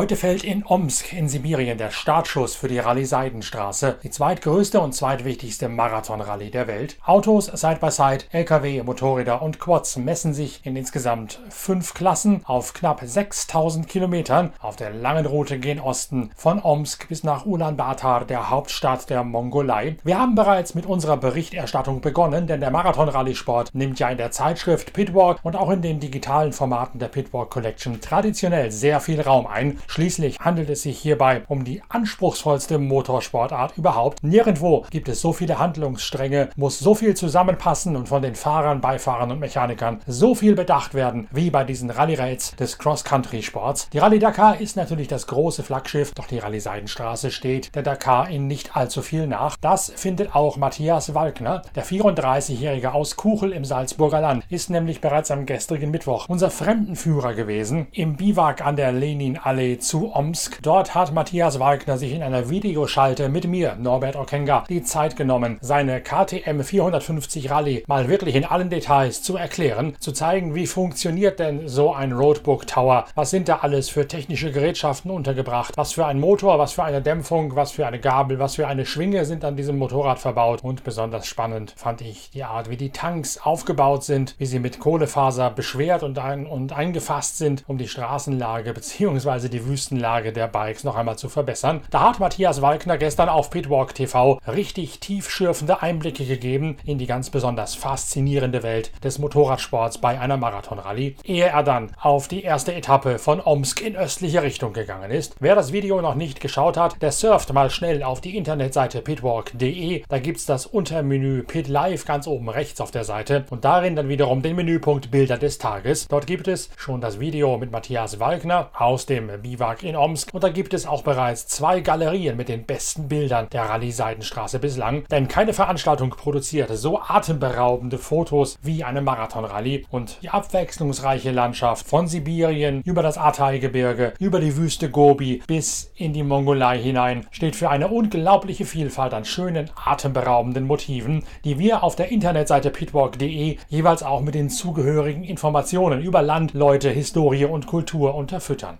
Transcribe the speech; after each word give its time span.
Heute 0.00 0.16
fällt 0.16 0.44
in 0.44 0.64
Omsk 0.64 1.12
in 1.12 1.28
Sibirien 1.28 1.76
der 1.76 1.90
Startschuss 1.90 2.56
für 2.56 2.68
die 2.68 2.78
Rallye 2.78 3.04
Seidenstraße, 3.04 3.98
die 4.02 4.08
zweitgrößte 4.08 4.80
und 4.80 4.94
zweitwichtigste 4.94 5.68
Marathonrallye 5.68 6.48
der 6.48 6.66
Welt. 6.68 6.96
Autos 7.04 7.48
Side-by-Side, 7.48 8.24
Lkw, 8.32 8.82
Motorräder 8.82 9.42
und 9.42 9.60
Quads 9.60 9.98
messen 9.98 10.32
sich 10.32 10.64
in 10.64 10.74
insgesamt 10.74 11.42
fünf 11.50 11.92
Klassen 11.92 12.40
auf 12.46 12.72
knapp 12.72 13.02
6000 13.04 13.88
Kilometern 13.88 14.54
auf 14.60 14.76
der 14.76 14.88
langen 14.88 15.26
Route 15.26 15.58
gen 15.58 15.80
Osten 15.80 16.30
von 16.34 16.62
Omsk 16.62 17.06
bis 17.08 17.22
nach 17.22 17.44
Ulaanbaatar, 17.44 18.24
der 18.24 18.48
Hauptstadt 18.48 19.10
der 19.10 19.22
Mongolei. 19.22 19.98
Wir 20.02 20.18
haben 20.18 20.34
bereits 20.34 20.74
mit 20.74 20.86
unserer 20.86 21.18
Berichterstattung 21.18 22.00
begonnen, 22.00 22.46
denn 22.46 22.60
der 22.60 22.70
Marathon-Rallye-Sport 22.70 23.74
nimmt 23.74 23.98
ja 23.98 24.08
in 24.08 24.16
der 24.16 24.30
Zeitschrift 24.30 24.94
Pitwalk 24.94 25.40
und 25.42 25.56
auch 25.56 25.68
in 25.68 25.82
den 25.82 26.00
digitalen 26.00 26.54
Formaten 26.54 26.98
der 26.98 27.08
Pitwalk 27.08 27.50
Collection 27.50 28.00
traditionell 28.00 28.70
sehr 28.70 29.00
viel 29.00 29.20
Raum 29.20 29.46
ein. 29.46 29.78
Schließlich 29.90 30.38
handelt 30.38 30.70
es 30.70 30.82
sich 30.82 31.00
hierbei 31.00 31.42
um 31.48 31.64
die 31.64 31.82
anspruchsvollste 31.88 32.78
Motorsportart 32.78 33.76
überhaupt. 33.76 34.22
Nirgendwo 34.22 34.86
gibt 34.88 35.08
es 35.08 35.20
so 35.20 35.32
viele 35.32 35.58
Handlungsstränge, 35.58 36.50
muss 36.54 36.78
so 36.78 36.94
viel 36.94 37.16
zusammenpassen 37.16 37.96
und 37.96 38.08
von 38.08 38.22
den 38.22 38.36
Fahrern, 38.36 38.80
Beifahrern 38.80 39.32
und 39.32 39.40
Mechanikern 39.40 39.98
so 40.06 40.36
viel 40.36 40.54
bedacht 40.54 40.94
werden 40.94 41.26
wie 41.32 41.50
bei 41.50 41.64
diesen 41.64 41.90
Rallye-Raids 41.90 42.54
des 42.54 42.78
Cross-Country-Sports. 42.78 43.90
Die 43.90 43.98
Rallye 43.98 44.20
Dakar 44.20 44.60
ist 44.60 44.76
natürlich 44.76 45.08
das 45.08 45.26
große 45.26 45.64
Flaggschiff, 45.64 46.14
doch 46.14 46.28
die 46.28 46.38
Rallye 46.38 46.60
Seidenstraße 46.60 47.32
steht 47.32 47.74
der 47.74 47.82
Dakar 47.82 48.30
in 48.30 48.46
nicht 48.46 48.76
allzu 48.76 49.02
viel 49.02 49.26
nach. 49.26 49.56
Das 49.60 49.92
findet 49.96 50.36
auch 50.36 50.56
Matthias 50.56 51.14
Walkner. 51.14 51.62
Der 51.74 51.84
34-Jährige 51.84 52.94
aus 52.94 53.16
Kuchel 53.16 53.50
im 53.50 53.64
Salzburger 53.64 54.20
Land 54.20 54.44
ist 54.50 54.70
nämlich 54.70 55.00
bereits 55.00 55.32
am 55.32 55.46
gestrigen 55.46 55.90
Mittwoch 55.90 56.28
unser 56.28 56.52
Fremdenführer 56.52 57.34
gewesen 57.34 57.88
im 57.90 58.14
Biwak 58.14 58.64
an 58.64 58.76
der 58.76 58.92
Lenin-Allee 58.92 59.79
zu 59.80 60.14
Omsk. 60.14 60.62
Dort 60.62 60.94
hat 60.94 61.12
Matthias 61.12 61.58
Wagner 61.58 61.98
sich 61.98 62.12
in 62.12 62.22
einer 62.22 62.50
Videoschalte 62.50 63.28
mit 63.28 63.46
mir, 63.46 63.76
Norbert 63.76 64.16
Okenga, 64.16 64.64
die 64.68 64.82
Zeit 64.82 65.16
genommen, 65.16 65.58
seine 65.60 66.00
KTM 66.00 66.62
450 66.62 67.50
Rallye 67.50 67.84
mal 67.86 68.08
wirklich 68.08 68.34
in 68.34 68.44
allen 68.44 68.70
Details 68.70 69.22
zu 69.22 69.36
erklären, 69.36 69.96
zu 69.98 70.12
zeigen, 70.12 70.54
wie 70.54 70.66
funktioniert 70.66 71.38
denn 71.38 71.68
so 71.68 71.92
ein 71.92 72.12
Roadbook 72.12 72.66
Tower, 72.66 73.06
was 73.14 73.30
sind 73.30 73.48
da 73.48 73.60
alles 73.62 73.88
für 73.88 74.06
technische 74.06 74.52
Gerätschaften 74.52 75.10
untergebracht, 75.10 75.76
was 75.76 75.92
für 75.92 76.06
ein 76.06 76.20
Motor, 76.20 76.58
was 76.58 76.72
für 76.72 76.84
eine 76.84 77.02
Dämpfung, 77.02 77.56
was 77.56 77.72
für 77.72 77.86
eine 77.86 78.00
Gabel, 78.00 78.38
was 78.38 78.56
für 78.56 78.66
eine 78.66 78.86
Schwinge 78.86 79.24
sind 79.24 79.44
an 79.44 79.56
diesem 79.56 79.78
Motorrad 79.78 80.18
verbaut 80.18 80.62
und 80.62 80.84
besonders 80.84 81.26
spannend 81.26 81.74
fand 81.76 82.02
ich 82.02 82.30
die 82.30 82.44
Art, 82.44 82.68
wie 82.68 82.76
die 82.76 82.90
Tanks 82.90 83.38
aufgebaut 83.38 84.04
sind, 84.04 84.34
wie 84.38 84.46
sie 84.46 84.58
mit 84.58 84.78
Kohlefaser 84.78 85.50
beschwert 85.50 86.02
und, 86.02 86.18
ein, 86.18 86.46
und 86.46 86.72
eingefasst 86.72 87.38
sind, 87.38 87.64
um 87.66 87.78
die 87.78 87.88
Straßenlage 87.88 88.72
bzw. 88.72 89.48
die 89.48 89.66
Wüstenlage 89.70 90.32
der 90.32 90.48
Bikes 90.48 90.84
noch 90.84 90.96
einmal 90.96 91.16
zu 91.16 91.28
verbessern. 91.28 91.82
Da 91.90 92.00
hat 92.00 92.18
Matthias 92.18 92.60
Walkner 92.60 92.98
gestern 92.98 93.28
auf 93.28 93.50
Pitwalk 93.50 93.94
TV 93.94 94.40
richtig 94.46 94.98
tiefschürfende 94.98 95.80
Einblicke 95.80 96.26
gegeben 96.26 96.76
in 96.84 96.98
die 96.98 97.06
ganz 97.06 97.30
besonders 97.30 97.76
faszinierende 97.76 98.62
Welt 98.64 98.90
des 99.04 99.20
Motorradsports 99.20 99.98
bei 99.98 100.18
einer 100.18 100.36
Marathonrallye, 100.36 101.14
ehe 101.22 101.46
er 101.46 101.62
dann 101.62 101.92
auf 102.00 102.26
die 102.26 102.42
erste 102.42 102.74
Etappe 102.74 103.18
von 103.18 103.40
Omsk 103.40 103.80
in 103.80 103.96
östliche 103.96 104.42
Richtung 104.42 104.72
gegangen 104.72 105.12
ist. 105.12 105.36
Wer 105.38 105.54
das 105.54 105.72
Video 105.72 106.00
noch 106.00 106.16
nicht 106.16 106.40
geschaut 106.40 106.76
hat, 106.76 107.00
der 107.00 107.12
surft 107.12 107.52
mal 107.52 107.70
schnell 107.70 108.02
auf 108.02 108.20
die 108.20 108.36
Internetseite 108.36 109.02
pitwalk.de. 109.02 110.02
Da 110.08 110.18
gibt 110.18 110.38
es 110.38 110.46
das 110.46 110.66
Untermenü 110.66 111.44
Pit 111.44 111.68
Live 111.68 112.04
ganz 112.04 112.26
oben 112.26 112.48
rechts 112.48 112.80
auf 112.80 112.90
der 112.90 113.04
Seite 113.04 113.44
und 113.50 113.64
darin 113.64 113.94
dann 113.94 114.08
wiederum 114.08 114.42
den 114.42 114.56
Menüpunkt 114.56 115.12
Bilder 115.12 115.38
des 115.38 115.58
Tages. 115.58 116.08
Dort 116.08 116.26
gibt 116.26 116.48
es 116.48 116.70
schon 116.76 117.00
das 117.00 117.20
Video 117.20 117.56
mit 117.56 117.70
Matthias 117.70 118.18
Walkner 118.18 118.70
aus 118.76 119.06
dem 119.06 119.30
Biwak 119.42 119.59
Biwak 119.60 119.82
in 119.82 119.94
Omsk. 119.94 120.32
Und 120.32 120.42
da 120.42 120.48
gibt 120.48 120.72
es 120.72 120.86
auch 120.86 121.02
bereits 121.02 121.46
zwei 121.46 121.80
Galerien 121.80 122.36
mit 122.36 122.48
den 122.48 122.64
besten 122.64 123.08
Bildern 123.08 123.48
der 123.52 123.64
Rallye 123.64 123.90
Seidenstraße 123.90 124.58
bislang, 124.58 125.04
denn 125.10 125.28
keine 125.28 125.52
Veranstaltung 125.52 126.10
produziert 126.10 126.70
so 126.70 126.98
atemberaubende 126.98 127.98
Fotos 127.98 128.58
wie 128.62 128.84
eine 128.84 129.02
Marathonrallye. 129.02 129.84
Und 129.90 130.16
die 130.22 130.30
abwechslungsreiche 130.30 131.30
Landschaft 131.30 131.86
von 131.86 132.06
Sibirien 132.06 132.80
über 132.86 133.02
das 133.02 133.18
Altai-Gebirge, 133.18 134.14
über 134.18 134.40
die 134.40 134.56
Wüste 134.56 134.90
Gobi 134.90 135.42
bis 135.46 135.90
in 135.94 136.14
die 136.14 136.22
Mongolei 136.22 136.78
hinein 136.78 137.26
steht 137.30 137.54
für 137.54 137.68
eine 137.68 137.88
unglaubliche 137.88 138.64
Vielfalt 138.64 139.12
an 139.12 139.26
schönen, 139.26 139.68
atemberaubenden 139.84 140.66
Motiven, 140.66 141.24
die 141.44 141.58
wir 141.58 141.82
auf 141.82 141.96
der 141.96 142.10
Internetseite 142.10 142.70
pitwalk.de 142.70 143.58
jeweils 143.68 144.02
auch 144.02 144.22
mit 144.22 144.34
den 144.34 144.48
zugehörigen 144.48 145.24
Informationen 145.24 146.00
über 146.00 146.22
Land, 146.22 146.54
Leute, 146.54 146.88
Historie 146.88 147.44
und 147.44 147.66
Kultur 147.66 148.14
unterfüttern. 148.14 148.78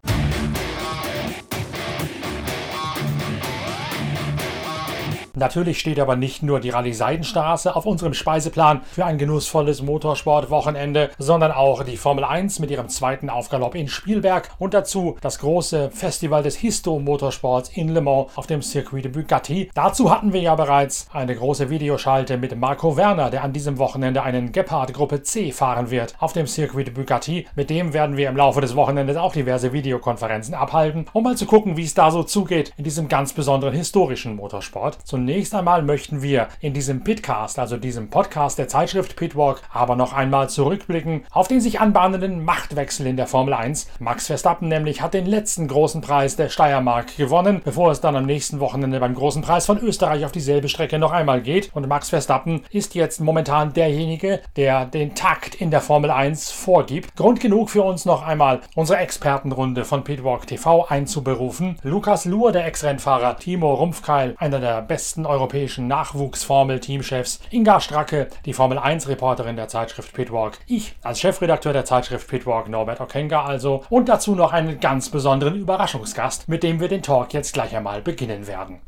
Natürlich 5.40 5.80
steht 5.80 5.98
aber 5.98 6.16
nicht 6.16 6.42
nur 6.42 6.60
die 6.60 6.68
Rallye 6.68 6.92
Seidenstraße 6.92 7.74
auf 7.74 7.86
unserem 7.86 8.12
Speiseplan 8.12 8.82
für 8.92 9.06
ein 9.06 9.16
genussvolles 9.16 9.80
Motorsportwochenende, 9.80 11.08
sondern 11.16 11.50
auch 11.50 11.82
die 11.82 11.96
Formel 11.96 12.24
1 12.24 12.58
mit 12.58 12.70
ihrem 12.70 12.90
zweiten 12.90 13.30
Aufgalopp 13.30 13.74
in 13.74 13.88
Spielberg 13.88 14.50
und 14.58 14.74
dazu 14.74 15.16
das 15.22 15.38
große 15.38 15.92
Festival 15.92 16.42
des 16.42 16.56
Histo-Motorsports 16.56 17.70
in 17.70 17.88
Le 17.88 18.02
Mans 18.02 18.26
auf 18.36 18.48
dem 18.48 18.60
Circuit 18.60 19.06
de 19.06 19.12
Bugatti. 19.12 19.70
Dazu 19.72 20.10
hatten 20.10 20.34
wir 20.34 20.42
ja 20.42 20.54
bereits 20.56 21.06
eine 21.10 21.34
große 21.34 21.70
Videoschalte 21.70 22.36
mit 22.36 22.54
Marco 22.58 22.98
Werner, 22.98 23.30
der 23.30 23.42
an 23.42 23.54
diesem 23.54 23.78
Wochenende 23.78 24.22
einen 24.22 24.52
Gepard 24.52 24.92
Gruppe 24.92 25.22
C 25.22 25.52
fahren 25.52 25.90
wird 25.90 26.16
auf 26.18 26.34
dem 26.34 26.46
Circuit 26.46 26.88
de 26.88 26.92
Bugatti. 26.92 27.46
Mit 27.56 27.70
dem 27.70 27.94
werden 27.94 28.18
wir 28.18 28.28
im 28.28 28.36
Laufe 28.36 28.60
des 28.60 28.76
Wochenendes 28.76 29.16
auch 29.16 29.32
diverse 29.32 29.72
Videokonferenzen 29.72 30.52
abhalten, 30.52 31.06
um 31.14 31.24
mal 31.24 31.38
zu 31.38 31.46
gucken, 31.46 31.78
wie 31.78 31.84
es 31.84 31.94
da 31.94 32.10
so 32.10 32.24
zugeht 32.24 32.74
in 32.76 32.84
diesem 32.84 33.08
ganz 33.08 33.32
besonderen 33.32 33.72
historischen 33.72 34.36
Motorsport. 34.36 34.98
Zunächst 35.04 35.29
Zunächst 35.30 35.54
einmal 35.54 35.82
möchten 35.82 36.22
wir 36.22 36.48
in 36.60 36.74
diesem 36.74 37.04
Pitcast, 37.04 37.60
also 37.60 37.76
diesem 37.76 38.10
Podcast 38.10 38.58
der 38.58 38.66
Zeitschrift 38.66 39.14
Pitwalk, 39.14 39.62
aber 39.72 39.94
noch 39.94 40.12
einmal 40.12 40.50
zurückblicken 40.50 41.24
auf 41.30 41.46
den 41.46 41.60
sich 41.60 41.78
anbahnenden 41.78 42.44
Machtwechsel 42.44 43.06
in 43.06 43.16
der 43.16 43.28
Formel 43.28 43.54
1. 43.54 43.86
Max 44.00 44.26
Verstappen 44.26 44.66
nämlich 44.66 45.02
hat 45.02 45.14
den 45.14 45.26
letzten 45.26 45.68
großen 45.68 46.00
Preis 46.00 46.34
der 46.34 46.48
Steiermark 46.48 47.16
gewonnen, 47.16 47.60
bevor 47.64 47.92
es 47.92 48.00
dann 48.00 48.16
am 48.16 48.26
nächsten 48.26 48.58
Wochenende 48.58 48.98
beim 48.98 49.14
großen 49.14 49.40
Preis 49.40 49.66
von 49.66 49.78
Österreich 49.78 50.24
auf 50.24 50.32
dieselbe 50.32 50.68
Strecke 50.68 50.98
noch 50.98 51.12
einmal 51.12 51.42
geht. 51.42 51.70
Und 51.74 51.86
Max 51.86 52.10
Verstappen 52.10 52.64
ist 52.72 52.96
jetzt 52.96 53.20
momentan 53.20 53.72
derjenige, 53.72 54.40
der 54.56 54.84
den 54.84 55.14
Takt 55.14 55.54
in 55.54 55.70
der 55.70 55.80
Formel 55.80 56.10
1 56.10 56.50
vorgibt. 56.50 57.14
Grund 57.14 57.38
genug 57.38 57.70
für 57.70 57.84
uns 57.84 58.04
noch 58.04 58.26
einmal 58.26 58.62
unsere 58.74 58.98
Expertenrunde 58.98 59.84
von 59.84 60.02
Pitwalk 60.02 60.48
TV 60.48 60.88
einzuberufen. 60.88 61.78
Lukas 61.84 62.24
Luhr, 62.24 62.50
der 62.50 62.66
Ex-Rennfahrer, 62.66 63.36
Timo 63.36 63.74
Rumpfkeil, 63.74 64.34
einer 64.36 64.58
der 64.58 64.82
besten 64.82 65.19
besten 65.20 65.26
europäischen 65.26 65.88
Nachwuchsformel-Teamchefs, 65.88 67.40
Inga 67.50 67.80
Stracke, 67.80 68.28
die 68.44 68.52
Formel-1-Reporterin 68.52 69.56
der 69.56 69.68
Zeitschrift 69.68 70.12
Pitwalk, 70.12 70.58
ich 70.66 70.94
als 71.02 71.20
Chefredakteur 71.20 71.72
der 71.72 71.84
Zeitschrift 71.84 72.28
Pitwalk, 72.28 72.68
Norbert 72.68 73.00
Okenga 73.00 73.44
also, 73.44 73.84
und 73.90 74.08
dazu 74.08 74.34
noch 74.34 74.52
einen 74.52 74.80
ganz 74.80 75.08
besonderen 75.10 75.56
Überraschungsgast, 75.56 76.48
mit 76.48 76.62
dem 76.62 76.80
wir 76.80 76.88
den 76.88 77.02
Talk 77.02 77.32
jetzt 77.34 77.52
gleich 77.52 77.76
einmal 77.76 78.02
beginnen 78.02 78.46
werden. 78.46 78.80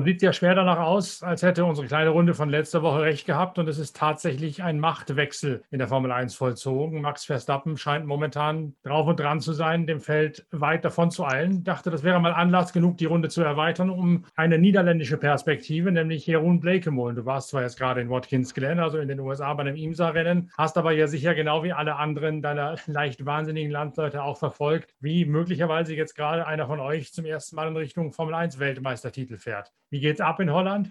Und 0.00 0.06
sieht 0.06 0.22
ja 0.22 0.32
schwer 0.32 0.54
danach 0.54 0.78
aus, 0.78 1.22
als 1.22 1.42
hätte 1.42 1.66
unsere 1.66 1.86
kleine 1.86 2.08
Runde 2.08 2.32
von 2.32 2.48
letzter 2.48 2.82
Woche 2.82 3.02
recht 3.02 3.26
gehabt. 3.26 3.58
Und 3.58 3.68
es 3.68 3.78
ist 3.78 3.94
tatsächlich 3.94 4.62
ein 4.62 4.80
Machtwechsel 4.80 5.62
in 5.70 5.78
der 5.78 5.88
Formel 5.88 6.10
1 6.10 6.34
vollzogen. 6.34 7.02
Max 7.02 7.26
Verstappen 7.26 7.76
scheint 7.76 8.06
momentan 8.06 8.74
drauf 8.82 9.06
und 9.08 9.20
dran 9.20 9.42
zu 9.42 9.52
sein, 9.52 9.86
dem 9.86 10.00
Feld 10.00 10.46
weit 10.52 10.86
davon 10.86 11.10
zu 11.10 11.26
eilen. 11.26 11.64
Dachte, 11.64 11.90
das 11.90 12.02
wäre 12.02 12.18
mal 12.18 12.32
Anlass 12.32 12.72
genug, 12.72 12.96
die 12.96 13.04
Runde 13.04 13.28
zu 13.28 13.42
erweitern, 13.42 13.90
um 13.90 14.24
eine 14.36 14.56
niederländische 14.56 15.18
Perspektive, 15.18 15.92
nämlich 15.92 16.26
Jeroen 16.26 16.60
Blekemolen. 16.60 17.14
Du 17.14 17.26
warst 17.26 17.50
zwar 17.50 17.60
jetzt 17.60 17.76
gerade 17.76 18.00
in 18.00 18.08
Watkins 18.08 18.54
Glen, 18.54 18.78
also 18.78 18.96
in 18.96 19.08
den 19.08 19.20
USA 19.20 19.52
bei 19.52 19.64
einem 19.64 19.76
IMSA-Rennen, 19.76 20.50
hast 20.56 20.78
aber 20.78 20.92
ja 20.92 21.08
sicher 21.08 21.34
genau 21.34 21.62
wie 21.62 21.74
alle 21.74 21.96
anderen 21.96 22.40
deiner 22.40 22.76
leicht 22.86 23.26
wahnsinnigen 23.26 23.70
Landleute 23.70 24.22
auch 24.22 24.38
verfolgt, 24.38 24.94
wie 24.98 25.26
möglicherweise 25.26 25.94
jetzt 25.94 26.14
gerade 26.14 26.46
einer 26.46 26.66
von 26.68 26.80
euch 26.80 27.12
zum 27.12 27.26
ersten 27.26 27.54
Mal 27.54 27.68
in 27.68 27.76
Richtung 27.76 28.12
Formel 28.12 28.32
1 28.32 28.58
Weltmeistertitel 28.58 29.36
fährt. 29.36 29.74
Wie 29.90 30.00
geht's 30.00 30.20
ab 30.20 30.40
in 30.40 30.52
Holland? 30.52 30.88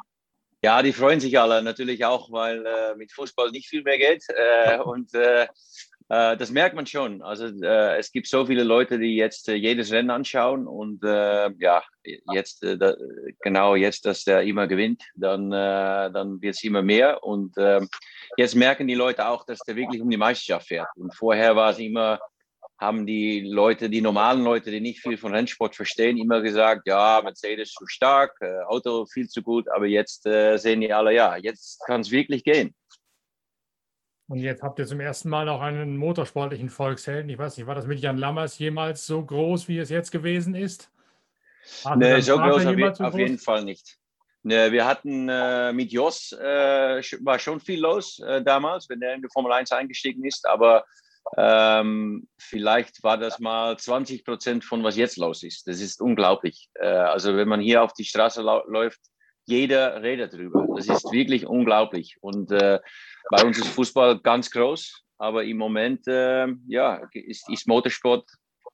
Ja, 0.61 0.81
die 0.83 0.91
freuen 0.91 1.21
sich 1.21 1.39
alle 1.39 1.63
natürlich 1.63 2.03
auch, 2.03 2.31
weil 2.31 2.65
äh, 2.65 2.95
mit 2.95 3.13
Fußball 3.13 3.51
nicht 3.51 3.69
viel 3.69 3.81
mehr 3.81 3.97
geht. 3.97 4.25
Äh, 4.27 4.79
und 4.79 5.13
äh, 5.13 5.43
äh 6.09 6.35
das 6.35 6.51
merkt 6.51 6.75
man 6.75 6.85
schon. 6.85 7.21
Also 7.21 7.45
äh, 7.45 7.97
es 7.97 8.11
gibt 8.11 8.27
so 8.27 8.45
viele 8.45 8.63
Leute, 8.63 8.99
die 8.99 9.15
jetzt 9.15 9.47
äh, 9.47 9.53
jedes 9.53 9.93
Rennen 9.93 10.09
anschauen 10.09 10.67
und 10.67 11.01
ja, 11.01 11.81
jetzt 12.33 12.61
da, 12.61 12.95
genau 13.41 13.75
jetzt, 13.75 14.05
dass 14.05 14.25
der 14.25 14.41
immer 14.41 14.67
gewinnt, 14.67 15.03
dann, 15.15 15.49
dann 15.51 16.41
wird 16.41 16.55
es 16.55 16.63
immer 16.63 16.81
mehr. 16.81 17.23
Und 17.23 17.53
ähm, 17.57 17.87
jetzt 18.35 18.55
merken 18.55 18.87
die 18.87 18.95
Leute 18.95 19.27
auch, 19.27 19.45
dass 19.45 19.59
der 19.59 19.77
wirklich 19.77 20.01
um 20.01 20.09
die 20.09 20.17
Meisterschaft 20.17 20.67
fährt. 20.67 20.89
Und 20.95 21.15
vorher 21.15 21.55
war 21.55 21.71
es 21.71 21.79
immer 21.79 22.19
haben 22.79 23.05
die 23.05 23.41
Leute, 23.41 23.89
die 23.89 24.01
normalen 24.01 24.43
Leute, 24.43 24.71
die 24.71 24.79
nicht 24.79 25.01
viel 25.01 25.17
von 25.17 25.33
Rennsport 25.33 25.75
verstehen, 25.75 26.17
immer 26.17 26.41
gesagt, 26.41 26.87
ja, 26.87 27.19
Mercedes 27.21 27.73
zu 27.73 27.85
stark, 27.87 28.37
äh, 28.39 28.61
Auto 28.67 29.05
viel 29.05 29.27
zu 29.27 29.41
gut, 29.41 29.67
aber 29.69 29.85
jetzt 29.85 30.25
äh, 30.25 30.57
sehen 30.57 30.79
die 30.81 30.93
alle, 30.93 31.13
ja, 31.13 31.35
jetzt 31.35 31.81
kann 31.85 32.01
es 32.01 32.09
wirklich 32.09 32.43
gehen. 32.43 32.73
Und 34.29 34.39
jetzt 34.39 34.63
habt 34.63 34.79
ihr 34.79 34.85
zum 34.85 34.99
ersten 34.99 35.27
Mal 35.27 35.49
auch 35.49 35.59
einen 35.59 35.97
motorsportlichen 35.97 36.69
Volkshelden. 36.69 37.29
Ich 37.29 37.37
weiß 37.37 37.57
nicht, 37.57 37.65
war 37.65 37.75
das 37.75 37.87
mit 37.87 37.99
Jan 37.99 38.17
Lammers 38.17 38.59
jemals 38.59 39.05
so 39.05 39.25
groß, 39.25 39.67
wie 39.67 39.79
es 39.79 39.89
jetzt 39.89 40.11
gewesen 40.11 40.55
ist? 40.55 40.89
nee, 41.95 42.21
so 42.21 42.37
groß 42.37 42.65
auf, 42.65 42.77
je, 42.77 42.93
so 42.93 43.03
auf 43.03 43.17
jeden 43.17 43.39
Fall 43.39 43.65
nicht. 43.65 43.97
Nee, 44.43 44.71
wir 44.71 44.85
hatten 44.85 45.27
äh, 45.27 45.73
mit 45.73 45.91
Jos, 45.91 46.31
äh, 46.31 47.01
war 47.21 47.39
schon 47.39 47.59
viel 47.59 47.81
los 47.81 48.19
äh, 48.19 48.41
damals, 48.41 48.87
wenn 48.87 49.01
er 49.01 49.15
in 49.15 49.21
die 49.21 49.27
Formel 49.33 49.51
1 49.51 49.71
eingestiegen 49.73 50.23
ist, 50.23 50.47
aber 50.47 50.85
ähm, 51.37 52.27
vielleicht 52.37 53.03
war 53.03 53.17
das 53.17 53.39
mal 53.39 53.77
20 53.77 54.25
Prozent 54.25 54.65
von 54.65 54.83
was 54.83 54.97
jetzt 54.97 55.17
los 55.17 55.43
ist. 55.43 55.67
Das 55.67 55.79
ist 55.79 56.01
unglaublich. 56.01 56.69
Äh, 56.75 56.87
also 56.87 57.35
wenn 57.35 57.47
man 57.47 57.61
hier 57.61 57.83
auf 57.83 57.93
die 57.93 58.05
Straße 58.05 58.41
läuft, 58.41 58.99
jeder 59.45 60.01
redet 60.01 60.33
darüber. 60.33 60.67
Das 60.75 60.87
ist 60.87 61.11
wirklich 61.11 61.45
unglaublich. 61.45 62.17
Und 62.21 62.51
äh, 62.51 62.79
bei 63.31 63.43
uns 63.43 63.57
ist 63.57 63.67
Fußball 63.69 64.19
ganz 64.19 64.51
groß, 64.51 65.03
aber 65.17 65.43
im 65.43 65.57
Moment 65.57 66.07
äh, 66.07 66.47
ja, 66.67 67.01
ist, 67.13 67.49
ist, 67.49 67.67
Motorsport 67.67 68.29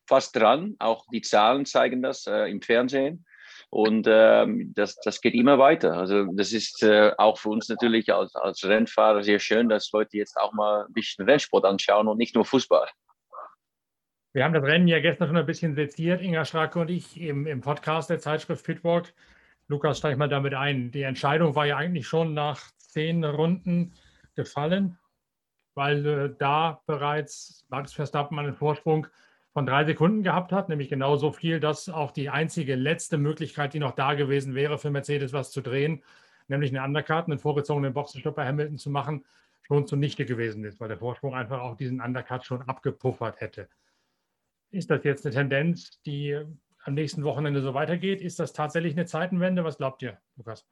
fast 0.08 0.36
dran. 0.36 0.76
Auch 0.80 1.06
die 1.12 1.22
Zahlen 1.22 1.66
zeigen 1.66 2.02
das 2.02 2.28
äh, 2.28 2.52
im 2.52 2.62
Fernsehen. 2.62 3.26
Und 3.70 4.08
ähm, 4.10 4.74
das, 4.76 4.96
das 5.04 5.22
geht 5.22 5.34
immer 5.34 5.60
weiter. 5.60 5.94
Also 5.94 6.26
das 6.34 6.54
ist 6.54 6.84
äh, 6.84 7.12
auch 7.18 7.38
für 7.38 7.50
uns 7.50 7.68
natürlich 7.68 8.14
als, 8.14 8.36
als 8.36 8.64
Rennfahrer 8.64 9.24
sehr 9.24 9.40
schön, 9.40 9.70
dass 9.70 9.92
Leute 9.92 10.18
jetzt 10.18 10.38
auch 10.38 10.54
mal 10.54 10.86
ein 10.86 10.94
bisschen 10.94 11.26
Rennsport 11.26 11.66
anschauen 11.66 12.08
und 12.08 12.18
nicht 12.18 12.36
nur 12.36 12.46
Fußball. 12.46 12.88
Wir 14.34 14.44
haben 14.44 14.54
das 14.54 14.64
Rennen 14.64 14.88
ja 14.88 15.00
gestern 15.00 15.28
schon 15.28 15.38
ein 15.38 15.46
bisschen 15.46 15.76
seziert, 15.76 16.22
Inga 16.22 16.44
Stracke 16.44 16.80
und 16.80 16.90
ich, 16.90 17.20
im, 17.20 17.48
im 17.48 17.62
Podcast 17.62 18.10
der 18.10 18.20
Zeitschrift 18.20 18.66
Pitwalk. 18.66 19.14
Lukas, 19.68 19.98
steig 19.98 20.18
mal 20.18 20.30
damit 20.30 20.54
ein. 20.54 20.92
Die 20.92 21.04
Entscheidung 21.04 21.56
war 21.56 21.66
ja 21.66 21.78
eigentlich 21.78 22.08
schon 22.08 22.34
nach 22.34 22.70
zehn 22.78 23.24
Runden 23.24 23.94
gefallen, 24.36 24.98
weil 25.74 26.06
äh, 26.06 26.36
da 26.38 26.82
bereits 26.86 27.66
Max 27.70 27.94
Verstappen 27.94 28.38
einen 28.38 28.54
Vorsprung 28.54 29.08
von 29.56 29.66
drei 29.66 29.86
Sekunden 29.86 30.22
gehabt 30.22 30.52
hat, 30.52 30.68
nämlich 30.68 30.90
genau 30.90 31.16
so 31.16 31.32
viel, 31.32 31.62
dass 31.62 31.88
auch 31.88 32.12
die 32.12 32.30
einzige 32.30 32.76
letzte 32.76 33.18
Möglichkeit, 33.18 33.74
die 33.74 33.80
noch 33.80 33.94
da 33.94 34.14
gewesen 34.14 34.54
wäre, 34.54 34.78
für 34.78 34.92
Mercedes 34.92 35.32
was 35.32 35.52
zu 35.52 35.62
drehen, 35.62 36.04
nämlich 36.50 36.76
einen 36.76 36.84
Undercut, 36.86 37.28
einen 37.28 37.40
vorgezogenen 37.40 37.94
Boxenstopp 37.94 38.36
bei 38.36 38.46
Hamilton 38.46 38.78
zu 38.78 38.90
machen, 38.90 39.24
schon 39.62 39.88
zunichte 39.88 40.26
gewesen 40.26 40.66
ist, 40.66 40.82
weil 40.82 40.90
der 40.90 40.98
Vorsprung 40.98 41.34
einfach 41.34 41.62
auch 41.62 41.78
diesen 41.78 42.02
Undercut 42.02 42.44
schon 42.44 42.64
abgepuffert 42.64 43.40
hätte. 43.40 43.70
Ist 44.72 44.92
das 44.92 45.06
jetzt 45.06 45.26
eine 45.26 45.34
Tendenz, 45.34 46.02
die 46.02 46.38
am 46.84 46.94
nächsten 46.94 47.24
Wochenende 47.24 47.62
so 47.62 47.74
weitergeht? 47.74 48.20
Ist 48.20 48.42
das 48.42 48.52
tatsächlich 48.52 48.92
eine 48.92 49.06
Zeitenwende? 49.06 49.64
Was 49.64 49.78
glaubt 49.78 50.02
ihr, 50.02 50.18
Lukas? 50.36 50.68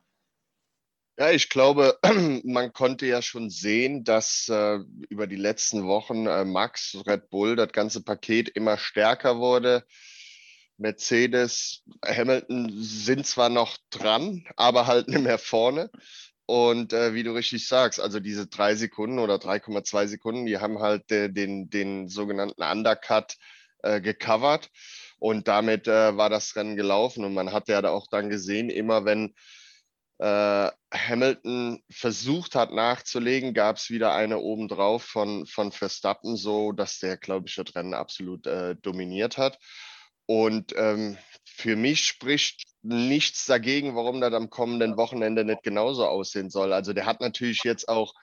Ja, 1.17 1.29
ich 1.31 1.49
glaube, 1.49 1.99
man 2.43 2.73
konnte 2.73 3.05
ja 3.05 3.21
schon 3.21 3.49
sehen, 3.49 4.03
dass 4.03 4.49
äh, 4.49 4.79
über 5.09 5.27
die 5.27 5.35
letzten 5.35 5.85
Wochen 5.85 6.25
äh, 6.25 6.43
Max, 6.43 6.97
Red 7.05 7.29
Bull, 7.29 7.55
das 7.55 7.71
ganze 7.71 8.03
Paket 8.03 8.49
immer 8.49 8.77
stärker 8.77 9.37
wurde. 9.37 9.85
Mercedes, 10.77 11.83
Hamilton 12.03 12.71
sind 12.81 13.27
zwar 13.27 13.49
noch 13.49 13.77
dran, 13.91 14.43
aber 14.55 14.87
halt 14.87 15.07
nicht 15.09 15.21
mehr 15.21 15.37
vorne. 15.37 15.91
Und 16.47 16.93
äh, 16.93 17.13
wie 17.13 17.23
du 17.23 17.33
richtig 17.33 17.67
sagst, 17.67 17.99
also 18.01 18.19
diese 18.19 18.47
drei 18.47 18.75
Sekunden 18.75 19.19
oder 19.19 19.35
3,2 19.35 20.07
Sekunden, 20.07 20.45
die 20.47 20.57
haben 20.57 20.79
halt 20.79 21.11
äh, 21.11 21.29
den, 21.29 21.69
den 21.69 22.09
sogenannten 22.09 22.61
Undercut 22.63 23.35
äh, 23.83 24.01
gecovert. 24.01 24.69
Und 25.19 25.47
damit 25.47 25.87
äh, 25.87 26.17
war 26.17 26.29
das 26.29 26.55
Rennen 26.55 26.75
gelaufen. 26.75 27.23
Und 27.23 27.33
man 27.35 27.53
hat 27.53 27.69
ja 27.69 27.87
auch 27.87 28.07
dann 28.09 28.29
gesehen, 28.29 28.69
immer 28.69 29.05
wenn 29.05 29.35
äh, 30.23 30.71
Hamilton 30.93 31.83
versucht 31.89 32.55
hat 32.55 32.71
nachzulegen, 32.71 33.53
gab 33.53 33.75
es 33.75 33.89
wieder 33.89 34.13
eine 34.13 34.39
obendrauf 34.39 35.03
von, 35.03 35.45
von 35.45 35.73
Verstappen, 35.73 36.37
so 36.37 36.71
dass 36.71 36.99
der, 36.99 37.17
glaube 37.17 37.49
ich, 37.49 37.55
das 37.55 37.75
Rennen 37.75 37.93
absolut 37.93 38.47
äh, 38.47 38.77
dominiert 38.77 39.37
hat. 39.37 39.59
Und 40.25 40.73
ähm, 40.77 41.17
für 41.43 41.75
mich 41.75 42.05
spricht 42.05 42.63
nichts 42.81 43.45
dagegen, 43.47 43.97
warum 43.97 44.21
das 44.21 44.33
am 44.33 44.49
kommenden 44.49 44.95
Wochenende 44.95 45.43
nicht 45.43 45.61
genauso 45.61 46.07
aussehen 46.07 46.49
soll. 46.49 46.71
Also 46.71 46.93
der 46.93 47.05
hat 47.05 47.19
natürlich 47.19 47.59
jetzt 47.65 47.89
auch 47.89 48.13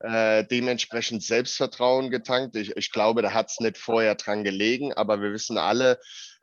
äh, 0.00 0.44
dementsprechend 0.44 1.22
Selbstvertrauen 1.22 2.10
getankt. 2.10 2.56
Ich, 2.56 2.76
ich 2.76 2.92
glaube, 2.92 3.22
da 3.22 3.32
hat 3.32 3.50
es 3.50 3.60
nicht 3.60 3.78
vorher 3.78 4.14
dran 4.14 4.44
gelegen, 4.44 4.92
aber 4.92 5.20
wir 5.20 5.32
wissen 5.32 5.58
alle, 5.58 5.98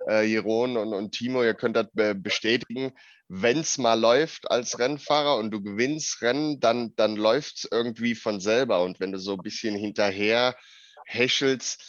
äh, 0.07 0.25
Jeroen 0.25 0.77
und, 0.77 0.93
und 0.93 1.11
Timo, 1.13 1.43
ihr 1.43 1.53
könnt 1.53 1.77
das 1.77 1.87
bestätigen, 1.93 2.93
wenn 3.27 3.59
es 3.59 3.77
mal 3.77 3.99
läuft 3.99 4.51
als 4.51 4.77
Rennfahrer 4.77 5.37
und 5.37 5.51
du 5.51 5.61
gewinnst 5.61 6.21
Rennen, 6.21 6.59
dann, 6.59 6.95
dann 6.95 7.15
läuft 7.15 7.57
es 7.57 7.67
irgendwie 7.71 8.13
von 8.13 8.39
selber. 8.39 8.83
Und 8.83 8.99
wenn 8.99 9.11
du 9.11 9.19
so 9.19 9.33
ein 9.33 9.41
bisschen 9.41 9.75
hinterher 9.75 10.55
häschelst, 11.05 11.83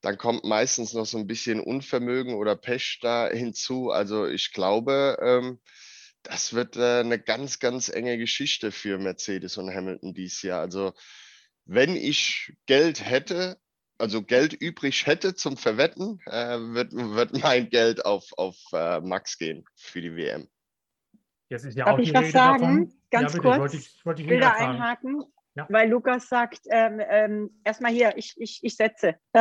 dann 0.00 0.16
kommt 0.16 0.44
meistens 0.44 0.94
noch 0.94 1.04
so 1.04 1.18
ein 1.18 1.26
bisschen 1.26 1.60
Unvermögen 1.60 2.34
oder 2.34 2.56
Pech 2.56 2.98
da 3.02 3.28
hinzu. 3.28 3.90
Also 3.90 4.26
ich 4.26 4.52
glaube, 4.52 5.18
ähm, 5.20 5.60
das 6.22 6.52
wird 6.54 6.76
äh, 6.76 7.00
eine 7.00 7.18
ganz, 7.18 7.58
ganz 7.58 7.88
enge 7.88 8.18
Geschichte 8.18 8.72
für 8.72 8.98
Mercedes 8.98 9.56
und 9.56 9.74
Hamilton 9.74 10.14
dieses 10.14 10.42
Jahr. 10.42 10.60
Also 10.60 10.92
wenn 11.64 11.96
ich 11.96 12.52
Geld 12.66 13.04
hätte, 13.04 13.58
also 13.98 14.22
Geld 14.22 14.52
übrig 14.52 15.06
hätte 15.06 15.34
zum 15.34 15.56
Verwetten, 15.56 16.20
äh, 16.26 16.58
wird, 16.58 16.92
wird 16.92 17.42
mein 17.42 17.70
Geld 17.70 18.04
auf, 18.04 18.32
auf 18.36 18.56
äh, 18.72 19.00
Max 19.00 19.38
gehen 19.38 19.64
für 19.76 20.00
die 20.00 20.14
WM. 20.16 20.48
Jetzt 21.48 21.64
ist 21.64 21.76
ja 21.76 21.84
Darf 21.84 21.94
auch 21.94 21.98
ich 21.98 22.14
was 22.14 22.22
Rede 22.22 22.32
sagen? 22.32 22.60
Davon. 22.60 22.94
Ganz 23.10 23.34
ja, 23.34 23.40
kurz. 23.40 23.58
Wollte 23.58 23.76
ich, 23.76 24.04
wollte 24.04 24.22
ich 24.22 24.28
will 24.28 24.40
da 24.40 24.52
einhaken. 24.52 25.24
Ja. 25.56 25.66
Weil 25.68 25.90
Lukas 25.90 26.28
sagt, 26.28 26.60
ähm, 26.70 27.00
ähm, 27.08 27.50
erstmal 27.64 27.90
hier, 27.90 28.16
ich, 28.16 28.34
ich, 28.38 28.60
ich 28.62 28.76
setze. 28.76 29.16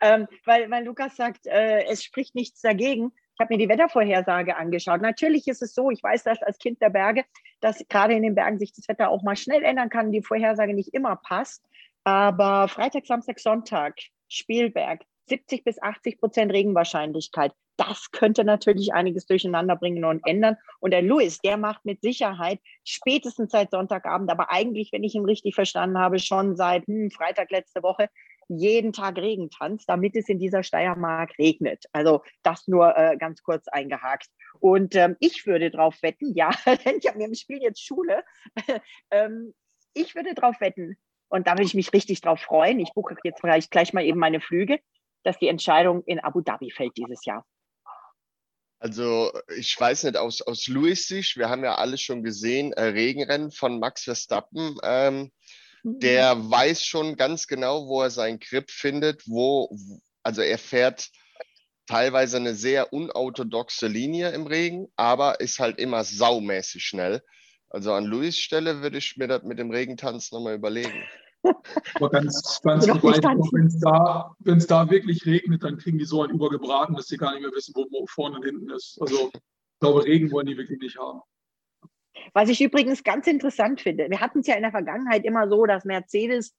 ähm, 0.00 0.26
weil, 0.44 0.68
weil 0.68 0.84
Lukas 0.84 1.14
sagt, 1.16 1.46
äh, 1.46 1.84
es 1.84 2.02
spricht 2.02 2.34
nichts 2.34 2.60
dagegen. 2.60 3.12
Ich 3.38 3.44
habe 3.44 3.54
mir 3.54 3.58
die 3.58 3.68
Wettervorhersage 3.68 4.56
angeschaut. 4.56 5.00
Natürlich 5.00 5.46
ist 5.46 5.62
es 5.62 5.72
so, 5.72 5.92
ich 5.92 6.02
weiß 6.02 6.24
das 6.24 6.42
als 6.42 6.58
Kind 6.58 6.82
der 6.82 6.90
Berge, 6.90 7.24
dass 7.60 7.86
gerade 7.88 8.14
in 8.14 8.24
den 8.24 8.34
Bergen 8.34 8.58
sich 8.58 8.72
das 8.72 8.88
Wetter 8.88 9.10
auch 9.10 9.22
mal 9.22 9.36
schnell 9.36 9.62
ändern 9.62 9.90
kann, 9.90 10.10
die 10.10 10.22
Vorhersage 10.22 10.74
nicht 10.74 10.92
immer 10.92 11.14
passt. 11.14 11.64
Aber 12.02 12.66
Freitag, 12.66 13.06
Samstag, 13.06 13.38
Sonntag, 13.38 13.94
Spielberg, 14.26 15.02
70 15.26 15.62
bis 15.62 15.80
80 15.80 16.18
Prozent 16.18 16.52
Regenwahrscheinlichkeit. 16.52 17.52
Das 17.76 18.10
könnte 18.10 18.42
natürlich 18.42 18.92
einiges 18.92 19.26
durcheinander 19.26 19.76
bringen 19.76 20.04
und 20.04 20.26
ändern. 20.26 20.56
Und 20.80 20.90
der 20.90 21.02
Louis, 21.02 21.38
der 21.38 21.58
macht 21.58 21.84
mit 21.84 22.00
Sicherheit 22.02 22.58
spätestens 22.82 23.52
seit 23.52 23.70
Sonntagabend, 23.70 24.32
aber 24.32 24.50
eigentlich, 24.50 24.90
wenn 24.90 25.04
ich 25.04 25.14
ihn 25.14 25.24
richtig 25.24 25.54
verstanden 25.54 25.96
habe, 25.96 26.18
schon 26.18 26.56
seit 26.56 26.88
hm, 26.88 27.12
Freitag 27.12 27.52
letzte 27.52 27.84
Woche 27.84 28.10
jeden 28.48 28.92
Tag 28.92 29.16
Regentanz, 29.16 29.86
damit 29.86 30.16
es 30.16 30.28
in 30.28 30.38
dieser 30.38 30.62
Steiermark 30.62 31.38
regnet. 31.38 31.84
Also 31.92 32.22
das 32.42 32.66
nur 32.66 32.96
äh, 32.96 33.16
ganz 33.16 33.42
kurz 33.42 33.68
eingehakt. 33.68 34.28
Und 34.60 34.94
ähm, 34.94 35.16
ich 35.20 35.46
würde 35.46 35.70
darauf 35.70 36.02
wetten, 36.02 36.34
ja, 36.34 36.50
denn 36.84 36.98
ich 36.98 37.06
habe 37.06 37.18
mir 37.18 37.26
im 37.26 37.34
Spiel 37.34 37.62
jetzt 37.62 37.84
Schule, 37.84 38.24
ähm, 39.10 39.54
ich 39.94 40.14
würde 40.14 40.34
darauf 40.34 40.60
wetten, 40.60 40.96
und 41.30 41.46
da 41.46 41.52
würde 41.52 41.64
ich 41.64 41.74
mich 41.74 41.92
richtig 41.92 42.22
drauf 42.22 42.40
freuen. 42.40 42.80
Ich 42.80 42.94
buche 42.94 43.14
jetzt 43.22 43.42
gleich, 43.42 43.68
gleich 43.68 43.92
mal 43.92 44.02
eben 44.02 44.18
meine 44.18 44.40
Flüge 44.40 44.78
dass 45.22 45.38
die 45.38 45.48
Entscheidung 45.48 46.02
in 46.04 46.20
Abu 46.20 46.40
Dhabi 46.40 46.70
fällt 46.70 46.96
dieses 46.96 47.24
Jahr. 47.24 47.44
Also 48.80 49.32
ich 49.56 49.78
weiß 49.78 50.04
nicht, 50.04 50.16
aus, 50.16 50.40
aus 50.40 50.68
Louis 50.68 51.06
Sicht, 51.06 51.36
wir 51.36 51.48
haben 51.48 51.64
ja 51.64 51.74
alles 51.74 52.00
schon 52.00 52.22
gesehen, 52.22 52.72
äh, 52.72 52.84
Regenrennen 52.84 53.50
von 53.50 53.80
Max 53.80 54.04
Verstappen. 54.04 54.78
Ähm. 54.82 55.32
Der 55.96 56.50
weiß 56.50 56.84
schon 56.84 57.16
ganz 57.16 57.46
genau, 57.46 57.88
wo 57.88 58.02
er 58.02 58.10
seinen 58.10 58.38
Grip 58.38 58.70
findet, 58.70 59.22
wo, 59.26 59.76
also 60.22 60.42
er 60.42 60.58
fährt 60.58 61.10
teilweise 61.86 62.36
eine 62.36 62.54
sehr 62.54 62.92
unorthodoxe 62.92 63.86
Linie 63.86 64.30
im 64.30 64.46
Regen, 64.46 64.88
aber 64.96 65.40
ist 65.40 65.58
halt 65.58 65.78
immer 65.78 66.04
saumäßig 66.04 66.84
schnell. 66.84 67.22
Also 67.70 67.92
an 67.92 68.04
Louis 68.04 68.38
Stelle 68.38 68.82
würde 68.82 68.98
ich 68.98 69.16
mir 69.16 69.26
das 69.26 69.42
mit 69.42 69.58
dem 69.58 69.70
Regentanz 69.70 70.30
nochmal 70.32 70.54
überlegen. 70.54 71.04
Aber 71.94 72.10
ganz, 72.10 72.60
ganz 72.62 72.86
wenn 72.86 73.66
es 73.66 73.78
da, 73.78 74.34
da 74.40 74.90
wirklich 74.90 75.24
regnet, 75.24 75.62
dann 75.62 75.78
kriegen 75.78 75.98
die 75.98 76.04
so 76.04 76.22
ein 76.22 76.30
übergebraten, 76.30 76.96
dass 76.96 77.06
sie 77.06 77.16
gar 77.16 77.32
nicht 77.32 77.42
mehr 77.42 77.52
wissen, 77.52 77.72
wo, 77.74 77.86
wo 77.90 78.06
vorne 78.06 78.36
und 78.36 78.44
hinten 78.44 78.70
ist. 78.70 78.98
Also 79.00 79.30
ich 79.34 79.80
glaube, 79.80 80.04
Regen 80.04 80.30
wollen 80.30 80.46
die 80.46 80.56
wirklich 80.56 80.80
nicht 80.80 80.98
haben. 80.98 81.20
Was 82.32 82.48
ich 82.48 82.60
übrigens 82.60 83.04
ganz 83.04 83.26
interessant 83.26 83.80
finde, 83.80 84.10
wir 84.10 84.20
hatten 84.20 84.40
es 84.40 84.46
ja 84.46 84.54
in 84.54 84.62
der 84.62 84.70
Vergangenheit 84.70 85.24
immer 85.24 85.48
so, 85.48 85.66
dass 85.66 85.84
Mercedes 85.84 86.54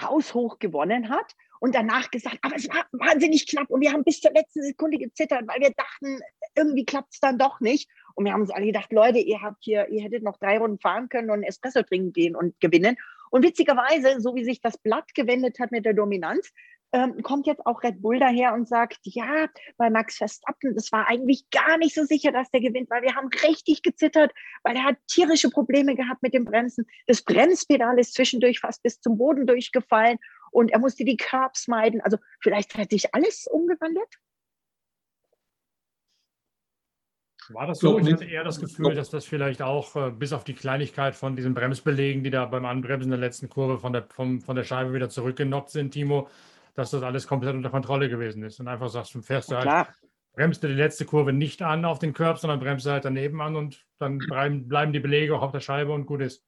haushoch 0.00 0.58
gewonnen 0.58 1.08
hat 1.08 1.34
und 1.60 1.74
danach 1.74 2.10
gesagt, 2.10 2.38
aber 2.42 2.56
es 2.56 2.68
war 2.68 2.86
wahnsinnig 2.92 3.46
knapp 3.46 3.70
und 3.70 3.80
wir 3.80 3.92
haben 3.92 4.04
bis 4.04 4.20
zur 4.20 4.32
letzten 4.32 4.62
Sekunde 4.62 4.98
gezittert, 4.98 5.46
weil 5.46 5.60
wir 5.60 5.70
dachten, 5.70 6.20
irgendwie 6.54 6.84
klappt 6.84 7.14
es 7.14 7.20
dann 7.20 7.38
doch 7.38 7.60
nicht. 7.60 7.88
Und 8.14 8.24
wir 8.24 8.32
haben 8.32 8.40
uns 8.40 8.50
alle 8.50 8.66
gedacht, 8.66 8.92
Leute, 8.92 9.18
ihr 9.18 9.40
habt 9.42 9.62
hier, 9.62 9.88
ihr 9.88 10.02
hättet 10.02 10.22
noch 10.22 10.38
drei 10.38 10.58
Runden 10.58 10.78
fahren 10.78 11.08
können 11.08 11.30
und 11.30 11.42
Espresso 11.42 11.82
trinken 11.82 12.12
gehen 12.12 12.36
und 12.36 12.58
gewinnen. 12.60 12.96
Und 13.30 13.44
witzigerweise, 13.44 14.20
so 14.20 14.34
wie 14.34 14.44
sich 14.44 14.60
das 14.60 14.78
Blatt 14.78 15.14
gewendet 15.14 15.60
hat 15.60 15.70
mit 15.70 15.84
der 15.84 15.94
Dominanz, 15.94 16.50
ähm, 16.92 17.22
kommt 17.22 17.46
jetzt 17.46 17.64
auch 17.66 17.82
Red 17.82 18.02
Bull 18.02 18.18
daher 18.18 18.54
und 18.54 18.68
sagt, 18.68 18.98
ja, 19.04 19.48
bei 19.76 19.90
Max 19.90 20.16
Verstappen, 20.16 20.74
das 20.74 20.90
war 20.92 21.06
eigentlich 21.08 21.48
gar 21.50 21.78
nicht 21.78 21.94
so 21.94 22.04
sicher, 22.04 22.32
dass 22.32 22.50
der 22.50 22.60
gewinnt, 22.60 22.90
weil 22.90 23.02
wir 23.02 23.14
haben 23.14 23.28
richtig 23.42 23.82
gezittert, 23.82 24.32
weil 24.64 24.76
er 24.76 24.84
hat 24.84 24.96
tierische 25.08 25.50
Probleme 25.50 25.94
gehabt 25.94 26.22
mit 26.22 26.34
dem 26.34 26.44
Bremsen. 26.44 26.86
Das 27.06 27.22
Bremspedal 27.22 27.98
ist 27.98 28.14
zwischendurch 28.14 28.60
fast 28.60 28.82
bis 28.82 29.00
zum 29.00 29.18
Boden 29.18 29.46
durchgefallen 29.46 30.18
und 30.50 30.70
er 30.72 30.80
musste 30.80 31.04
die 31.04 31.16
Curbs 31.16 31.68
meiden. 31.68 32.00
Also 32.00 32.18
vielleicht 32.40 32.74
hat 32.76 32.90
sich 32.90 33.14
alles 33.14 33.46
umgewandelt. 33.46 34.08
War 37.52 37.66
das 37.66 37.80
so? 37.80 37.98
Ich 37.98 38.12
hatte 38.12 38.24
eher 38.24 38.44
das 38.44 38.60
Gefühl, 38.60 38.94
dass 38.94 39.10
das 39.10 39.24
vielleicht 39.24 39.60
auch 39.60 39.96
äh, 39.96 40.10
bis 40.10 40.32
auf 40.32 40.44
die 40.44 40.54
Kleinigkeit 40.54 41.16
von 41.16 41.34
diesen 41.34 41.52
Bremsbelegen, 41.52 42.22
die 42.22 42.30
da 42.30 42.44
beim 42.44 42.64
Anbremsen 42.64 43.10
der 43.10 43.18
letzten 43.18 43.48
Kurve 43.48 43.78
von 43.78 43.92
der, 43.92 44.06
vom, 44.08 44.40
von 44.40 44.54
der 44.54 44.62
Scheibe 44.62 44.92
wieder 44.92 45.08
zurückgenockt 45.08 45.70
sind, 45.70 45.90
Timo, 45.90 46.28
dass 46.80 46.92
das 46.92 47.02
alles 47.02 47.26
komplett 47.26 47.54
unter 47.54 47.68
Kontrolle 47.68 48.08
gewesen 48.08 48.42
ist 48.42 48.58
und 48.58 48.66
einfach 48.66 48.88
sagst, 48.88 49.14
du 49.14 49.20
fährst 49.20 49.50
du 49.50 49.56
halt, 49.56 49.88
bremst 50.32 50.62
du 50.62 50.68
die 50.68 50.74
letzte 50.74 51.04
Kurve 51.04 51.30
nicht 51.30 51.60
an 51.60 51.84
auf 51.84 51.98
den 51.98 52.14
Körb, 52.14 52.38
sondern 52.38 52.58
bremst 52.58 52.86
du 52.86 52.90
halt 52.90 53.04
daneben 53.04 53.42
an 53.42 53.54
und 53.54 53.84
dann 53.98 54.16
bleiben, 54.16 54.66
bleiben 54.66 54.94
die 54.94 55.00
Belege 55.00 55.36
auch 55.36 55.42
auf 55.42 55.52
der 55.52 55.60
Scheibe 55.60 55.92
und 55.92 56.06
gut 56.06 56.22
ist. 56.22 56.42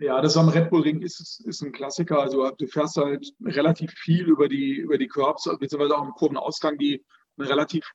Ja, 0.00 0.20
das 0.20 0.36
am 0.36 0.48
Red 0.48 0.70
Bull 0.70 0.82
Ring 0.82 1.02
ist, 1.02 1.40
ist 1.46 1.62
ein 1.62 1.70
Klassiker. 1.70 2.20
Also 2.20 2.50
du 2.50 2.66
fährst 2.66 2.96
halt 2.96 3.32
relativ 3.44 3.92
viel 3.92 4.26
über 4.26 4.48
die, 4.48 4.74
über 4.74 4.98
die 4.98 5.06
Curbs, 5.06 5.44
beziehungsweise 5.60 5.96
auch 5.96 6.04
im 6.04 6.12
Kurvenausgang, 6.14 6.76
die 6.76 7.04
einen 7.36 7.46
relativ 7.46 7.88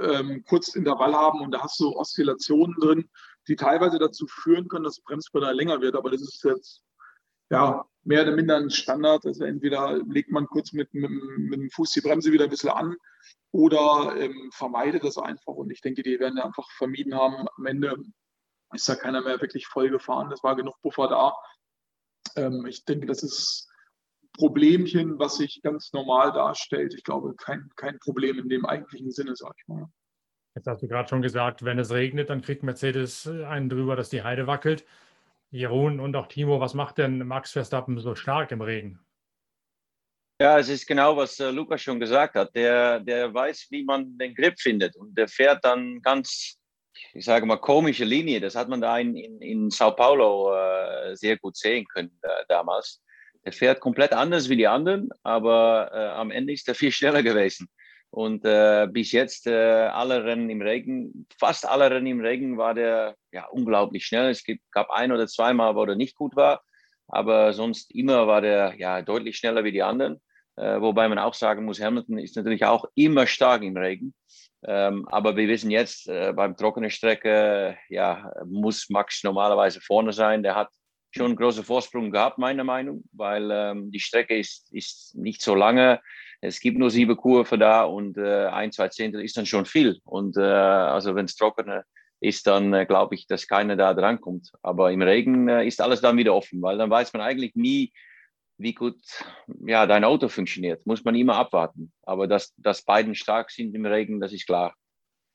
ähm, 0.00 0.42
kurz 0.48 0.74
Intervall 0.74 1.14
haben 1.14 1.42
und 1.42 1.52
da 1.52 1.62
hast 1.62 1.78
du 1.78 1.94
Oszillationen 1.96 2.74
drin, 2.80 3.08
die 3.46 3.54
teilweise 3.54 4.00
dazu 4.00 4.26
führen 4.26 4.66
können, 4.66 4.84
dass 4.84 4.96
das 4.96 5.04
Bremspedal 5.04 5.54
länger 5.54 5.80
wird. 5.80 5.94
Aber 5.94 6.10
das 6.10 6.22
ist 6.22 6.42
jetzt 6.42 6.82
ja 7.50 7.84
mehr 8.04 8.22
oder 8.22 8.32
minder 8.32 8.56
ein 8.56 8.70
Standard. 8.70 9.24
Also 9.26 9.44
entweder 9.44 9.98
legt 10.04 10.30
man 10.30 10.46
kurz 10.46 10.72
mit, 10.72 10.92
mit, 10.94 11.10
mit 11.10 11.60
dem 11.60 11.70
Fuß 11.70 11.90
die 11.92 12.00
Bremse 12.00 12.32
wieder 12.32 12.44
ein 12.44 12.50
bisschen 12.50 12.70
an 12.70 12.96
oder 13.52 14.14
ähm, 14.16 14.50
vermeidet 14.52 15.04
das 15.04 15.18
einfach. 15.18 15.54
Und 15.54 15.70
ich 15.70 15.80
denke, 15.80 16.02
die 16.02 16.18
werden 16.18 16.38
einfach 16.38 16.68
vermieden 16.72 17.14
haben. 17.14 17.46
Am 17.56 17.66
Ende 17.66 17.96
ist 18.72 18.88
da 18.88 18.94
keiner 18.94 19.22
mehr 19.22 19.40
wirklich 19.40 19.66
voll 19.66 19.90
gefahren. 19.90 20.32
Es 20.32 20.42
war 20.42 20.56
genug 20.56 20.80
Puffer 20.80 21.08
da. 21.08 21.34
Ähm, 22.36 22.66
ich 22.66 22.84
denke, 22.84 23.06
das 23.06 23.22
ist 23.22 23.68
Problemchen, 24.34 25.18
was 25.18 25.36
sich 25.36 25.60
ganz 25.62 25.92
normal 25.92 26.32
darstellt. 26.32 26.94
Ich 26.94 27.04
glaube, 27.04 27.34
kein, 27.36 27.68
kein 27.76 27.98
Problem 27.98 28.38
in 28.38 28.48
dem 28.48 28.64
eigentlichen 28.64 29.10
Sinne, 29.10 29.36
sag 29.36 29.54
ich 29.58 29.68
mal. 29.68 29.88
Jetzt 30.54 30.66
hast 30.66 30.82
du 30.82 30.88
gerade 30.88 31.08
schon 31.08 31.22
gesagt, 31.22 31.64
wenn 31.64 31.78
es 31.78 31.90
regnet, 31.90 32.30
dann 32.30 32.42
kriegt 32.42 32.62
Mercedes 32.62 33.26
einen 33.26 33.68
drüber, 33.68 33.96
dass 33.96 34.10
die 34.10 34.22
Heide 34.22 34.46
wackelt. 34.46 34.84
Jeroen 35.52 36.00
und 36.00 36.16
auch 36.16 36.28
Timo, 36.28 36.60
was 36.60 36.72
macht 36.72 36.98
denn 36.98 37.18
Max 37.26 37.52
Verstappen 37.52 37.98
so 38.00 38.14
stark 38.14 38.50
im 38.52 38.62
Regen? 38.62 38.98
Ja, 40.40 40.58
es 40.58 40.70
ist 40.70 40.86
genau, 40.86 41.16
was 41.16 41.38
äh, 41.38 41.50
Lukas 41.50 41.82
schon 41.82 42.00
gesagt 42.00 42.34
hat. 42.34 42.56
Der, 42.56 42.98
der 42.98 43.32
weiß, 43.32 43.66
wie 43.70 43.84
man 43.84 44.16
den 44.18 44.34
Grip 44.34 44.58
findet 44.58 44.96
und 44.96 45.16
der 45.16 45.28
fährt 45.28 45.62
dann 45.64 46.00
ganz, 46.00 46.58
ich 47.12 47.24
sage 47.24 47.44
mal, 47.44 47.58
komische 47.58 48.04
Linie. 48.04 48.40
Das 48.40 48.56
hat 48.56 48.68
man 48.68 48.80
da 48.80 48.98
in, 48.98 49.14
in, 49.14 49.40
in 49.42 49.70
Sao 49.70 49.92
Paulo 49.92 50.52
äh, 50.56 51.14
sehr 51.14 51.36
gut 51.36 51.56
sehen 51.56 51.86
können 51.86 52.18
äh, 52.22 52.44
damals. 52.48 53.02
Der 53.44 53.52
fährt 53.52 53.80
komplett 53.80 54.12
anders 54.14 54.48
wie 54.48 54.56
die 54.56 54.66
anderen, 54.66 55.10
aber 55.22 55.90
äh, 55.92 56.18
am 56.18 56.30
Ende 56.30 56.54
ist 56.54 56.66
er 56.66 56.74
viel 56.74 56.92
schneller 56.92 57.22
gewesen. 57.22 57.68
Und 58.12 58.44
äh, 58.44 58.86
bis 58.90 59.10
jetzt 59.12 59.46
äh, 59.46 59.86
alle 59.86 60.22
Rennen 60.24 60.50
im 60.50 60.60
Regen, 60.60 61.26
fast 61.38 61.66
alle 61.66 61.90
Rennen 61.90 62.06
im 62.06 62.20
Regen 62.20 62.58
war 62.58 62.74
der 62.74 63.16
ja 63.32 63.46
unglaublich 63.46 64.04
schnell. 64.04 64.28
Es 64.28 64.44
gab 64.70 64.90
ein 64.90 65.12
oder 65.12 65.26
zweimal, 65.26 65.74
wo 65.74 65.84
er 65.84 65.96
nicht 65.96 66.14
gut 66.14 66.36
war, 66.36 66.60
aber 67.08 67.54
sonst 67.54 67.90
immer 67.94 68.26
war 68.26 68.42
der 68.42 68.74
ja 68.76 69.00
deutlich 69.00 69.38
schneller 69.38 69.64
wie 69.64 69.72
die 69.72 69.82
anderen. 69.82 70.20
Äh, 70.56 70.78
wobei 70.82 71.08
man 71.08 71.18
auch 71.18 71.32
sagen 71.32 71.64
muss, 71.64 71.80
Hamilton 71.80 72.18
ist 72.18 72.36
natürlich 72.36 72.66
auch 72.66 72.84
immer 72.94 73.26
stark 73.26 73.62
im 73.62 73.78
Regen. 73.78 74.12
Ähm, 74.62 75.08
aber 75.08 75.34
wir 75.34 75.48
wissen 75.48 75.70
jetzt, 75.70 76.06
äh, 76.06 76.34
beim 76.34 76.54
trockenen 76.54 76.90
Strecke 76.90 77.78
ja, 77.88 78.30
muss 78.44 78.90
Max 78.90 79.24
normalerweise 79.24 79.80
vorne 79.80 80.12
sein. 80.12 80.42
Der 80.42 80.54
hat 80.54 80.68
schon 81.14 81.26
einen 81.26 81.36
großen 81.36 81.64
Vorsprung 81.64 82.10
gehabt, 82.10 82.38
meiner 82.38 82.64
Meinung, 82.64 83.04
weil 83.12 83.50
ähm, 83.50 83.90
die 83.90 84.00
Strecke 84.00 84.36
ist, 84.36 84.72
ist 84.72 85.14
nicht 85.14 85.42
so 85.42 85.54
lange. 85.54 86.00
Es 86.40 86.60
gibt 86.60 86.78
nur 86.78 86.90
sieben 86.90 87.16
Kurven 87.16 87.60
da 87.60 87.84
und 87.84 88.18
äh, 88.18 88.46
ein, 88.46 88.72
zwei 88.72 88.88
Zehntel 88.88 89.22
ist 89.22 89.36
dann 89.36 89.46
schon 89.46 89.64
viel. 89.64 90.00
Und 90.04 90.36
äh, 90.36 90.40
also 90.40 91.14
wenn 91.14 91.26
es 91.26 91.36
trockener 91.36 91.84
ist, 92.20 92.46
dann 92.46 92.72
äh, 92.72 92.86
glaube 92.86 93.14
ich, 93.14 93.26
dass 93.26 93.46
keiner 93.46 93.76
da 93.76 93.94
drankommt. 93.94 94.50
Aber 94.62 94.90
im 94.90 95.02
Regen 95.02 95.48
äh, 95.48 95.66
ist 95.66 95.80
alles 95.80 96.00
dann 96.00 96.16
wieder 96.16 96.34
offen, 96.34 96.62
weil 96.62 96.78
dann 96.78 96.90
weiß 96.90 97.12
man 97.12 97.22
eigentlich 97.22 97.54
nie, 97.54 97.92
wie 98.58 98.74
gut 98.74 99.00
ja, 99.66 99.86
dein 99.86 100.04
Auto 100.04 100.28
funktioniert. 100.28 100.86
Muss 100.86 101.04
man 101.04 101.14
immer 101.14 101.36
abwarten. 101.36 101.92
Aber 102.02 102.26
dass, 102.26 102.54
dass 102.56 102.82
beiden 102.82 103.14
stark 103.14 103.50
sind 103.50 103.74
im 103.74 103.86
Regen, 103.86 104.20
das 104.20 104.32
ist 104.32 104.46
klar. 104.46 104.74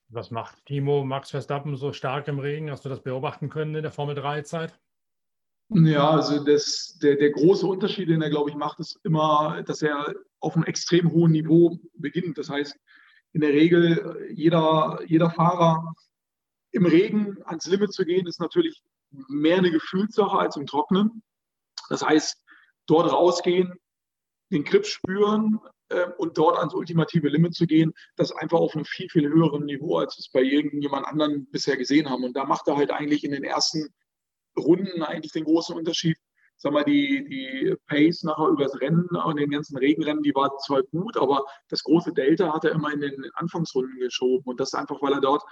Was 0.09 0.31
macht 0.31 0.65
Timo 0.65 1.03
Max 1.03 1.31
Verstappen 1.31 1.75
so 1.75 1.91
stark 1.91 2.29
im 2.29 2.39
Regen? 2.39 2.71
Hast 2.71 2.85
du 2.85 2.89
das 2.89 3.03
beobachten 3.03 3.49
können 3.49 3.75
in 3.75 3.83
der 3.83 3.91
Formel 3.91 4.17
3-Zeit? 4.17 4.79
Ja, 5.69 6.11
also 6.11 6.43
das, 6.43 6.97
der, 7.01 7.17
der 7.17 7.31
große 7.31 7.67
Unterschied, 7.67 8.07
den 8.09 8.21
er, 8.21 8.29
glaube 8.29 8.49
ich, 8.49 8.55
macht, 8.55 8.79
ist 8.79 8.99
immer, 9.03 9.63
dass 9.63 9.81
er 9.81 10.13
auf 10.39 10.55
einem 10.55 10.63
extrem 10.63 11.11
hohen 11.11 11.31
Niveau 11.31 11.77
beginnt. 11.95 12.37
Das 12.37 12.49
heißt, 12.49 12.77
in 13.33 13.41
der 13.41 13.51
Regel 13.51 14.29
jeder, 14.33 14.99
jeder 15.05 15.29
Fahrer 15.29 15.93
im 16.71 16.85
Regen 16.85 17.37
ans 17.45 17.65
Limit 17.67 17.93
zu 17.93 18.05
gehen, 18.05 18.27
ist 18.27 18.39
natürlich 18.39 18.81
mehr 19.27 19.57
eine 19.57 19.71
Gefühlssache 19.71 20.37
als 20.37 20.55
im 20.55 20.65
Trocknen. 20.65 21.21
Das 21.89 22.03
heißt, 22.03 22.41
dort 22.85 23.11
rausgehen, 23.11 23.73
den 24.51 24.63
Grip 24.63 24.85
spüren 24.85 25.59
äh, 25.89 26.07
und 26.17 26.37
dort 26.37 26.57
ans 26.57 26.73
ultimative 26.73 27.27
Limit 27.27 27.55
zu 27.55 27.65
gehen, 27.65 27.93
das 28.15 28.31
einfach 28.31 28.59
auf 28.59 28.75
einem 28.75 28.85
viel, 28.85 29.09
viel 29.09 29.27
höheren 29.27 29.65
Niveau, 29.65 29.97
als 29.97 30.17
wir 30.17 30.21
es 30.21 30.31
bei 30.31 30.41
irgendjemand 30.41 31.05
anderen 31.05 31.45
bisher 31.51 31.75
gesehen 31.75 32.09
haben. 32.09 32.23
Und 32.23 32.37
da 32.37 32.45
macht 32.45 32.67
er 32.67 32.77
halt 32.77 32.91
eigentlich 32.91 33.25
in 33.25 33.31
den 33.31 33.43
ersten 33.43 33.93
Runden 34.57 35.03
eigentlich 35.03 35.31
den 35.31 35.45
großen 35.45 35.75
Unterschied. 35.75 36.17
Sag 36.59 36.73
mal, 36.73 36.83
die, 36.83 37.23
die 37.23 37.75
Pace 37.87 38.23
nachher 38.23 38.47
übers 38.47 38.79
Rennen 38.81 39.07
und 39.09 39.37
den 39.37 39.51
ganzen 39.51 39.77
Regenrennen, 39.77 40.23
die 40.23 40.33
war 40.33 40.57
zwar 40.57 40.81
gut, 40.83 41.15
aber 41.15 41.45
das 41.69 41.83
große 41.83 42.13
Delta 42.13 42.51
hat 42.51 42.65
er 42.65 42.71
immer 42.71 42.91
in 42.91 43.01
den 43.01 43.29
Anfangsrunden 43.35 43.99
geschoben. 43.99 44.43
Und 44.45 44.59
das 44.59 44.73
einfach, 44.73 45.01
weil 45.01 45.13
er 45.13 45.21
dort 45.21 45.43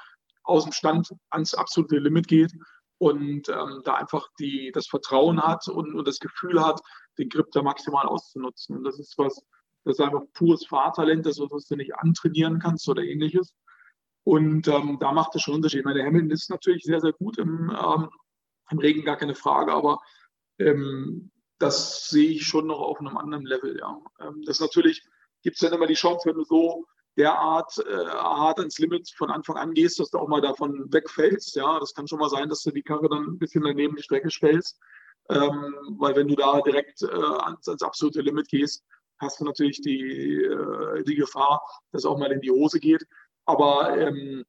aus 0.44 0.64
dem 0.64 0.74
Stand 0.74 1.10
ans 1.30 1.54
absolute 1.54 2.00
Limit 2.00 2.28
geht 2.28 2.52
und 2.98 3.50
ähm, 3.50 3.82
da 3.84 3.96
einfach 3.96 4.28
die, 4.40 4.72
das 4.74 4.88
Vertrauen 4.88 5.42
hat 5.42 5.68
und, 5.68 5.94
und 5.96 6.08
das 6.08 6.20
Gefühl 6.20 6.64
hat, 6.64 6.82
den 7.18 7.30
Grip 7.30 7.52
da 7.52 7.62
maximal 7.62 8.06
auszunutzen. 8.08 8.78
Und 8.78 8.84
das 8.84 9.00
ist 9.00 9.18
was, 9.18 9.44
das 9.84 10.00
ist 10.00 10.02
einfach 10.02 10.24
pures 10.34 10.66
Fahrtalent, 10.66 11.26
das 11.26 11.40
was 11.40 11.66
du 11.68 11.76
nicht 11.76 11.96
antrainieren 11.96 12.60
kannst 12.60 12.88
oder 12.88 13.04
ähnliches. 13.04 13.54
Und 14.24 14.68
ähm, 14.68 14.98
da 15.00 15.12
macht 15.12 15.36
es 15.36 15.44
schon 15.44 15.56
Unterschied. 15.56 15.80
Ich 15.82 15.86
meine, 15.86 16.04
Hamilton 16.04 16.32
ist 16.32 16.50
natürlich 16.50 16.84
sehr, 16.84 17.00
sehr 17.00 17.14
gut 17.14 17.38
im, 17.38 17.70
ähm, 17.70 18.10
im 18.72 18.80
Regen 18.80 19.04
gar 19.04 19.18
keine 19.18 19.36
Frage, 19.36 19.74
aber 19.74 20.00
ähm, 20.60 21.32
das 21.60 22.10
sehe 22.10 22.32
ich 22.32 22.46
schon 22.46 22.68
noch 22.68 22.80
auf 22.80 23.00
einem 23.00 23.18
anderen 23.18 23.46
Level. 23.46 23.78
Ja. 23.78 24.00
Ähm, 24.20 24.44
das 24.46 24.60
natürlich 24.60 25.04
gibt 25.42 25.56
es 25.56 25.62
dann 25.62 25.74
immer 25.74 25.88
die 25.88 25.94
Chance, 25.94 26.28
wenn 26.28 26.36
du 26.36 26.44
so 26.44 26.86
derart 27.18 27.78
äh, 27.78 28.08
hart 28.08 28.60
ans 28.60 28.78
Limit 28.80 29.10
von 29.16 29.32
Anfang 29.32 29.56
an 29.56 29.74
gehst, 29.74 30.00
dass 30.00 30.10
du 30.10 30.18
auch 30.18 30.28
mal 30.28 30.42
davon 30.42 30.92
wegfällst. 30.92 31.56
Ja, 31.56 31.80
das 31.80 31.94
kann 31.94 32.08
schon 32.08 32.20
mal 32.20 32.30
sein, 32.30 32.50
dass 32.50 32.62
du 32.64 32.72
die 32.72 32.84
Karre 32.84 33.08
dann 33.10 33.24
ein 33.24 33.38
bisschen 33.38 33.64
daneben 33.64 33.96
die 33.96 34.04
Strecke 34.04 34.30
stellst, 34.30 34.80
ähm, 35.30 35.76
weil 35.98 36.16
wenn 36.16 36.28
du 36.28 36.36
da 36.36 36.62
direkt 36.62 37.02
äh, 37.04 37.08
ans, 37.08 37.68
ans, 37.68 37.84
absolute 37.84 38.22
Limit 38.22 38.50
gehst, 38.50 38.84
hast 39.20 39.40
du 39.40 39.46
natürlich 39.46 39.82
die, 39.82 40.44
äh, 40.44 41.04
die 41.04 41.16
Gefahr, 41.16 41.62
dass 41.92 42.06
auch 42.06 42.18
mal 42.18 42.32
in 42.32 42.42
die 42.42 42.52
Hose 42.52 42.80
geht. 42.80 43.06
Aber 43.46 43.98
ähm, 43.98 44.44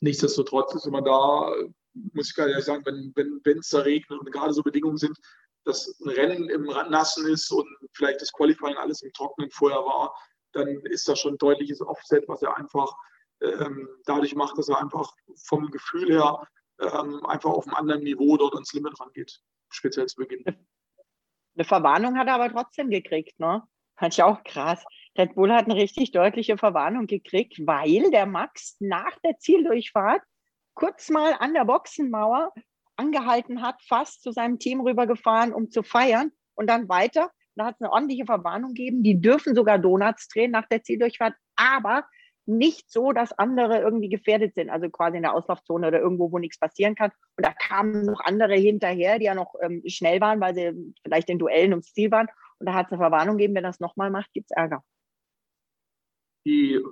nichtsdestotrotz 0.00 0.74
ist 0.74 0.86
immer 0.86 1.02
da 1.02 1.54
muss 1.94 2.30
ich 2.30 2.34
gerade 2.34 2.60
sagen, 2.62 2.84
wenn 2.86 3.12
wenn 3.14 3.40
wenn, 3.44 3.58
es 3.58 3.68
da 3.68 3.80
regnet 3.80 4.18
und 4.18 4.30
gerade 4.30 4.52
so 4.52 4.62
Bedingungen 4.62 4.96
sind, 4.96 5.16
dass 5.64 5.98
ein 6.00 6.08
Rennen 6.08 6.48
im 6.48 6.64
Nassen 6.64 7.26
ist 7.26 7.50
und 7.50 7.68
vielleicht 7.92 8.20
das 8.20 8.32
Qualifying 8.32 8.76
alles 8.76 9.02
im 9.02 9.12
Trockenen 9.12 9.50
vorher 9.50 9.78
war, 9.78 10.14
dann 10.52 10.68
ist 10.86 11.08
das 11.08 11.20
schon 11.20 11.34
ein 11.34 11.38
deutliches 11.38 11.80
Offset, 11.80 12.28
was 12.28 12.42
er 12.42 12.56
einfach 12.56 12.92
ähm, 13.40 13.88
dadurch 14.04 14.34
macht, 14.34 14.58
dass 14.58 14.68
er 14.68 14.80
einfach 14.80 15.12
vom 15.44 15.70
Gefühl 15.70 16.12
her 16.12 16.46
ähm, 16.80 17.24
einfach 17.26 17.50
auf 17.50 17.66
einem 17.66 17.76
anderen 17.76 18.02
Niveau 18.02 18.36
dort 18.36 18.54
ans 18.54 18.72
Limit 18.72 18.98
rangeht, 19.00 19.40
speziell 19.70 20.06
zu 20.06 20.16
Beginn. 20.16 20.44
Eine 21.54 21.64
Verwarnung 21.64 22.16
hat 22.18 22.28
er 22.28 22.34
aber 22.34 22.50
trotzdem 22.50 22.90
gekriegt, 22.90 23.38
ne? 23.38 23.62
Fand 23.96 24.14
ich 24.14 24.22
auch 24.22 24.42
krass. 24.42 24.82
Red 25.16 25.34
Bull 25.34 25.52
hat 25.52 25.66
eine 25.66 25.76
richtig 25.76 26.12
deutliche 26.12 26.56
Verwarnung 26.56 27.06
gekriegt, 27.06 27.58
weil 27.66 28.10
der 28.10 28.26
Max 28.26 28.76
nach 28.80 29.16
der 29.22 29.38
Zieldurchfahrt 29.38 30.22
kurz 30.74 31.10
mal 31.10 31.34
an 31.38 31.54
der 31.54 31.64
Boxenmauer 31.64 32.52
angehalten 32.96 33.62
hat, 33.62 33.82
fast 33.82 34.22
zu 34.22 34.32
seinem 34.32 34.58
Team 34.58 34.80
rübergefahren, 34.80 35.52
um 35.52 35.70
zu 35.70 35.82
feiern 35.82 36.32
und 36.54 36.68
dann 36.68 36.88
weiter. 36.88 37.30
Da 37.54 37.66
hat 37.66 37.74
es 37.74 37.80
eine 37.82 37.92
ordentliche 37.92 38.24
Verwarnung 38.24 38.74
gegeben. 38.74 39.02
Die 39.02 39.20
dürfen 39.20 39.54
sogar 39.54 39.78
Donuts 39.78 40.28
drehen 40.28 40.50
nach 40.50 40.66
der 40.68 40.82
Zieldurchfahrt, 40.82 41.34
aber 41.56 42.04
nicht 42.44 42.90
so, 42.90 43.12
dass 43.12 43.32
andere 43.38 43.78
irgendwie 43.78 44.08
gefährdet 44.08 44.54
sind, 44.54 44.68
also 44.68 44.88
quasi 44.88 45.16
in 45.16 45.22
der 45.22 45.34
Auslaufzone 45.34 45.86
oder 45.86 46.00
irgendwo, 46.00 46.32
wo 46.32 46.38
nichts 46.38 46.58
passieren 46.58 46.94
kann. 46.94 47.12
Und 47.36 47.46
da 47.46 47.52
kamen 47.52 48.04
noch 48.06 48.20
andere 48.20 48.54
hinterher, 48.54 49.18
die 49.18 49.26
ja 49.26 49.34
noch 49.34 49.54
ähm, 49.60 49.82
schnell 49.86 50.20
waren, 50.20 50.40
weil 50.40 50.54
sie 50.54 50.94
vielleicht 51.04 51.28
in 51.30 51.38
Duellen 51.38 51.72
ums 51.72 51.92
Ziel 51.92 52.10
waren. 52.10 52.28
Und 52.58 52.66
da 52.66 52.74
hat 52.74 52.86
es 52.86 52.92
eine 52.92 53.00
Verwarnung 53.00 53.36
gegeben, 53.36 53.54
wenn 53.54 53.64
es 53.64 53.80
nochmal 53.80 54.10
macht, 54.10 54.32
gibt 54.32 54.50
es 54.50 54.56
Ärger 54.56 54.82
die 56.44 56.74
äh, 56.74 56.82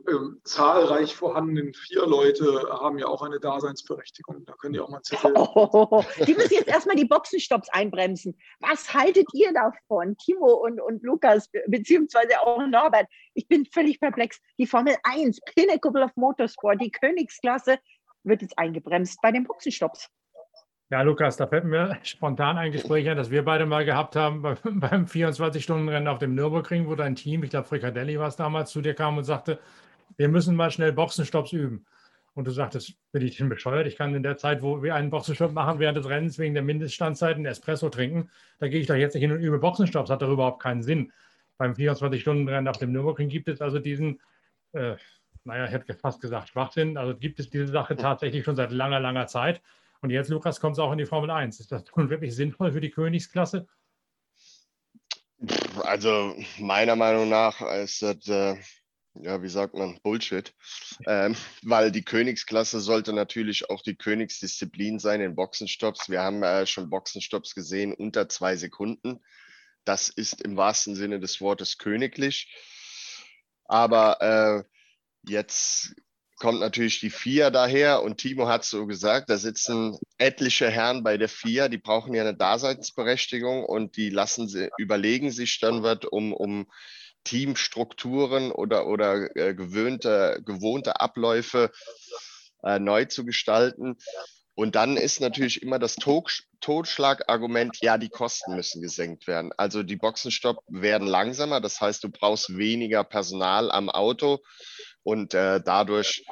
zahlreich 0.45 1.16
vorhandenen 1.16 1.75
vier 1.75 2.07
Leute 2.07 2.69
haben 2.71 2.99
ja 2.99 3.07
auch 3.07 3.23
eine 3.23 3.40
Daseinsberechtigung. 3.40 4.45
Da 4.45 4.54
können 4.54 4.75
die 4.75 4.80
auch 4.80 4.88
mal 4.88 5.02
Zettel. 5.02 5.33
Oh, 5.37 6.04
die 6.26 6.35
müssen 6.35 6.54
jetzt 6.54 6.69
erstmal 6.69 6.97
die 6.97 7.04
Boxenstopps 7.04 7.69
einbremsen. 7.71 8.38
Was 8.61 8.95
haltet 8.95 9.26
ihr 9.35 9.52
davon, 9.52 10.16
Timo 10.19 10.52
und, 10.52 10.80
und 10.80 11.02
Lukas, 11.02 11.50
beziehungsweise 11.66 12.40
auch 12.40 12.64
Norbert? 12.64 13.07
Ich 13.35 13.49
bin 13.49 13.66
völlig 13.66 13.99
perplex. 13.99 14.40
Die 14.59 14.66
Formel 14.66 14.97
1, 15.02 15.40
Pinnacle 15.57 16.02
of 16.02 16.14
Motorsport, 16.14 16.80
die 16.80 16.92
Königsklasse, 16.92 17.78
wird 18.23 18.42
jetzt 18.42 18.59
eingebremst 18.59 19.19
bei 19.21 19.33
den 19.33 19.45
Boxenstopps. 19.45 20.09
Ja, 20.90 21.02
Lukas, 21.02 21.37
da 21.37 21.47
fällt 21.47 21.64
mir 21.64 21.97
spontan 22.02 22.59
ein 22.59 22.73
Gespräch 22.73 23.09
ein, 23.09 23.16
das 23.16 23.30
wir 23.30 23.44
beide 23.44 23.64
mal 23.64 23.85
gehabt 23.85 24.16
haben 24.16 24.42
beim 24.64 25.04
24-Stunden-Rennen 25.04 26.09
auf 26.09 26.18
dem 26.18 26.35
Nürburgring, 26.35 26.88
wo 26.88 26.97
dein 26.97 27.14
Team, 27.14 27.44
ich 27.44 27.50
glaube 27.50 27.68
Fricadelli 27.68 28.18
war 28.18 28.26
es 28.26 28.35
damals, 28.35 28.70
zu 28.70 28.80
dir 28.80 28.94
kam 28.94 29.16
und 29.16 29.23
sagte, 29.23 29.61
wir 30.16 30.28
müssen 30.28 30.56
mal 30.56 30.73
schnell 30.73 30.92
Boxenstopps 30.92 31.52
üben. 31.52 31.87
Und 32.35 32.47
du 32.47 32.50
sagtest, 32.50 32.94
bin 33.12 33.23
ich 33.23 33.37
denn 33.37 33.49
bescheuert? 33.49 33.87
Ich 33.87 33.97
kann 33.97 34.14
in 34.14 34.23
der 34.25 34.37
Zeit, 34.37 34.62
wo 34.62 34.82
wir 34.82 34.94
einen 34.97 35.11
Boxenstopp 35.11 35.52
machen, 35.52 35.78
während 35.78 35.97
des 35.97 36.09
Rennens 36.09 36.38
wegen 36.38 36.54
der 36.54 36.62
Mindeststandzeit 36.62 37.37
einen 37.37 37.47
Espresso 37.47 37.88
trinken. 37.88 38.30
Da 38.59 38.68
gehe 38.68 38.80
ich 38.80 38.87
doch 38.87 38.94
jetzt 38.94 39.14
nicht 39.14 39.23
hin 39.23 39.32
und 39.32 39.40
übe 39.40 39.59
Boxenstopps. 39.59 40.11
Hat 40.11 40.23
doch 40.23 40.30
überhaupt 40.30 40.62
keinen 40.62 40.82
Sinn. 40.82 41.12
Beim 41.59 41.73
24-Stunden-Rennen 41.73 42.68
auf 42.68 42.78
dem 42.78 42.92
Nürburgring 42.92 43.28
gibt 43.28 43.49
es 43.49 43.61
also 43.61 43.78
diesen, 43.78 44.20
äh, 44.73 44.97
naja, 45.44 45.66
ich 45.66 45.73
hätte 45.73 45.94
fast 45.94 46.20
gesagt 46.20 46.49
Schwachsinn. 46.49 46.97
Also 46.97 47.16
gibt 47.16 47.40
es 47.40 47.50
diese 47.50 47.68
Sache 47.68 47.97
tatsächlich 47.97 48.44
schon 48.44 48.56
seit 48.56 48.70
langer, 48.70 49.00
langer 49.00 49.26
Zeit. 49.26 49.61
Und 50.02 50.11
jetzt, 50.11 50.28
Lukas, 50.28 50.61
kommt 50.61 50.76
es 50.76 50.78
auch 50.78 50.92
in 50.92 50.99
die 50.99 51.07
Formel 51.07 51.30
1. 51.30 51.61
Ist 51.61 51.73
das 51.73 51.85
nun 51.95 52.11
wirklich 52.11 52.35
sinnvoll 52.35 52.73
für 52.73 52.80
die 52.80 52.90
Königsklasse? 52.90 53.66
Also 55.83 56.35
meiner 56.59 56.97
Meinung 56.97 57.28
nach 57.28 57.61
ist 57.61 58.02
das, 58.02 58.28
äh, 58.28 58.57
ja, 59.14 59.42
wie 59.42 59.49
sagt 59.49 59.75
man, 59.75 59.99
Bullshit. 60.02 60.54
Ähm, 61.07 61.35
weil 61.62 61.90
die 61.90 62.04
Königsklasse 62.04 62.80
sollte 62.80 63.12
natürlich 63.12 63.69
auch 63.71 63.83
die 63.83 63.97
Königsdisziplin 63.97 64.99
sein 64.99 65.21
in 65.21 65.35
Boxenstopps. 65.35 66.09
Wir 66.09 66.23
haben 66.23 66.42
äh, 66.42 66.66
schon 66.66 66.90
Boxenstopps 66.90 67.54
gesehen 67.54 67.92
unter 67.92 68.28
zwei 68.28 68.57
Sekunden. 68.57 69.21
Das 69.85 70.09
ist 70.09 70.42
im 70.42 70.57
wahrsten 70.57 70.95
Sinne 70.95 71.21
des 71.21 71.40
Wortes 71.40 71.78
königlich. 71.78 72.54
Aber 73.64 74.21
äh, 74.21 74.64
jetzt 75.26 75.95
kommt 76.40 76.59
natürlich 76.59 76.99
die 77.00 77.11
FIA 77.11 77.50
daher 77.50 78.02
und 78.02 78.16
Timo 78.16 78.49
hat 78.49 78.64
so 78.64 78.87
gesagt, 78.87 79.30
da 79.30 79.37
sitzen 79.37 79.97
etliche 80.18 80.68
Herren 80.68 81.04
bei 81.04 81.16
der 81.18 81.28
FIA, 81.28 81.68
die 81.68 81.78
brauchen 81.78 82.14
ja 82.14 82.23
eine 82.23 82.35
Daseinsberechtigung 82.35 83.64
und 83.64 83.97
die 83.97 84.11
lassen 84.11 84.49
sie, 84.49 84.70
überlegen 84.78 85.30
sich 85.30 85.61
dann 85.61 85.82
was, 85.82 85.99
um, 86.11 86.32
um 86.32 86.66
Teamstrukturen 87.25 88.50
oder, 88.50 88.87
oder 88.87 89.37
äh, 89.37 89.54
gewöhnte, 89.54 90.40
gewohnte 90.44 91.00
Abläufe 91.00 91.70
äh, 92.62 92.78
neu 92.78 93.04
zu 93.04 93.25
gestalten. 93.25 93.97
Und 94.54 94.75
dann 94.75 94.97
ist 94.97 95.20
natürlich 95.20 95.62
immer 95.62 95.78
das 95.78 95.97
Totschlagargument, 96.61 97.78
ja, 97.80 97.99
die 97.99 98.09
Kosten 98.09 98.56
müssen 98.56 98.82
gesenkt 98.82 99.26
werden. 99.26 99.52
Also 99.56 99.82
die 99.82 99.97
Boxenstopp 99.97 100.62
werden 100.68 101.06
langsamer, 101.06 101.61
das 101.61 101.80
heißt, 101.80 102.02
du 102.04 102.11
brauchst 102.11 102.56
weniger 102.56 103.04
Personal 103.04 103.70
am 103.70 103.88
Auto 103.88 104.40
und 105.02 105.35
äh, 105.35 105.61
dadurch 105.61 106.25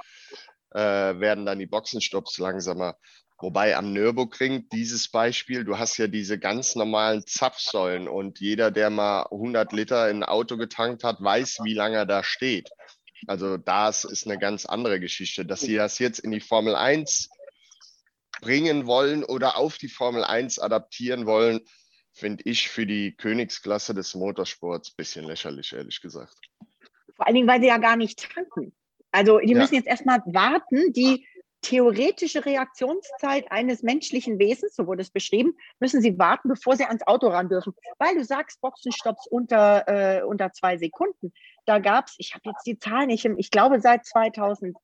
äh, 0.72 0.78
werden 0.80 1.46
dann 1.46 1.58
die 1.58 1.66
Boxenstopps 1.66 2.38
langsamer. 2.38 2.96
Wobei 3.40 3.76
am 3.76 3.92
Nürburgring 3.92 4.68
dieses 4.70 5.08
Beispiel, 5.08 5.64
du 5.64 5.78
hast 5.78 5.96
ja 5.96 6.08
diese 6.08 6.40
ganz 6.40 6.74
normalen 6.74 7.24
Zapfsäulen 7.24 8.08
und 8.08 8.40
jeder, 8.40 8.72
der 8.72 8.90
mal 8.90 9.22
100 9.30 9.72
Liter 9.72 10.10
in 10.10 10.24
ein 10.24 10.28
Auto 10.28 10.56
getankt 10.56 11.04
hat, 11.04 11.22
weiß, 11.22 11.58
wie 11.62 11.74
lange 11.74 11.98
er 11.98 12.06
da 12.06 12.24
steht. 12.24 12.70
Also 13.28 13.56
das 13.56 14.04
ist 14.04 14.26
eine 14.26 14.38
ganz 14.38 14.66
andere 14.66 14.98
Geschichte. 14.98 15.46
Dass 15.46 15.60
sie 15.60 15.76
das 15.76 16.00
jetzt 16.00 16.18
in 16.18 16.32
die 16.32 16.40
Formel 16.40 16.74
1 16.74 17.28
bringen 18.40 18.86
wollen 18.86 19.22
oder 19.24 19.56
auf 19.56 19.78
die 19.78 19.88
Formel 19.88 20.24
1 20.24 20.58
adaptieren 20.58 21.26
wollen, 21.26 21.60
finde 22.12 22.42
ich 22.44 22.68
für 22.68 22.86
die 22.86 23.14
Königsklasse 23.16 23.94
des 23.94 24.14
Motorsports 24.14 24.90
ein 24.90 24.96
bisschen 24.96 25.24
lächerlich, 25.24 25.72
ehrlich 25.72 26.00
gesagt. 26.00 26.36
Vor 27.18 27.26
allen 27.26 27.34
Dingen, 27.34 27.48
weil 27.48 27.60
sie 27.60 27.66
ja 27.66 27.78
gar 27.78 27.96
nicht 27.96 28.32
tanken. 28.32 28.72
Also 29.10 29.40
die 29.40 29.52
ja. 29.52 29.58
müssen 29.58 29.74
jetzt 29.74 29.88
erstmal 29.88 30.22
warten, 30.24 30.92
die 30.92 31.26
theoretische 31.60 32.46
Reaktionszeit 32.46 33.50
eines 33.50 33.82
menschlichen 33.82 34.38
Wesens, 34.38 34.76
so 34.76 34.86
wurde 34.86 35.02
es 35.02 35.10
beschrieben, 35.10 35.56
müssen 35.80 36.00
sie 36.00 36.18
warten, 36.18 36.48
bevor 36.48 36.76
sie 36.76 36.84
ans 36.84 37.04
Auto 37.06 37.26
ran 37.26 37.48
dürfen. 37.48 37.74
Weil 37.98 38.14
du 38.14 38.24
sagst, 38.24 38.60
Boxenstopps 38.60 39.26
unter, 39.26 39.84
äh, 39.88 40.22
unter 40.22 40.52
zwei 40.52 40.78
Sekunden. 40.78 41.32
Da 41.66 41.80
gab 41.80 42.06
es, 42.06 42.14
ich 42.18 42.34
habe 42.34 42.50
jetzt 42.50 42.64
die 42.64 42.78
Zahl 42.78 43.06
nicht, 43.06 43.24
ich 43.24 43.50
glaube 43.50 43.80
seit 43.80 44.06
2008 44.06 44.76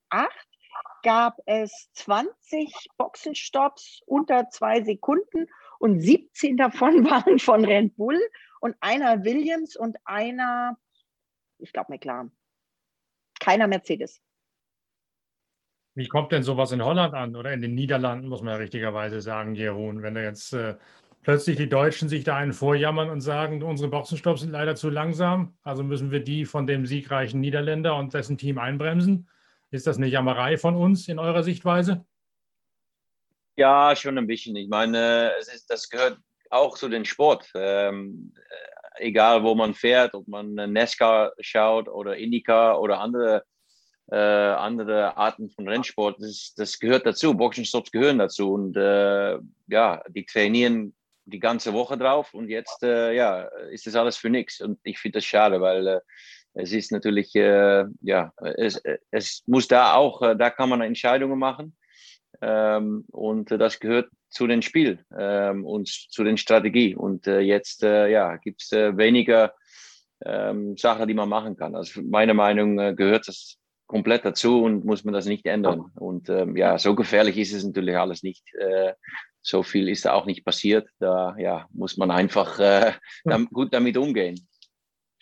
gab 1.04 1.38
es 1.46 1.90
20 1.92 2.88
Boxenstopps 2.96 4.00
unter 4.06 4.50
zwei 4.50 4.82
Sekunden 4.82 5.46
und 5.78 6.00
17 6.00 6.56
davon 6.56 7.04
waren 7.10 7.38
von 7.38 7.64
Red 7.64 7.96
Bull 7.96 8.20
und 8.60 8.74
einer 8.80 9.22
Williams 9.22 9.76
und 9.76 9.96
einer 10.04 10.76
ich 11.58 11.72
glaube 11.72 11.92
McLaren. 11.92 12.30
Keiner 13.40 13.66
Mercedes. 13.66 14.20
Wie 15.94 16.08
kommt 16.08 16.32
denn 16.32 16.42
sowas 16.42 16.72
in 16.72 16.84
Holland 16.84 17.14
an 17.14 17.36
oder 17.36 17.52
in 17.52 17.60
den 17.60 17.74
Niederlanden, 17.74 18.28
muss 18.28 18.42
man 18.42 18.54
ja 18.54 18.56
richtigerweise 18.56 19.20
sagen, 19.20 19.54
Jeroen, 19.54 20.02
wenn 20.02 20.14
da 20.14 20.22
jetzt 20.22 20.52
äh, 20.52 20.74
plötzlich 21.22 21.56
die 21.56 21.68
Deutschen 21.68 22.08
sich 22.08 22.24
da 22.24 22.36
einen 22.36 22.52
vorjammern 22.52 23.10
und 23.10 23.20
sagen, 23.20 23.62
unsere 23.62 23.90
Boxenstopps 23.90 24.40
sind 24.40 24.50
leider 24.50 24.74
zu 24.74 24.90
langsam, 24.90 25.56
also 25.62 25.84
müssen 25.84 26.10
wir 26.10 26.20
die 26.20 26.46
von 26.46 26.66
dem 26.66 26.84
siegreichen 26.84 27.40
Niederländer 27.40 27.96
und 27.96 28.12
dessen 28.12 28.38
Team 28.38 28.58
einbremsen. 28.58 29.28
Ist 29.70 29.86
das 29.86 29.96
eine 29.96 30.06
Jammerei 30.06 30.58
von 30.58 30.74
uns 30.76 31.08
in 31.08 31.18
eurer 31.18 31.42
Sichtweise? 31.42 32.04
Ja, 33.56 33.94
schon 33.94 34.18
ein 34.18 34.26
bisschen. 34.26 34.56
Ich 34.56 34.68
meine, 34.68 35.32
ist, 35.38 35.70
das 35.70 35.88
gehört 35.88 36.18
auch 36.50 36.76
zu 36.76 36.88
dem 36.88 37.04
Sport. 37.04 37.50
Ähm, 37.54 38.32
egal 38.98 39.42
wo 39.42 39.54
man 39.54 39.74
fährt, 39.74 40.14
ob 40.14 40.28
man 40.28 40.54
NASCAR 40.54 41.32
schaut 41.40 41.88
oder 41.88 42.16
IndyCar 42.16 42.80
oder 42.80 43.00
andere, 43.00 43.44
äh, 44.10 44.16
andere 44.16 45.16
Arten 45.16 45.50
von 45.50 45.68
Rennsport, 45.68 46.16
das, 46.20 46.54
das 46.56 46.78
gehört 46.78 47.06
dazu. 47.06 47.34
Boxenstops 47.34 47.90
gehören 47.90 48.18
dazu. 48.18 48.52
Und 48.52 48.76
äh, 48.76 49.38
ja, 49.68 50.02
die 50.08 50.26
trainieren 50.26 50.94
die 51.26 51.40
ganze 51.40 51.72
Woche 51.72 51.96
drauf 51.96 52.34
und 52.34 52.48
jetzt 52.48 52.82
äh, 52.82 53.14
ja, 53.14 53.42
ist 53.70 53.86
das 53.86 53.94
alles 53.94 54.16
für 54.16 54.30
nichts. 54.30 54.60
Und 54.60 54.78
ich 54.82 54.98
finde 54.98 55.18
das 55.18 55.24
schade, 55.24 55.60
weil 55.60 55.86
äh, 55.86 56.00
es 56.54 56.72
ist 56.72 56.92
natürlich, 56.92 57.34
äh, 57.34 57.84
ja, 58.02 58.32
es, 58.56 58.80
es 59.10 59.42
muss 59.46 59.66
da 59.66 59.94
auch, 59.94 60.22
äh, 60.22 60.36
da 60.36 60.50
kann 60.50 60.68
man 60.68 60.80
Entscheidungen 60.82 61.38
machen. 61.38 61.76
Ähm, 62.44 63.04
und 63.10 63.50
das 63.50 63.80
gehört 63.80 64.10
zu 64.28 64.46
den 64.46 64.60
Spiel 64.60 65.04
ähm, 65.16 65.64
und 65.64 65.88
zu 65.88 66.24
den 66.24 66.36
Strategie. 66.36 66.94
Und 66.94 67.26
äh, 67.26 67.40
jetzt 67.40 67.82
äh, 67.82 68.10
ja, 68.10 68.36
gibt 68.36 68.62
es 68.62 68.72
äh, 68.72 68.96
weniger 68.96 69.54
ähm, 70.24 70.76
Sachen, 70.76 71.08
die 71.08 71.14
man 71.14 71.28
machen 71.28 71.56
kann. 71.56 71.74
Also 71.74 72.02
meiner 72.02 72.34
Meinung 72.34 72.74
nach 72.74 72.90
äh, 72.90 72.94
gehört 72.94 73.28
das 73.28 73.56
komplett 73.86 74.24
dazu 74.24 74.62
und 74.62 74.84
muss 74.84 75.04
man 75.04 75.14
das 75.14 75.26
nicht 75.26 75.46
ändern. 75.46 75.86
Und 75.94 76.28
ähm, 76.28 76.56
ja, 76.56 76.78
so 76.78 76.94
gefährlich 76.94 77.38
ist 77.38 77.52
es 77.52 77.64
natürlich 77.64 77.96
alles 77.96 78.22
nicht. 78.22 78.44
Äh, 78.54 78.94
so 79.40 79.62
viel 79.62 79.88
ist 79.88 80.04
da 80.04 80.12
auch 80.14 80.26
nicht 80.26 80.44
passiert. 80.44 80.88
Da 80.98 81.36
ja, 81.38 81.66
muss 81.72 81.96
man 81.96 82.10
einfach 82.10 82.58
äh, 82.58 82.92
damit, 83.24 83.50
gut 83.50 83.72
damit 83.72 83.96
umgehen. 83.96 84.46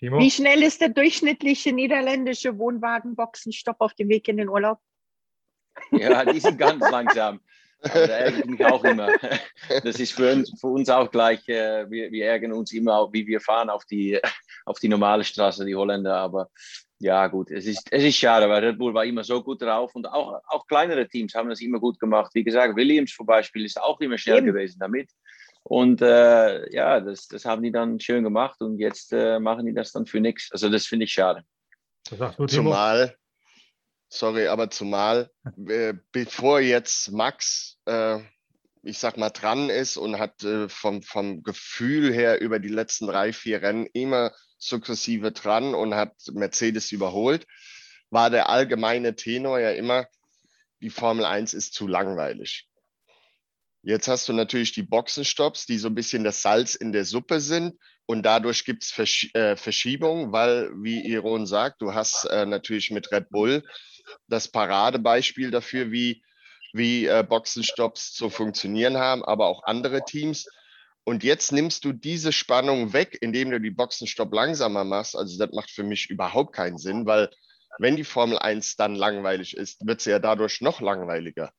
Wie 0.00 0.30
schnell 0.32 0.64
ist 0.64 0.80
der 0.80 0.88
durchschnittliche 0.88 1.72
niederländische 1.72 2.58
Wohnwagenboxenstopp 2.58 3.76
auf 3.78 3.94
dem 3.94 4.08
Weg 4.08 4.26
in 4.26 4.36
den 4.36 4.48
Urlaub? 4.48 4.78
Ja, 5.90 6.24
die 6.24 6.40
sind 6.40 6.58
ganz 6.58 6.88
langsam. 6.90 7.40
Also 7.82 8.06
da 8.06 8.12
ärgere 8.12 8.38
ich 8.40 8.46
mich 8.46 8.64
auch 8.64 8.84
immer. 8.84 9.08
Das 9.82 9.98
ist 9.98 10.12
für 10.12 10.32
uns, 10.32 10.52
für 10.60 10.68
uns 10.68 10.88
auch 10.88 11.10
gleich. 11.10 11.46
Äh, 11.48 11.90
wir, 11.90 12.12
wir, 12.12 12.26
ärgern 12.26 12.52
uns 12.52 12.72
immer, 12.72 13.12
wie 13.12 13.26
wir 13.26 13.40
fahren 13.40 13.70
auf 13.70 13.84
die, 13.84 14.20
auf 14.64 14.78
die 14.78 14.88
normale 14.88 15.24
Straße, 15.24 15.64
die 15.64 15.74
Holländer. 15.74 16.16
Aber 16.16 16.48
ja, 16.98 17.26
gut, 17.26 17.50
es 17.50 17.66
ist, 17.66 17.88
es 17.90 18.04
ist 18.04 18.16
schade, 18.16 18.48
weil 18.48 18.64
Red 18.64 18.78
Bull 18.78 18.94
war 18.94 19.04
immer 19.04 19.24
so 19.24 19.42
gut 19.42 19.62
drauf 19.62 19.94
und 19.94 20.06
auch, 20.06 20.40
auch 20.46 20.66
kleinere 20.68 21.08
Teams 21.08 21.34
haben 21.34 21.48
das 21.48 21.60
immer 21.60 21.80
gut 21.80 21.98
gemacht. 21.98 22.30
Wie 22.34 22.44
gesagt, 22.44 22.76
Williams 22.76 23.14
zum 23.14 23.26
Beispiel 23.26 23.64
ist 23.64 23.80
auch 23.80 24.00
immer 24.00 24.18
schnell 24.18 24.38
Eben. 24.38 24.46
gewesen 24.46 24.78
damit. 24.78 25.10
Und 25.64 26.02
äh, 26.02 26.72
ja, 26.72 27.00
das, 27.00 27.26
das 27.28 27.44
haben 27.44 27.62
die 27.62 27.72
dann 27.72 27.98
schön 27.98 28.24
gemacht 28.24 28.60
und 28.60 28.78
jetzt 28.78 29.12
äh, 29.12 29.38
machen 29.38 29.66
die 29.66 29.74
das 29.74 29.92
dann 29.92 30.06
für 30.06 30.20
nichts. 30.20 30.50
Also 30.52 30.68
das 30.68 30.86
finde 30.86 31.04
ich 31.04 31.12
schade. 31.12 31.44
Zumal 32.48 33.16
sorry, 34.12 34.46
aber 34.48 34.70
zumal, 34.70 35.30
äh, 35.68 35.94
bevor 36.12 36.60
jetzt 36.60 37.10
Max, 37.12 37.78
äh, 37.86 38.18
ich 38.82 38.98
sag 38.98 39.16
mal, 39.16 39.30
dran 39.30 39.70
ist 39.70 39.96
und 39.96 40.18
hat 40.18 40.42
äh, 40.44 40.68
vom, 40.68 41.02
vom 41.02 41.42
Gefühl 41.42 42.12
her 42.12 42.40
über 42.40 42.58
die 42.58 42.68
letzten 42.68 43.06
drei, 43.06 43.32
vier 43.32 43.62
Rennen 43.62 43.86
immer 43.92 44.32
sukzessive 44.58 45.32
dran 45.32 45.74
und 45.74 45.94
hat 45.94 46.14
Mercedes 46.32 46.92
überholt, 46.92 47.46
war 48.10 48.28
der 48.28 48.50
allgemeine 48.50 49.16
Tenor 49.16 49.60
ja 49.60 49.70
immer, 49.70 50.06
die 50.82 50.90
Formel 50.90 51.24
1 51.24 51.54
ist 51.54 51.72
zu 51.72 51.86
langweilig. 51.86 52.68
Jetzt 53.82 54.08
hast 54.08 54.28
du 54.28 54.32
natürlich 54.32 54.72
die 54.72 54.82
Boxenstopps, 54.82 55.66
die 55.66 55.78
so 55.78 55.88
ein 55.88 55.94
bisschen 55.94 56.22
das 56.22 56.42
Salz 56.42 56.74
in 56.74 56.92
der 56.92 57.04
Suppe 57.04 57.40
sind. 57.40 57.78
Und 58.06 58.24
dadurch 58.24 58.64
gibt 58.64 58.84
es 58.84 58.90
Versch 58.90 59.30
äh, 59.34 59.56
Verschiebungen, 59.56 60.32
weil, 60.32 60.70
wie 60.76 61.04
Iron 61.12 61.46
sagt, 61.46 61.82
du 61.82 61.94
hast 61.94 62.24
äh, 62.26 62.46
natürlich 62.46 62.90
mit 62.90 63.10
Red 63.10 63.30
Bull 63.30 63.64
das 64.28 64.48
Paradebeispiel 64.48 65.50
dafür, 65.50 65.90
wie, 65.90 66.22
wie 66.72 67.06
äh, 67.06 67.24
Boxenstopps 67.26 68.12
zu 68.12 68.30
funktionieren 68.30 68.96
haben, 68.96 69.24
aber 69.24 69.46
auch 69.46 69.64
andere 69.64 70.04
Teams. 70.04 70.46
Und 71.04 71.24
jetzt 71.24 71.52
nimmst 71.52 71.84
du 71.84 71.92
diese 71.92 72.32
Spannung 72.32 72.92
weg, 72.92 73.18
indem 73.20 73.50
du 73.50 73.60
die 73.60 73.70
Boxenstopp 73.70 74.32
langsamer 74.32 74.84
machst. 74.84 75.16
Also 75.16 75.36
das 75.38 75.52
macht 75.52 75.70
für 75.70 75.82
mich 75.82 76.08
überhaupt 76.10 76.54
keinen 76.54 76.78
Sinn, 76.78 77.06
weil 77.06 77.30
wenn 77.78 77.96
die 77.96 78.04
Formel 78.04 78.38
1 78.38 78.76
dann 78.76 78.94
langweilig 78.94 79.56
ist, 79.56 79.84
wird 79.86 80.00
sie 80.00 80.10
ja 80.10 80.18
dadurch 80.18 80.60
noch 80.60 80.80
langweiliger. 80.80 81.52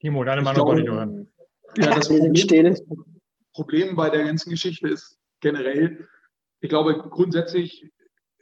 Timo, 0.00 0.22
deine 0.24 0.42
Meinung 0.42 0.66
wollte 0.66 0.82
ich 0.82 0.88
hören. 0.88 1.32
Ja, 1.78 1.94
das 1.94 2.08
Problem, 2.08 2.76
Problem 3.52 3.96
bei 3.96 4.10
der 4.10 4.24
ganzen 4.24 4.50
Geschichte 4.50 4.88
ist 4.88 5.18
generell, 5.40 6.06
ich 6.60 6.68
glaube, 6.68 6.96
grundsätzlich 7.10 7.90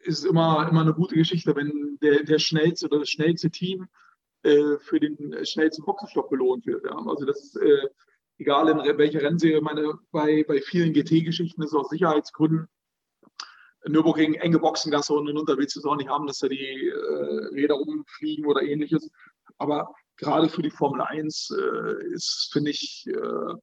ist 0.05 0.25
immer, 0.25 0.69
immer 0.69 0.83
eine 0.83 0.95
gute 0.95 1.15
Geschichte, 1.15 1.55
wenn 1.57 1.99
der, 2.03 2.23
der 2.25 2.39
schnellste 2.39 2.87
oder 2.87 3.01
das 3.01 3.11
schnellste 3.11 3.51
Team 3.51 3.89
äh, 4.43 4.79
für 4.79 5.01
den 5.01 5.45
schnellsten 5.45 5.85
Boxenstopp 5.85 6.31
belohnt 6.31 6.67
wird. 6.67 6.85
Ja. 6.85 6.97
Also 7.07 7.25
das 7.25 7.43
ist 7.43 7.57
äh, 7.57 7.89
egal 8.39 8.69
in 8.69 8.99
welcher 8.99 9.23
Rennserie, 9.23 9.61
meine, 9.61 9.99
bei, 10.11 10.45
bei 10.47 10.61
vielen 10.61 10.93
GT-Geschichten 10.93 11.63
ist 11.63 11.75
aus 11.75 11.89
Sicherheitsgründen 11.89 12.69
Nürburgring 13.87 14.35
enge 14.35 14.59
Boxengasse 14.59 15.13
und 15.13 15.29
unter 15.37 15.59
willst 15.59 15.77
du 15.77 15.81
es 15.81 15.87
auch 15.87 15.97
nicht 15.97 16.09
haben, 16.09 16.27
dass 16.27 16.39
da 16.39 16.49
die 16.49 16.89
äh, 16.89 17.55
Räder 17.55 17.75
rumfliegen 17.75 18.47
oder 18.47 18.63
ähnliches. 18.63 19.11
Aber 19.59 19.95
gerade 20.17 20.49
für 20.49 20.63
die 20.63 20.71
Formel 20.71 21.03
1 21.03 21.51
äh, 21.51 22.07
ist, 22.13 22.51
finde 22.53 22.71
ich, 22.71 23.07
äh, 23.07 23.55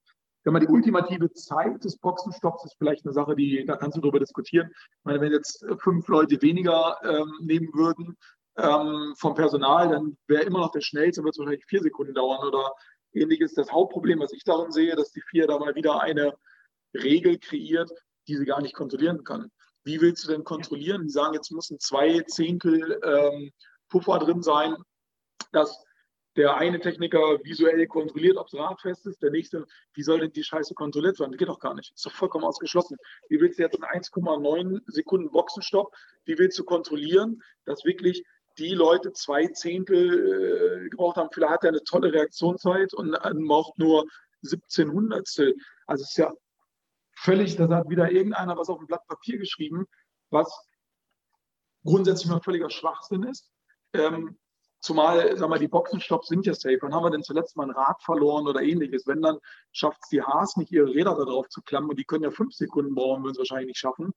wenn 0.43 0.53
man 0.53 0.61
die 0.61 0.67
ultimative 0.67 1.31
Zeit 1.33 1.83
des 1.83 1.97
Boxenstopps 1.97 2.65
ist 2.65 2.75
vielleicht 2.77 3.05
eine 3.05 3.13
Sache, 3.13 3.35
die, 3.35 3.63
da 3.65 3.75
kannst 3.75 3.97
du 3.97 4.01
darüber 4.01 4.19
diskutieren. 4.19 4.69
Ich 4.71 5.03
meine, 5.03 5.21
wenn 5.21 5.31
jetzt 5.31 5.65
fünf 5.77 6.07
Leute 6.07 6.41
weniger 6.41 6.97
ähm, 7.03 7.31
nehmen 7.41 7.69
würden 7.73 8.17
ähm, 8.57 9.13
vom 9.17 9.35
Personal, 9.35 9.89
dann 9.89 10.17
wäre 10.27 10.43
immer 10.43 10.59
noch 10.59 10.71
der 10.71 10.81
schnellste, 10.81 11.23
wird 11.23 11.35
es 11.35 11.39
wahrscheinlich 11.39 11.65
vier 11.65 11.81
Sekunden 11.81 12.13
dauern 12.13 12.45
oder 12.47 12.73
ähnliches. 13.13 13.53
Das 13.53 13.71
Hauptproblem, 13.71 14.19
was 14.19 14.33
ich 14.33 14.43
darin 14.43 14.71
sehe, 14.71 14.95
dass 14.95 15.11
die 15.11 15.21
vier 15.21 15.47
da 15.47 15.59
mal 15.59 15.75
wieder 15.75 16.01
eine 16.01 16.33
Regel 16.93 17.37
kreiert, 17.37 17.91
die 18.27 18.35
sie 18.35 18.45
gar 18.45 18.61
nicht 18.61 18.73
kontrollieren 18.73 19.23
kann. 19.23 19.51
Wie 19.83 20.01
willst 20.01 20.23
du 20.23 20.31
denn 20.31 20.43
kontrollieren? 20.43 21.03
Die 21.03 21.09
sagen, 21.09 21.33
jetzt 21.33 21.51
müssen 21.51 21.79
zwei 21.79 22.21
Zehntel 22.21 22.99
ähm, 23.03 23.51
Puffer 23.89 24.19
drin 24.19 24.41
sein, 24.41 24.75
dass 25.51 25.83
der 26.37 26.55
eine 26.55 26.79
Techniker 26.79 27.39
visuell 27.43 27.85
kontrolliert, 27.87 28.37
ob 28.37 28.49
das 28.49 28.59
Rad 28.59 28.81
fest 28.81 29.05
ist, 29.05 29.21
der 29.21 29.31
nächste, 29.31 29.65
wie 29.93 30.03
soll 30.03 30.21
denn 30.21 30.31
die 30.31 30.43
Scheiße 30.43 30.73
kontrolliert 30.73 31.19
werden? 31.19 31.31
Das 31.31 31.39
geht 31.39 31.49
doch 31.49 31.59
gar 31.59 31.73
nicht. 31.73 31.93
Ist 31.93 32.05
doch 32.05 32.11
vollkommen 32.11 32.45
ausgeschlossen. 32.45 32.97
Wie 33.27 33.39
willst 33.39 33.59
du 33.59 33.63
jetzt 33.63 33.75
in 33.75 33.83
1,9 33.83 34.81
Sekunden 34.85 35.29
Boxenstopp, 35.31 35.93
wie 36.25 36.37
willst 36.37 36.57
du 36.57 36.63
kontrollieren, 36.63 37.41
dass 37.65 37.83
wirklich 37.83 38.23
die 38.57 38.73
Leute 38.73 39.11
zwei 39.13 39.47
Zehntel 39.47 40.85
äh, 40.85 40.89
gebraucht 40.89 41.17
haben? 41.17 41.29
Vielleicht 41.33 41.53
hat 41.53 41.63
er 41.63 41.69
eine 41.69 41.83
tolle 41.83 42.13
Reaktionszeit 42.13 42.93
und 42.93 43.13
äh, 43.13 43.33
braucht 43.33 43.77
nur 43.77 44.05
17 44.41 44.91
Hundertstel. 44.91 45.55
Also 45.85 46.03
es 46.03 46.11
ist 46.11 46.17
ja 46.17 46.33
völlig, 47.15 47.57
da 47.57 47.67
hat 47.69 47.89
wieder 47.89 48.09
irgendeiner 48.09 48.57
was 48.57 48.69
auf 48.69 48.79
ein 48.79 48.87
Blatt 48.87 49.05
Papier 49.07 49.37
geschrieben, 49.37 49.85
was 50.29 50.67
grundsätzlich 51.83 52.29
mal 52.29 52.41
völliger 52.41 52.69
Schwachsinn 52.69 53.23
ist. 53.23 53.51
Ähm, 53.93 54.37
Zumal, 54.81 55.37
sag 55.37 55.47
mal, 55.47 55.59
die 55.59 55.67
Boxenstopps 55.67 56.27
sind 56.27 56.47
ja 56.47 56.55
safe. 56.55 56.79
Wann 56.81 56.93
haben 56.93 57.03
wir 57.03 57.11
denn 57.11 57.21
zuletzt 57.21 57.55
mal 57.55 57.65
ein 57.65 57.75
Rad 57.75 58.01
verloren 58.01 58.47
oder 58.47 58.61
ähnliches? 58.61 59.05
Wenn, 59.05 59.21
dann 59.21 59.37
schafft 59.71 59.99
es 60.01 60.09
die 60.09 60.23
Haas 60.23 60.57
nicht, 60.57 60.71
ihre 60.71 60.87
Räder 60.87 61.15
da 61.15 61.23
drauf 61.23 61.49
zu 61.49 61.61
klammen. 61.61 61.91
Und 61.91 61.99
die 61.99 62.03
können 62.03 62.23
ja 62.23 62.31
fünf 62.31 62.53
Sekunden 62.55 62.95
brauchen, 62.95 63.23
würden 63.23 63.33
es 63.33 63.37
wahrscheinlich 63.37 63.67
nicht 63.67 63.79
schaffen. 63.79 64.11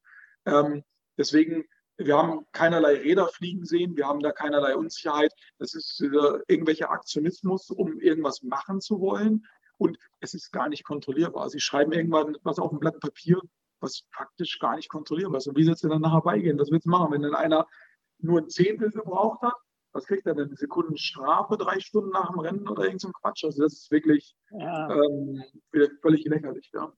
Ähm, 0.47 0.83
deswegen, 1.19 1.65
wir 1.99 2.17
haben 2.17 2.47
keinerlei 2.53 2.95
Räder 2.95 3.29
fliegen 3.29 3.67
sehen. 3.67 3.97
Wir 3.97 4.07
haben 4.07 4.21
da 4.21 4.33
keinerlei 4.33 4.75
Unsicherheit. 4.75 5.35
Das 5.59 5.75
ist 5.75 6.01
äh, 6.01 6.09
irgendwelcher 6.49 6.91
Aktionismus, 6.91 7.71
um 7.71 8.01
irgendwas 8.01 8.43
machen 8.43 8.81
zu 8.81 9.01
wollen. 9.01 9.47
Und 9.77 9.99
es 10.21 10.33
ist 10.33 10.51
gar 10.51 10.71
nicht 10.71 10.85
kontrollierbar. 10.85 11.51
Sie 11.51 11.61
schreiben 11.61 11.93
irgendwann 11.93 12.39
was 12.43 12.59
auf 12.59 12.73
ein 12.73 12.79
Blatt 12.79 13.01
Papier, 13.01 13.39
was 13.81 14.05
faktisch 14.11 14.59
gar 14.61 14.77
nicht 14.77 14.89
kontrollierbar 14.89 15.39
ist. 15.39 15.47
Und 15.47 15.59
wie 15.59 15.65
sollst 15.65 15.85
du 15.85 15.89
dann 15.89 16.01
nachher 16.01 16.23
beigehen? 16.23 16.59
Was 16.59 16.71
willst 16.71 16.87
du 16.87 16.91
machen? 16.91 17.13
Wenn 17.13 17.23
dann 17.23 17.35
einer 17.35 17.67
nur 18.19 18.41
ein 18.41 18.49
Zehntel 18.49 18.91
gebraucht 18.91 19.43
hat, 19.43 19.55
was 19.95 20.07
kriegt 20.07 20.27
er 20.27 20.35
denn? 20.35 20.55
Sekunden 20.57 20.97
Strafe, 20.97 21.57
drei 21.57 21.79
Stunden 21.81 22.11
nach 22.11 22.31
dem 22.31 22.41
Rennen 22.41 22.69
oder 22.69 22.85
irgend 22.85 23.01
so 23.01 23.09
ein 23.09 23.15
Quatsch? 23.15 23.45
Also 23.45 23.63
das 23.63 23.75
ist 23.75 23.91
wirklich 23.91 24.37
ja. 24.51 24.91
ähm, 24.91 25.43
völlig 26.03 26.25
lächerlich, 26.25 26.71
ja. 26.75 26.93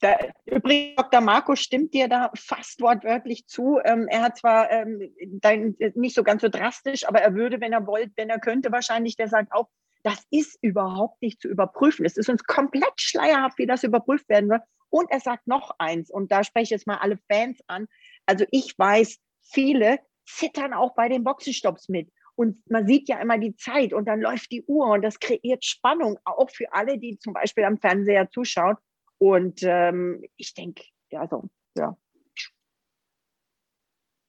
Da, 0.00 0.16
übrigens, 0.46 0.96
Dr. 0.96 1.20
Marco 1.20 1.54
stimmt 1.54 1.94
dir 1.94 2.08
da 2.08 2.32
fast 2.34 2.80
wortwörtlich 2.80 3.46
zu. 3.46 3.78
Ähm, 3.84 4.08
er 4.08 4.22
hat 4.22 4.38
zwar 4.38 4.68
ähm, 4.72 5.00
dein, 5.40 5.76
nicht 5.94 6.16
so 6.16 6.24
ganz 6.24 6.42
so 6.42 6.48
drastisch, 6.48 7.06
aber 7.06 7.20
er 7.20 7.34
würde, 7.34 7.60
wenn 7.60 7.72
er 7.72 7.86
wollte, 7.86 8.10
wenn 8.16 8.28
er 8.28 8.40
könnte, 8.40 8.72
wahrscheinlich, 8.72 9.14
der 9.14 9.28
sagt 9.28 9.52
auch, 9.52 9.68
das 10.02 10.26
ist 10.30 10.58
überhaupt 10.60 11.22
nicht 11.22 11.40
zu 11.40 11.46
überprüfen. 11.46 12.04
Es 12.04 12.16
ist 12.16 12.28
uns 12.28 12.42
komplett 12.42 12.94
schleierhaft, 12.96 13.58
wie 13.58 13.66
das 13.66 13.84
überprüft 13.84 14.28
werden 14.28 14.50
wird. 14.50 14.62
Und 14.90 15.08
er 15.10 15.20
sagt 15.20 15.46
noch 15.46 15.70
eins, 15.78 16.10
und 16.10 16.32
da 16.32 16.42
spreche 16.42 16.64
ich 16.64 16.70
jetzt 16.70 16.86
mal 16.88 16.98
alle 16.98 17.18
Fans 17.30 17.60
an. 17.68 17.86
Also 18.26 18.44
ich 18.50 18.76
weiß, 18.76 19.18
viele 19.42 20.00
zittern 20.24 20.72
auch 20.72 20.94
bei 20.94 21.08
den 21.08 21.24
Boxenstopps 21.24 21.88
mit. 21.88 22.10
Und 22.34 22.58
man 22.70 22.86
sieht 22.86 23.08
ja 23.08 23.20
immer 23.20 23.38
die 23.38 23.54
Zeit 23.56 23.92
und 23.92 24.06
dann 24.06 24.20
läuft 24.20 24.50
die 24.52 24.64
Uhr 24.64 24.86
und 24.86 25.02
das 25.02 25.20
kreiert 25.20 25.64
Spannung, 25.64 26.18
auch 26.24 26.50
für 26.50 26.72
alle, 26.72 26.98
die 26.98 27.18
zum 27.18 27.34
Beispiel 27.34 27.64
am 27.64 27.78
Fernseher 27.78 28.30
zuschauen. 28.30 28.76
Und 29.18 29.60
ähm, 29.62 30.24
ich 30.36 30.54
denke, 30.54 30.82
ja, 31.10 31.28
so, 31.28 31.48
ja. 31.76 31.96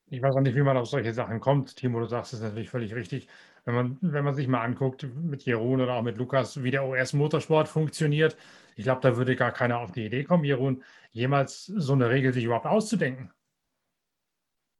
Ich 0.08 0.22
weiß 0.22 0.36
auch 0.36 0.42
nicht, 0.42 0.56
wie 0.56 0.62
man 0.62 0.78
auf 0.78 0.88
solche 0.88 1.14
Sachen 1.14 1.40
kommt. 1.40 1.76
Timo, 1.76 2.00
du 2.00 2.06
sagst 2.06 2.34
es 2.34 2.42
natürlich 2.42 2.70
völlig 2.70 2.94
richtig. 2.94 3.28
Wenn 3.66 3.74
man, 3.74 3.98
wenn 4.02 4.24
man 4.24 4.36
sich 4.36 4.48
mal 4.48 4.62
anguckt, 4.62 5.08
mit 5.16 5.44
Jeroen 5.44 5.82
oder 5.82 5.96
auch 5.96 6.04
mit 6.04 6.18
Lukas, 6.18 6.62
wie 6.62 6.70
der 6.70 6.86
OS-Motorsport 6.86 7.68
funktioniert, 7.68 8.38
ich 8.76 8.84
glaube, 8.84 9.02
da 9.02 9.18
würde 9.18 9.36
gar 9.36 9.52
keiner 9.52 9.80
auf 9.80 9.92
die 9.92 10.06
Idee 10.06 10.24
kommen, 10.24 10.44
Jeroen, 10.44 10.84
jemals 11.12 11.66
so 11.66 11.94
eine 11.94 12.10
Regel 12.10 12.34
sich 12.34 12.44
überhaupt 12.44 12.68
auszudenken. 12.68 13.32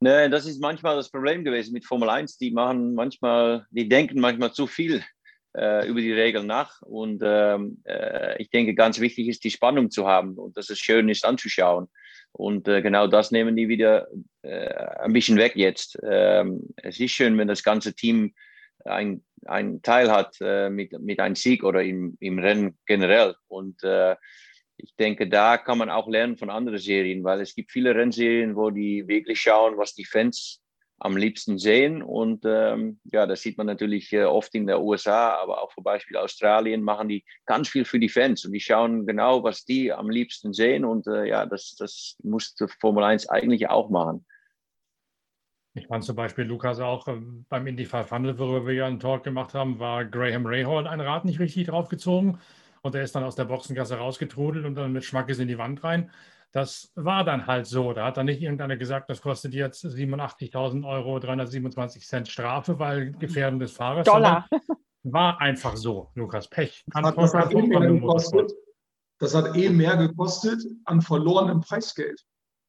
Nee, 0.04 0.28
das 0.28 0.46
ist 0.46 0.60
manchmal 0.60 0.98
das 0.98 1.10
Problem 1.10 1.46
gewesen 1.46 1.72
mit 1.72 1.86
Formel 1.86 2.10
1. 2.10 2.38
Die 2.38 2.52
machen 2.52 2.94
manchmal, 2.94 3.66
die 3.70 3.88
denken 3.88 4.20
manchmal 4.20 4.52
zu 4.52 4.68
viel 4.68 5.02
äh, 5.56 5.88
über 5.88 6.02
die 6.02 6.12
Regeln 6.12 6.46
nach. 6.46 6.82
Und 6.82 7.22
ähm, 7.24 7.82
äh, 7.86 8.36
ich 8.42 8.50
denke, 8.50 8.76
ganz 8.76 9.00
wichtig 9.00 9.30
ist, 9.30 9.46
die 9.46 9.50
Spannung 9.50 9.92
zu 9.92 10.06
haben 10.06 10.38
und 10.38 10.58
dass 10.58 10.70
es 10.70 10.80
schön 10.80 11.08
ist 11.08 11.24
anzuschauen. 11.24 11.88
Und 12.34 12.68
äh, 12.68 12.82
genau 12.82 13.08
das 13.08 13.32
nehmen 13.32 13.56
die 13.56 13.70
wieder 13.70 14.10
äh, 14.42 14.74
ein 15.00 15.14
bisschen 15.14 15.38
weg 15.38 15.56
jetzt. 15.56 15.98
Ähm, 16.04 16.74
es 16.76 17.00
ist 17.00 17.12
schön, 17.12 17.38
wenn 17.38 17.48
das 17.48 17.64
ganze 17.64 17.94
Team 17.94 18.34
ein, 18.84 19.24
ein 19.46 19.82
Teil 19.84 20.12
hat 20.12 20.36
äh, 20.42 20.70
mit, 20.70 21.00
mit 21.00 21.22
einem 21.22 21.36
Sieg 21.36 21.64
oder 21.64 21.82
im, 21.82 22.18
im 22.20 22.40
Rennen 22.40 22.78
generell. 22.88 23.36
Und 23.48 23.82
äh, 23.86 24.18
ich 24.78 24.96
denke, 24.96 25.28
da 25.28 25.58
kann 25.58 25.78
man 25.78 25.90
auch 25.90 26.08
lernen 26.08 26.38
von 26.38 26.50
anderen 26.50 26.80
Serien, 26.80 27.24
weil 27.24 27.42
es 27.42 27.56
gibt 27.56 27.72
viele 27.72 27.96
Rennserien, 27.96 28.56
wo 28.56 28.70
die 28.70 29.08
wirklich 29.08 29.42
schauen, 29.42 29.78
was 29.78 29.94
die 29.94 30.06
Fans 30.06 30.62
am 31.00 31.18
liebsten 31.18 31.58
sehen. 31.58 32.02
Und 32.02 32.44
ähm, 32.46 33.00
ja, 33.12 33.26
das 33.26 33.42
sieht 33.42 33.58
man 33.58 33.68
natürlich 33.68 34.12
äh, 34.14 34.24
oft 34.24 34.56
in 34.56 34.68
der 34.68 34.82
USA, 34.82 35.36
aber 35.36 35.62
auch 35.62 35.74
zum 35.74 35.84
Beispiel 35.84 36.18
Australien 36.18 36.82
machen 36.82 37.10
die 37.10 37.26
ganz 37.46 37.70
viel 37.70 37.86
für 37.86 38.00
die 38.00 38.10
Fans 38.10 38.46
und 38.46 38.54
die 38.54 38.60
schauen 38.60 39.06
genau, 39.06 39.44
was 39.44 39.66
die 39.66 39.92
am 39.92 40.10
liebsten 40.10 40.54
sehen. 40.54 40.86
Und 40.86 41.08
äh, 41.08 41.26
ja, 41.26 41.46
das, 41.46 41.76
das 41.78 42.18
muss 42.24 42.56
Formel 42.80 43.04
1 43.04 43.30
eigentlich 43.30 43.70
auch 43.70 43.90
machen. 43.90 44.26
Ich 45.76 45.88
fand 45.88 46.04
zum 46.04 46.16
Beispiel, 46.16 46.46
Lukas, 46.46 46.80
auch 46.80 47.08
äh, 47.08 47.18
beim 47.50 47.68
Indy 47.68 47.86
500, 47.86 48.38
worüber 48.38 48.68
wir 48.68 48.74
ja 48.74 48.88
einen 48.88 49.00
Talk 49.00 49.24
gemacht 49.24 49.54
haben, 49.54 49.80
war 49.80 50.06
Graham 50.06 50.46
Rahal 50.46 50.88
ein 50.88 51.02
Rad 51.02 51.26
nicht 51.26 51.40
richtig 51.40 51.68
draufgezogen 51.68 52.40
und 52.84 52.96
er 52.96 53.02
ist 53.02 53.16
dann 53.16 53.24
aus 53.24 53.36
der 53.36 53.46
Boxengasse 53.46 53.98
rausgetrudelt 53.98 54.66
und 54.66 54.76
dann 54.76 54.92
mit 54.92 55.06
Schmackes 55.06 55.40
in 55.40 55.48
die 55.48 55.58
Wand 55.58 55.84
rein. 55.84 56.12
Das 56.52 56.92
war 56.96 57.24
dann 57.24 57.48
halt 57.48 57.66
so. 57.66 57.94
Da 57.94 58.06
hat 58.06 58.18
dann 58.18 58.28
nicht 58.28 58.42
irgendeiner 58.42 58.78
gesagt, 58.78 59.10
das 59.10 59.22
kostet 59.22 59.54
jetzt 59.54 59.84
87.000 59.86 60.88
Euro, 60.88 61.18
327 61.18 62.06
Cent 62.06 62.28
Strafe, 62.28 62.78
weil 62.78 63.14
Gefährden 63.14 63.58
des 63.58 63.72
Fahrers. 63.72 64.06
Dollar. 64.06 64.48
War 65.04 65.42
einfach 65.42 65.76
so, 65.76 66.12
Lukas. 66.14 66.48
Pech. 66.50 66.84
Das 66.88 67.04
hat, 67.04 67.18
das, 67.18 67.34
hat 67.34 67.54
eh 67.54 67.68
gekostet, 67.68 68.52
das 69.18 69.34
hat 69.34 69.56
eh 69.56 69.70
mehr 69.70 69.98
gekostet 69.98 70.64
an 70.86 71.02
verlorenem 71.02 71.62
Preisgeld. 71.62 72.22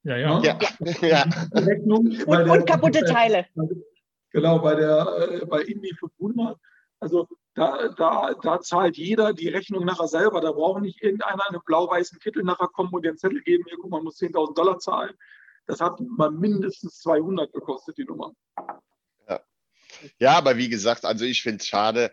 Ja, 0.04 0.16
ja. 0.16 0.40
Ja. 0.40 0.58
ja. 1.02 1.24
Rechnung, 1.52 2.06
und, 2.06 2.26
der, 2.26 2.50
und, 2.50 2.66
kaputte 2.66 3.04
Teile. 3.04 3.46
Genau, 4.30 4.58
bei 4.58 4.74
der 4.74 5.06
äh, 5.30 5.46
bei 5.46 5.60
Indy 5.60 5.94
500. 5.94 6.58
Also 7.04 7.28
da, 7.52 7.88
da, 7.98 8.32
da 8.42 8.60
zahlt 8.62 8.96
jeder 8.96 9.34
die 9.34 9.48
Rechnung 9.48 9.84
nachher 9.84 10.08
selber. 10.08 10.40
Da 10.40 10.52
braucht 10.52 10.80
nicht 10.80 11.02
irgendeiner 11.02 11.46
einen 11.46 11.60
blau-weißen 11.62 12.18
Kittel 12.18 12.42
nachher 12.42 12.68
kommen 12.68 12.94
und 12.94 13.04
den 13.04 13.18
Zettel 13.18 13.42
geben, 13.42 13.64
hier, 13.68 13.76
guck 13.78 13.90
mal, 13.90 13.98
man 13.98 14.04
muss 14.04 14.18
10.000 14.18 14.54
Dollar 14.54 14.78
zahlen. 14.78 15.12
Das 15.66 15.82
hat 15.82 16.00
mal 16.00 16.30
mindestens 16.30 17.00
200 17.00 17.52
gekostet, 17.52 17.98
die 17.98 18.04
Nummer. 18.04 18.32
Ja. 20.18 20.38
aber 20.38 20.56
wie 20.56 20.70
gesagt, 20.70 21.04
also 21.04 21.26
ich 21.26 21.42
finde 21.42 21.58
es 21.58 21.66
schade, 21.66 22.10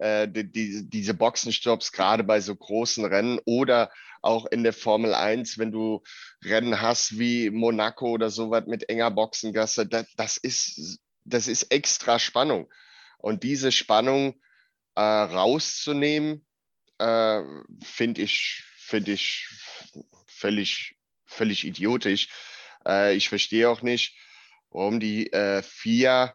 äh, 0.00 0.26
die, 0.28 0.90
diese 0.90 1.14
Boxenstopps, 1.14 1.92
gerade 1.92 2.24
bei 2.24 2.40
so 2.40 2.56
großen 2.56 3.04
Rennen 3.04 3.38
oder 3.44 3.92
auch 4.22 4.46
in 4.46 4.64
der 4.64 4.72
Formel 4.72 5.14
1, 5.14 5.56
wenn 5.58 5.70
du 5.70 6.02
Rennen 6.44 6.80
hast 6.80 7.16
wie 7.16 7.50
Monaco 7.50 8.10
oder 8.10 8.28
sowas 8.28 8.64
mit 8.66 8.88
enger 8.88 9.12
Boxengasse, 9.12 9.86
das, 9.86 10.06
das, 10.16 10.36
ist, 10.36 10.98
das 11.24 11.46
ist 11.46 11.72
extra 11.72 12.18
Spannung. 12.18 12.68
Und 13.22 13.44
diese 13.44 13.72
Spannung 13.72 14.34
äh, 14.96 15.00
rauszunehmen, 15.00 16.44
äh, 16.98 17.42
finde 17.82 18.20
ich, 18.22 18.64
find 18.76 19.08
ich 19.08 19.48
völlig, 20.26 20.96
völlig 21.24 21.64
idiotisch. 21.64 22.28
Äh, 22.86 23.14
ich 23.14 23.28
verstehe 23.28 23.70
auch 23.70 23.80
nicht, 23.82 24.18
warum 24.70 25.00
die 25.00 25.32
äh, 25.32 25.62
FIA 25.62 26.34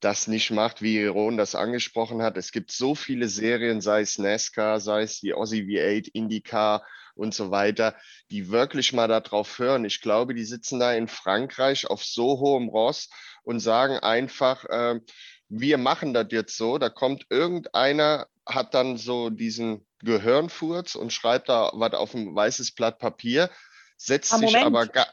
das 0.00 0.26
nicht 0.26 0.50
macht, 0.50 0.82
wie 0.82 1.04
Ron 1.04 1.36
das 1.36 1.54
angesprochen 1.54 2.22
hat. 2.22 2.36
Es 2.36 2.52
gibt 2.52 2.70
so 2.70 2.94
viele 2.94 3.28
Serien, 3.28 3.80
sei 3.80 4.00
es 4.00 4.18
NASCAR, 4.18 4.80
sei 4.80 5.02
es 5.02 5.20
die 5.20 5.34
Aussie 5.34 5.62
V8, 5.62 6.10
IndyCar 6.12 6.84
und 7.14 7.34
so 7.34 7.50
weiter, 7.50 7.96
die 8.30 8.50
wirklich 8.50 8.92
mal 8.92 9.08
darauf 9.08 9.58
hören. 9.58 9.84
Ich 9.84 10.00
glaube, 10.00 10.34
die 10.34 10.44
sitzen 10.44 10.80
da 10.80 10.92
in 10.92 11.08
Frankreich 11.08 11.86
auf 11.86 12.04
so 12.04 12.40
hohem 12.40 12.68
Ross 12.68 13.08
und 13.44 13.60
sagen 13.60 13.98
einfach, 13.98 14.64
äh, 14.64 15.00
wir 15.48 15.78
machen 15.78 16.14
das 16.14 16.26
jetzt 16.30 16.56
so. 16.56 16.78
Da 16.78 16.88
kommt 16.88 17.26
irgendeiner, 17.30 18.26
hat 18.46 18.74
dann 18.74 18.96
so 18.96 19.30
diesen 19.30 19.86
Gehirnfurz 20.00 20.94
und 20.94 21.12
schreibt 21.12 21.48
da 21.48 21.70
was 21.74 21.94
auf 21.94 22.14
ein 22.14 22.34
weißes 22.34 22.72
Blatt 22.72 22.98
Papier, 22.98 23.50
setzt 23.96 24.32
ah, 24.34 24.38
sich 24.38 24.56
aber 24.56 24.86
gar, 24.86 25.06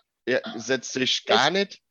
setzt 0.55 0.93
sich 0.93 1.25
gar 1.25 1.49
nicht 1.49 1.81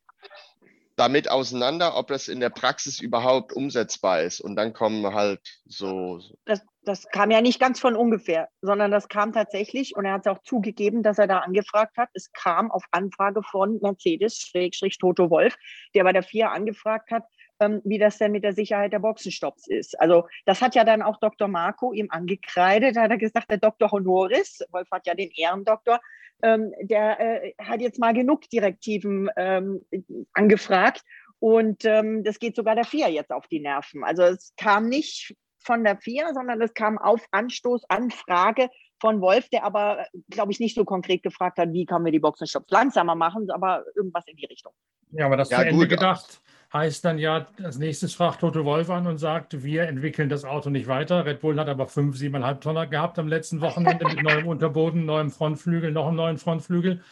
damit 1.01 1.31
auseinander, 1.31 1.97
ob 1.97 2.09
das 2.09 2.29
in 2.29 2.41
der 2.41 2.51
Praxis 2.51 3.01
überhaupt 3.01 3.55
umsetzbar 3.55 4.21
ist. 4.21 4.39
Und 4.39 4.55
dann 4.57 4.75
kommen 4.75 5.15
halt 5.15 5.41
so. 5.65 6.21
Das, 6.45 6.61
das 6.83 7.09
kam 7.09 7.31
ja 7.31 7.41
nicht 7.41 7.59
ganz 7.59 7.81
von 7.81 7.97
ungefähr, 7.97 8.51
sondern 8.61 8.91
das 8.91 9.09
kam 9.09 9.33
tatsächlich, 9.33 9.97
und 9.97 10.05
er 10.05 10.13
hat 10.13 10.27
es 10.27 10.31
auch 10.31 10.43
zugegeben, 10.43 11.03
dass 11.03 11.19
er 11.19 11.27
da 11.27 11.39
angefragt 11.39 11.97
hat. 11.97 12.11
Es 12.13 12.31
kam 12.33 12.71
auf 12.71 12.85
Anfrage 12.91 13.43
von 13.43 13.79
Mercedes, 13.81 14.37
Schrägstrich 14.37 14.99
Toto 14.99 15.31
Wolf, 15.31 15.57
der 15.95 16.05
bei 16.05 16.13
der 16.13 16.23
FIA 16.23 16.53
angefragt 16.53 17.11
hat, 17.11 17.25
ähm, 17.61 17.83
wie 17.85 17.99
das 17.99 18.19
denn 18.19 18.33
mit 18.33 18.43
der 18.43 18.55
Sicherheit 18.55 18.93
der 18.93 18.99
Boxenstopps 18.99 19.69
ist. 19.69 20.01
Also 20.01 20.27
das 20.47 20.61
hat 20.63 20.75
ja 20.75 20.85
dann 20.85 21.03
auch 21.03 21.19
Dr. 21.21 21.47
Marco 21.47 21.93
ihm 21.93 22.09
angekreidet. 22.11 22.97
Da 22.97 23.03
hat 23.03 23.11
er 23.11 23.19
gesagt, 23.19 23.51
der 23.51 23.59
Dr. 23.59 23.91
Honoris, 23.91 24.61
Wolf 24.71 24.89
hat 24.91 25.07
ja 25.07 25.15
den 25.15 25.31
Ehrendoktor, 25.31 26.01
ähm, 26.43 26.73
der 26.81 27.21
äh, 27.21 27.55
hat 27.63 27.81
jetzt 27.81 28.01
mal 28.01 28.15
genug 28.15 28.49
Direktiven 28.49 29.31
ähm, 29.37 29.85
angefragt. 30.33 31.03
Und 31.39 31.85
ähm, 31.85 32.25
das 32.25 32.39
geht 32.39 32.57
sogar 32.57 32.75
der 32.75 32.85
FIA 32.85 33.09
jetzt 33.09 33.31
auf 33.31 33.47
die 33.47 33.61
Nerven. 33.61 34.05
Also 34.05 34.23
es 34.23 34.55
kam 34.57 34.89
nicht 34.89 35.35
von 35.59 35.85
der 35.85 35.99
FIA, 35.99 36.33
sondern 36.35 36.61
es 36.61 36.75
kam 36.75 36.99
auf 36.99 37.25
Anstoß, 37.31 37.85
Anfrage 37.89 38.69
von 39.01 39.21
Wolf, 39.21 39.49
der 39.49 39.65
aber, 39.65 40.07
glaube 40.29 40.53
ich, 40.53 40.61
nicht 40.61 40.75
so 40.75 40.85
konkret 40.85 41.23
gefragt 41.23 41.59
hat, 41.59 41.73
wie 41.73 41.87
kann 41.87 42.05
wir 42.05 42.13
die 42.13 42.19
Boxenstopps 42.19 42.71
langsamer 42.71 43.15
machen, 43.15 43.51
aber 43.51 43.85
irgendwas 43.97 44.27
in 44.27 44.37
die 44.37 44.47
Richtung. 44.47 44.73
Ja, 45.13 45.27
aber 45.27 45.39
das 45.39 45.51
ja, 45.51 45.59
zu 45.59 45.65
Ende 45.65 45.81
gut. 45.81 45.89
gedacht 45.89 46.43
heißt 46.73 47.05
dann 47.05 47.19
ja, 47.19 47.47
als 47.63 47.79
nächstes 47.79 48.15
fragt 48.15 48.41
Toto 48.41 48.65
Wolf 48.65 48.91
an 48.91 49.07
und 49.07 49.19
sagt, 49.19 49.63
wir 49.65 49.85
entwickeln 49.85 50.29
das 50.29 50.45
Auto 50.45 50.71
nicht 50.71 50.87
weiter. 50.87 51.25
Red 51.25 51.41
Bull 51.41 51.59
hat 51.59 51.69
aber 51.69 51.89
fünf, 51.89 52.17
siebeneinhalb 52.17 52.61
Tonner 52.61 52.87
gehabt 52.87 53.19
am 53.19 53.29
letzten 53.29 53.61
Wochenende 53.61 54.05
mit 54.05 54.23
neuem 54.23 54.47
Unterboden, 54.47 55.05
neuem 55.05 55.31
Frontflügel, 55.31 55.91
noch 55.91 56.07
einem 56.07 56.17
neuen 56.17 56.39
Frontflügel. 56.39 57.03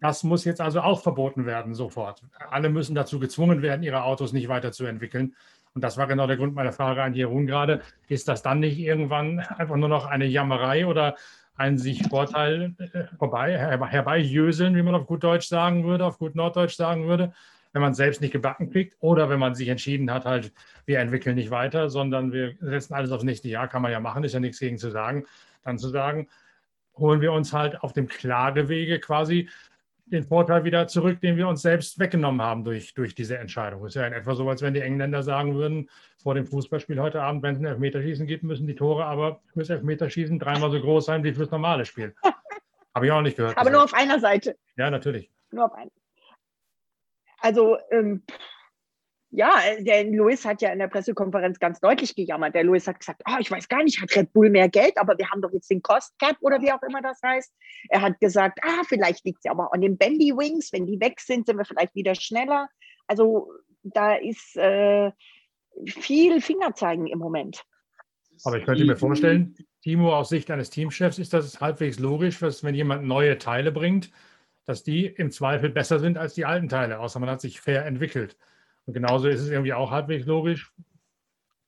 Das 0.00 0.22
muss 0.22 0.44
jetzt 0.44 0.60
also 0.60 0.80
auch 0.80 1.02
verboten 1.02 1.44
werden, 1.44 1.74
sofort. 1.74 2.22
Alle 2.50 2.70
müssen 2.70 2.94
dazu 2.94 3.18
gezwungen 3.18 3.62
werden, 3.62 3.82
ihre 3.82 4.04
Autos 4.04 4.32
nicht 4.32 4.48
weiterzuentwickeln. 4.48 5.34
Und 5.74 5.84
das 5.84 5.98
war 5.98 6.06
genau 6.06 6.26
der 6.26 6.36
Grund 6.36 6.54
meiner 6.54 6.72
Frage 6.72 7.02
an 7.02 7.14
Jeroen 7.14 7.46
gerade. 7.46 7.82
Ist 8.08 8.28
das 8.28 8.42
dann 8.42 8.60
nicht 8.60 8.78
irgendwann 8.78 9.40
einfach 9.40 9.76
nur 9.76 9.88
noch 9.88 10.06
eine 10.06 10.24
Jammerei 10.24 10.86
oder 10.86 11.16
ein 11.56 11.78
sich 11.78 12.08
Vorteil 12.08 12.74
äh, 12.78 13.04
vorbei, 13.18 13.58
herbeijöseln, 13.58 14.74
wie 14.74 14.82
man 14.82 14.94
auf 14.94 15.06
gut 15.06 15.22
Deutsch 15.22 15.46
sagen 15.46 15.84
würde, 15.84 16.06
auf 16.06 16.18
gut 16.18 16.34
Norddeutsch 16.34 16.76
sagen 16.76 17.06
würde? 17.06 17.34
Wenn 17.72 17.82
man 17.82 17.92
es 17.92 17.98
selbst 17.98 18.20
nicht 18.20 18.32
gebacken 18.32 18.70
kriegt 18.70 18.96
oder 19.00 19.30
wenn 19.30 19.38
man 19.38 19.54
sich 19.54 19.68
entschieden 19.68 20.10
hat, 20.12 20.24
halt, 20.24 20.52
wir 20.86 20.98
entwickeln 20.98 21.36
nicht 21.36 21.50
weiter, 21.50 21.88
sondern 21.88 22.32
wir 22.32 22.54
setzen 22.60 22.94
alles 22.94 23.12
aufs 23.12 23.24
nächste 23.24 23.48
Jahr, 23.48 23.68
kann 23.68 23.82
man 23.82 23.92
ja 23.92 24.00
machen, 24.00 24.24
ist 24.24 24.34
ja 24.34 24.40
nichts 24.40 24.58
gegen 24.58 24.78
zu 24.78 24.90
sagen, 24.90 25.24
dann 25.62 25.78
zu 25.78 25.88
sagen, 25.88 26.28
holen 26.96 27.20
wir 27.20 27.32
uns 27.32 27.52
halt 27.52 27.82
auf 27.82 27.92
dem 27.92 28.08
Klagewege 28.08 28.98
quasi 28.98 29.48
den 30.06 30.24
Vorteil 30.24 30.64
wieder 30.64 30.88
zurück, 30.88 31.20
den 31.20 31.36
wir 31.36 31.46
uns 31.46 31.62
selbst 31.62 31.98
weggenommen 31.98 32.42
haben 32.42 32.64
durch, 32.64 32.94
durch 32.94 33.14
diese 33.14 33.38
Entscheidung. 33.38 33.86
Ist 33.86 33.94
ja 33.94 34.06
in 34.06 34.12
etwa 34.12 34.34
so, 34.34 34.48
als 34.48 34.60
wenn 34.60 34.74
die 34.74 34.80
Engländer 34.80 35.22
sagen 35.22 35.54
würden, 35.54 35.88
vor 36.20 36.34
dem 36.34 36.46
Fußballspiel 36.46 37.00
heute 37.00 37.22
Abend, 37.22 37.42
wenn 37.42 37.54
es 37.54 37.60
ein 37.60 37.64
Elfmeterschießen 37.64 38.26
gibt, 38.26 38.42
müssen 38.42 38.66
die 38.66 38.74
Tore 38.74 39.04
aber 39.04 39.40
fürs 39.52 39.70
Elfmeterschießen 39.70 40.38
dreimal 40.38 40.70
so 40.70 40.80
groß 40.80 41.06
sein 41.06 41.22
wie 41.22 41.32
fürs 41.32 41.50
normale 41.50 41.84
Spiel. 41.84 42.14
Habe 42.94 43.06
ich 43.06 43.12
auch 43.12 43.22
nicht 43.22 43.36
gehört. 43.36 43.56
Aber 43.56 43.70
nur 43.70 43.84
auf 43.84 43.94
einer 43.94 44.18
Seite. 44.18 44.56
Ja, 44.76 44.90
natürlich. 44.90 45.30
Nur 45.52 45.66
auf 45.66 45.74
einer. 45.74 45.90
Also 47.40 47.76
ähm, 47.90 48.22
ja, 49.32 49.60
der 49.78 50.04
Louis 50.04 50.44
hat 50.44 50.60
ja 50.60 50.72
in 50.72 50.80
der 50.80 50.88
Pressekonferenz 50.88 51.60
ganz 51.60 51.78
deutlich 51.78 52.16
gejammert. 52.16 52.54
Der 52.54 52.64
Louis 52.64 52.86
hat 52.88 52.98
gesagt, 52.98 53.22
oh, 53.28 53.36
ich 53.38 53.50
weiß 53.50 53.68
gar 53.68 53.84
nicht, 53.84 54.00
hat 54.02 54.14
Red 54.16 54.32
Bull 54.32 54.50
mehr 54.50 54.68
Geld, 54.68 54.98
aber 54.98 55.16
wir 55.18 55.30
haben 55.30 55.40
doch 55.40 55.52
jetzt 55.52 55.70
den 55.70 55.82
Cost 55.82 56.18
Cap 56.18 56.36
oder 56.40 56.60
wie 56.60 56.72
auch 56.72 56.82
immer 56.82 57.00
das 57.00 57.20
heißt. 57.22 57.52
Er 57.90 58.00
hat 58.00 58.18
gesagt, 58.18 58.58
ah, 58.62 58.82
vielleicht 58.88 59.24
liegt 59.24 59.38
es 59.38 59.44
ja 59.44 59.52
aber 59.52 59.72
an 59.72 59.82
den 59.82 59.96
Bendy 59.96 60.36
Wings. 60.36 60.72
Wenn 60.72 60.86
die 60.86 61.00
weg 61.00 61.20
sind, 61.20 61.46
sind 61.46 61.58
wir 61.58 61.64
vielleicht 61.64 61.94
wieder 61.94 62.16
schneller. 62.16 62.68
Also 63.06 63.52
da 63.84 64.14
ist 64.14 64.56
äh, 64.56 65.12
viel 65.86 66.40
Fingerzeigen 66.40 67.06
im 67.06 67.20
Moment. 67.20 67.62
Aber 68.44 68.58
ich 68.58 68.64
könnte 68.64 68.84
mir 68.84 68.96
vorstellen, 68.96 69.54
Timo, 69.82 70.14
aus 70.14 70.28
Sicht 70.28 70.50
eines 70.50 70.70
Teamchefs 70.70 71.18
ist 71.18 71.32
das 71.32 71.60
halbwegs 71.60 71.98
logisch, 71.98 72.40
dass 72.40 72.64
wenn 72.64 72.74
jemand 72.74 73.04
neue 73.04 73.38
Teile 73.38 73.70
bringt, 73.70 74.10
dass 74.66 74.82
die 74.82 75.06
im 75.06 75.30
Zweifel 75.30 75.70
besser 75.70 75.98
sind 75.98 76.18
als 76.18 76.34
die 76.34 76.44
alten 76.44 76.68
Teile, 76.68 77.00
außer 77.00 77.18
man 77.20 77.30
hat 77.30 77.40
sich 77.40 77.60
fair 77.60 77.86
entwickelt. 77.86 78.36
Und 78.86 78.94
genauso 78.94 79.28
ist 79.28 79.40
es 79.40 79.50
irgendwie 79.50 79.72
auch 79.72 79.90
halbwegs 79.90 80.26
logisch, 80.26 80.72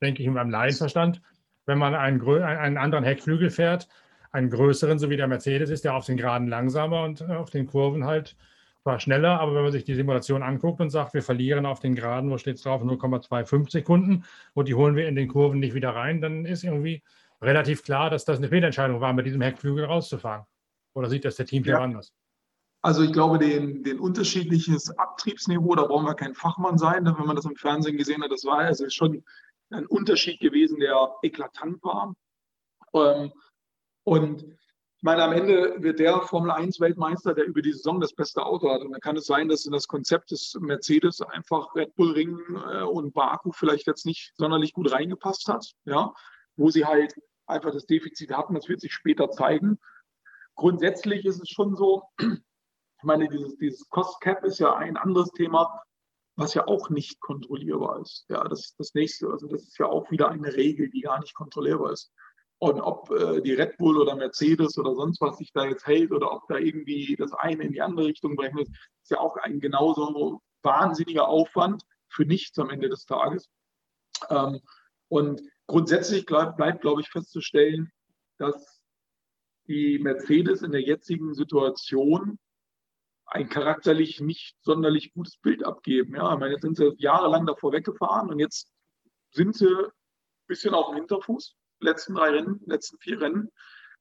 denke 0.00 0.22
ich, 0.22 0.26
in 0.26 0.34
meinem 0.34 0.50
Laienverstand, 0.50 1.20
wenn 1.66 1.78
man 1.78 1.94
einen, 1.94 2.20
einen 2.42 2.76
anderen 2.76 3.04
Heckflügel 3.04 3.50
fährt, 3.50 3.88
einen 4.32 4.50
größeren, 4.50 4.98
so 4.98 5.10
wie 5.10 5.16
der 5.16 5.28
Mercedes 5.28 5.70
ist, 5.70 5.84
der 5.84 5.94
auf 5.94 6.06
den 6.06 6.16
Geraden 6.16 6.48
langsamer 6.48 7.04
und 7.04 7.20
äh, 7.20 7.34
auf 7.34 7.50
den 7.50 7.66
Kurven 7.66 8.04
halt 8.04 8.36
zwar 8.82 8.98
schneller, 8.98 9.38
aber 9.40 9.54
wenn 9.54 9.62
man 9.62 9.72
sich 9.72 9.84
die 9.84 9.94
Simulation 9.94 10.42
anguckt 10.42 10.80
und 10.80 10.90
sagt, 10.90 11.14
wir 11.14 11.22
verlieren 11.22 11.66
auf 11.66 11.78
den 11.78 11.94
Geraden, 11.94 12.30
wo 12.30 12.38
steht 12.38 12.56
es 12.56 12.62
drauf, 12.62 12.82
0,25 12.82 13.70
Sekunden 13.70 14.24
und 14.54 14.66
die 14.66 14.74
holen 14.74 14.96
wir 14.96 15.06
in 15.06 15.14
den 15.14 15.28
Kurven 15.28 15.60
nicht 15.60 15.74
wieder 15.74 15.90
rein, 15.90 16.20
dann 16.20 16.46
ist 16.46 16.64
irgendwie 16.64 17.02
relativ 17.40 17.84
klar, 17.84 18.10
dass 18.10 18.24
das 18.24 18.38
eine 18.38 18.48
Fehlentscheidung 18.48 19.00
war, 19.00 19.12
mit 19.12 19.26
diesem 19.26 19.40
Heckflügel 19.40 19.84
rauszufahren. 19.84 20.46
Oder 20.94 21.08
sieht 21.08 21.24
das 21.24 21.36
der 21.36 21.46
Team 21.46 21.62
ja. 21.64 21.80
anders? 21.80 22.12
Also 22.84 23.02
ich 23.02 23.12
glaube, 23.12 23.38
den, 23.38 23.84
den 23.84 24.00
unterschiedliches 24.00 24.90
Abtriebsniveau, 24.98 25.76
da 25.76 25.84
brauchen 25.84 26.06
wir 26.06 26.14
kein 26.14 26.34
Fachmann 26.34 26.78
sein, 26.78 27.06
wenn 27.06 27.26
man 27.26 27.36
das 27.36 27.44
im 27.44 27.54
Fernsehen 27.54 27.96
gesehen 27.96 28.22
hat, 28.22 28.32
das 28.32 28.44
war 28.44 28.58
also 28.58 28.90
schon 28.90 29.24
ein 29.70 29.86
Unterschied 29.86 30.40
gewesen, 30.40 30.80
der 30.80 31.14
eklatant 31.22 31.82
war. 31.84 32.14
Ähm, 32.92 33.32
und 34.04 34.42
ich 34.42 35.04
meine, 35.04 35.22
am 35.22 35.32
Ende 35.32 35.82
wird 35.82 36.00
der 36.00 36.20
Formel 36.22 36.50
1 36.50 36.80
Weltmeister, 36.80 37.34
der 37.34 37.46
über 37.46 37.62
die 37.62 37.72
Saison 37.72 38.00
das 38.00 38.12
beste 38.12 38.44
Auto 38.44 38.70
hat. 38.70 38.82
Und 38.82 38.92
dann 38.92 39.00
kann 39.00 39.16
es 39.16 39.26
sein, 39.26 39.48
dass 39.48 39.64
in 39.64 39.72
das 39.72 39.88
Konzept 39.88 40.32
des 40.32 40.56
Mercedes 40.60 41.20
einfach 41.20 41.74
Red 41.74 41.94
Bull 41.94 42.12
Ring 42.12 42.38
äh, 42.70 42.82
und 42.82 43.14
Baku 43.14 43.52
vielleicht 43.52 43.86
jetzt 43.86 44.06
nicht 44.06 44.32
sonderlich 44.36 44.72
gut 44.72 44.92
reingepasst 44.92 45.48
hat, 45.48 45.72
ja, 45.84 46.12
wo 46.56 46.70
sie 46.70 46.84
halt 46.84 47.14
einfach 47.46 47.72
das 47.72 47.86
Defizit 47.86 48.32
hatten. 48.32 48.54
Das 48.54 48.68
wird 48.68 48.80
sich 48.80 48.92
später 48.92 49.30
zeigen. 49.30 49.78
Grundsätzlich 50.54 51.24
ist 51.24 51.40
es 51.40 51.48
schon 51.48 51.74
so, 51.74 52.02
ich 53.02 53.04
meine, 53.04 53.28
dieses, 53.28 53.56
dieses 53.56 53.88
Cost 53.88 54.20
Cap 54.20 54.44
ist 54.44 54.60
ja 54.60 54.76
ein 54.76 54.96
anderes 54.96 55.32
Thema, 55.32 55.82
was 56.36 56.54
ja 56.54 56.68
auch 56.68 56.88
nicht 56.88 57.20
kontrollierbar 57.20 58.00
ist. 58.00 58.24
Ja, 58.28 58.44
das 58.44 58.60
ist 58.60 58.78
das 58.78 58.94
nächste. 58.94 59.28
Also 59.28 59.48
das 59.48 59.64
ist 59.64 59.78
ja 59.78 59.86
auch 59.86 60.08
wieder 60.12 60.30
eine 60.30 60.54
Regel, 60.54 60.88
die 60.88 61.00
gar 61.00 61.18
nicht 61.18 61.34
kontrollierbar 61.34 61.90
ist. 61.90 62.12
Und 62.58 62.80
ob 62.80 63.10
äh, 63.10 63.40
die 63.40 63.54
Red 63.54 63.76
Bull 63.76 63.98
oder 63.98 64.14
Mercedes 64.14 64.78
oder 64.78 64.94
sonst 64.94 65.20
was 65.20 65.38
sich 65.38 65.52
da 65.52 65.64
jetzt 65.64 65.84
hält 65.84 66.12
oder 66.12 66.30
ob 66.30 66.46
da 66.46 66.58
irgendwie 66.58 67.16
das 67.16 67.32
eine 67.32 67.64
in 67.64 67.72
die 67.72 67.82
andere 67.82 68.06
Richtung 68.06 68.36
brechen 68.36 68.58
ist, 68.58 68.70
ist 68.70 69.10
ja 69.10 69.18
auch 69.18 69.36
ein 69.38 69.58
genauso 69.58 70.40
wahnsinniger 70.62 71.26
Aufwand 71.26 71.82
für 72.08 72.24
nichts 72.24 72.56
am 72.60 72.70
Ende 72.70 72.88
des 72.88 73.04
Tages. 73.04 73.50
Ähm, 74.30 74.60
und 75.08 75.42
grundsätzlich 75.66 76.24
bleibt, 76.24 76.56
bleibt, 76.56 76.82
glaube 76.82 77.00
ich, 77.00 77.08
festzustellen, 77.08 77.90
dass 78.38 78.80
die 79.66 79.98
Mercedes 79.98 80.62
in 80.62 80.70
der 80.70 80.82
jetzigen 80.82 81.34
Situation 81.34 82.38
ein 83.26 83.48
charakterlich 83.48 84.20
nicht 84.20 84.56
sonderlich 84.62 85.12
gutes 85.14 85.36
Bild 85.36 85.64
abgeben. 85.64 86.14
Ja, 86.14 86.32
ich 86.32 86.38
meine, 86.38 86.52
jetzt 86.52 86.62
sind 86.62 86.76
sie 86.76 86.94
jahrelang 86.98 87.46
davor 87.46 87.72
weggefahren 87.72 88.30
und 88.30 88.38
jetzt 88.38 88.70
sind 89.30 89.54
sie 89.56 89.68
ein 89.68 89.90
bisschen 90.46 90.74
auf 90.74 90.88
dem 90.88 90.96
Hinterfuß, 90.96 91.56
letzten 91.80 92.14
drei 92.14 92.30
Rennen, 92.30 92.60
letzten 92.66 92.98
vier 92.98 93.20
Rennen. 93.20 93.50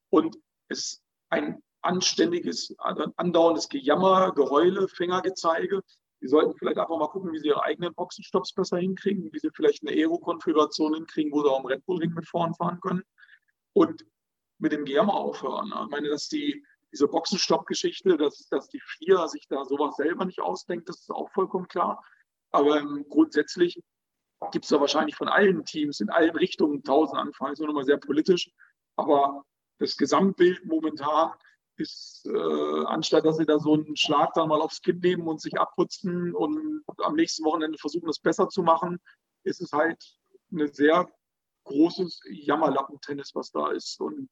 Und 0.09 0.37
es 0.67 0.79
ist 0.79 1.03
ein 1.29 1.61
anständiges, 1.81 2.75
andauerndes 2.77 3.69
Gejammer, 3.69 4.33
Geheule, 4.33 4.87
Fingergezeige. 4.87 5.81
Die 6.21 6.27
sollten 6.27 6.55
vielleicht 6.55 6.77
einfach 6.77 6.97
mal 6.97 7.07
gucken, 7.07 7.31
wie 7.31 7.39
sie 7.39 7.47
ihre 7.47 7.63
eigenen 7.63 7.95
Boxenstopps 7.95 8.53
besser 8.53 8.77
hinkriegen, 8.77 9.31
wie 9.31 9.39
sie 9.39 9.49
vielleicht 9.55 9.81
eine 9.81 9.95
Aero-Konfiguration 9.97 10.93
hinkriegen, 10.93 11.31
wo 11.31 11.41
sie 11.41 11.49
auch 11.49 11.59
im 11.59 11.65
Red 11.65 11.85
Bull-Ring 11.85 12.13
mit 12.13 12.27
vorn 12.27 12.53
fahren 12.53 12.79
können. 12.81 13.03
Und 13.73 14.05
mit 14.59 14.71
dem 14.71 14.85
GERMA 14.85 15.13
aufhören. 15.13 15.73
Ich 15.85 15.89
meine, 15.89 16.09
dass 16.09 16.27
die, 16.27 16.63
diese 16.91 17.07
Boxenstopp-Geschichte, 17.07 18.17
dass, 18.17 18.47
dass 18.49 18.67
die 18.67 18.81
Vier 18.81 19.27
sich 19.27 19.47
da 19.47 19.63
sowas 19.65 19.95
selber 19.95 20.25
nicht 20.25 20.41
ausdenkt, 20.41 20.89
das 20.89 20.99
ist 21.01 21.11
auch 21.11 21.31
vollkommen 21.31 21.67
klar. 21.67 22.03
Aber 22.51 22.79
ähm, 22.79 23.05
grundsätzlich 23.09 23.81
gibt 24.51 24.65
es 24.65 24.69
da 24.69 24.79
wahrscheinlich 24.79 25.15
von 25.15 25.29
allen 25.29 25.63
Teams 25.65 25.99
in 25.99 26.09
allen 26.09 26.35
Richtungen 26.35 26.83
tausend 26.83 27.19
Anfragen. 27.19 27.53
Ist 27.53 27.59
nur 27.59 27.67
nochmal 27.67 27.85
sehr 27.85 27.97
politisch. 27.97 28.51
Aber 28.97 29.43
das 29.79 29.95
Gesamtbild 29.97 30.65
momentan 30.65 31.31
ist, 31.77 32.25
äh, 32.25 32.85
anstatt 32.85 33.25
dass 33.25 33.37
sie 33.37 33.45
da 33.45 33.59
so 33.59 33.73
einen 33.73 33.95
Schlag 33.95 34.33
dann 34.33 34.49
mal 34.49 34.61
aufs 34.61 34.81
Kinn 34.81 34.99
nehmen 34.99 35.27
und 35.27 35.41
sich 35.41 35.59
abputzen 35.59 36.35
und 36.35 36.83
am 36.97 37.15
nächsten 37.15 37.45
Wochenende 37.45 37.77
versuchen, 37.77 38.07
das 38.07 38.19
besser 38.19 38.49
zu 38.49 38.63
machen, 38.63 38.99
ist 39.43 39.61
es 39.61 39.71
halt 39.71 40.03
ein 40.51 40.71
sehr 40.73 41.09
großes 41.63 42.21
Jammerlappentennis, 42.29 43.31
was 43.33 43.51
da 43.51 43.71
ist. 43.71 43.99
Und 43.99 44.29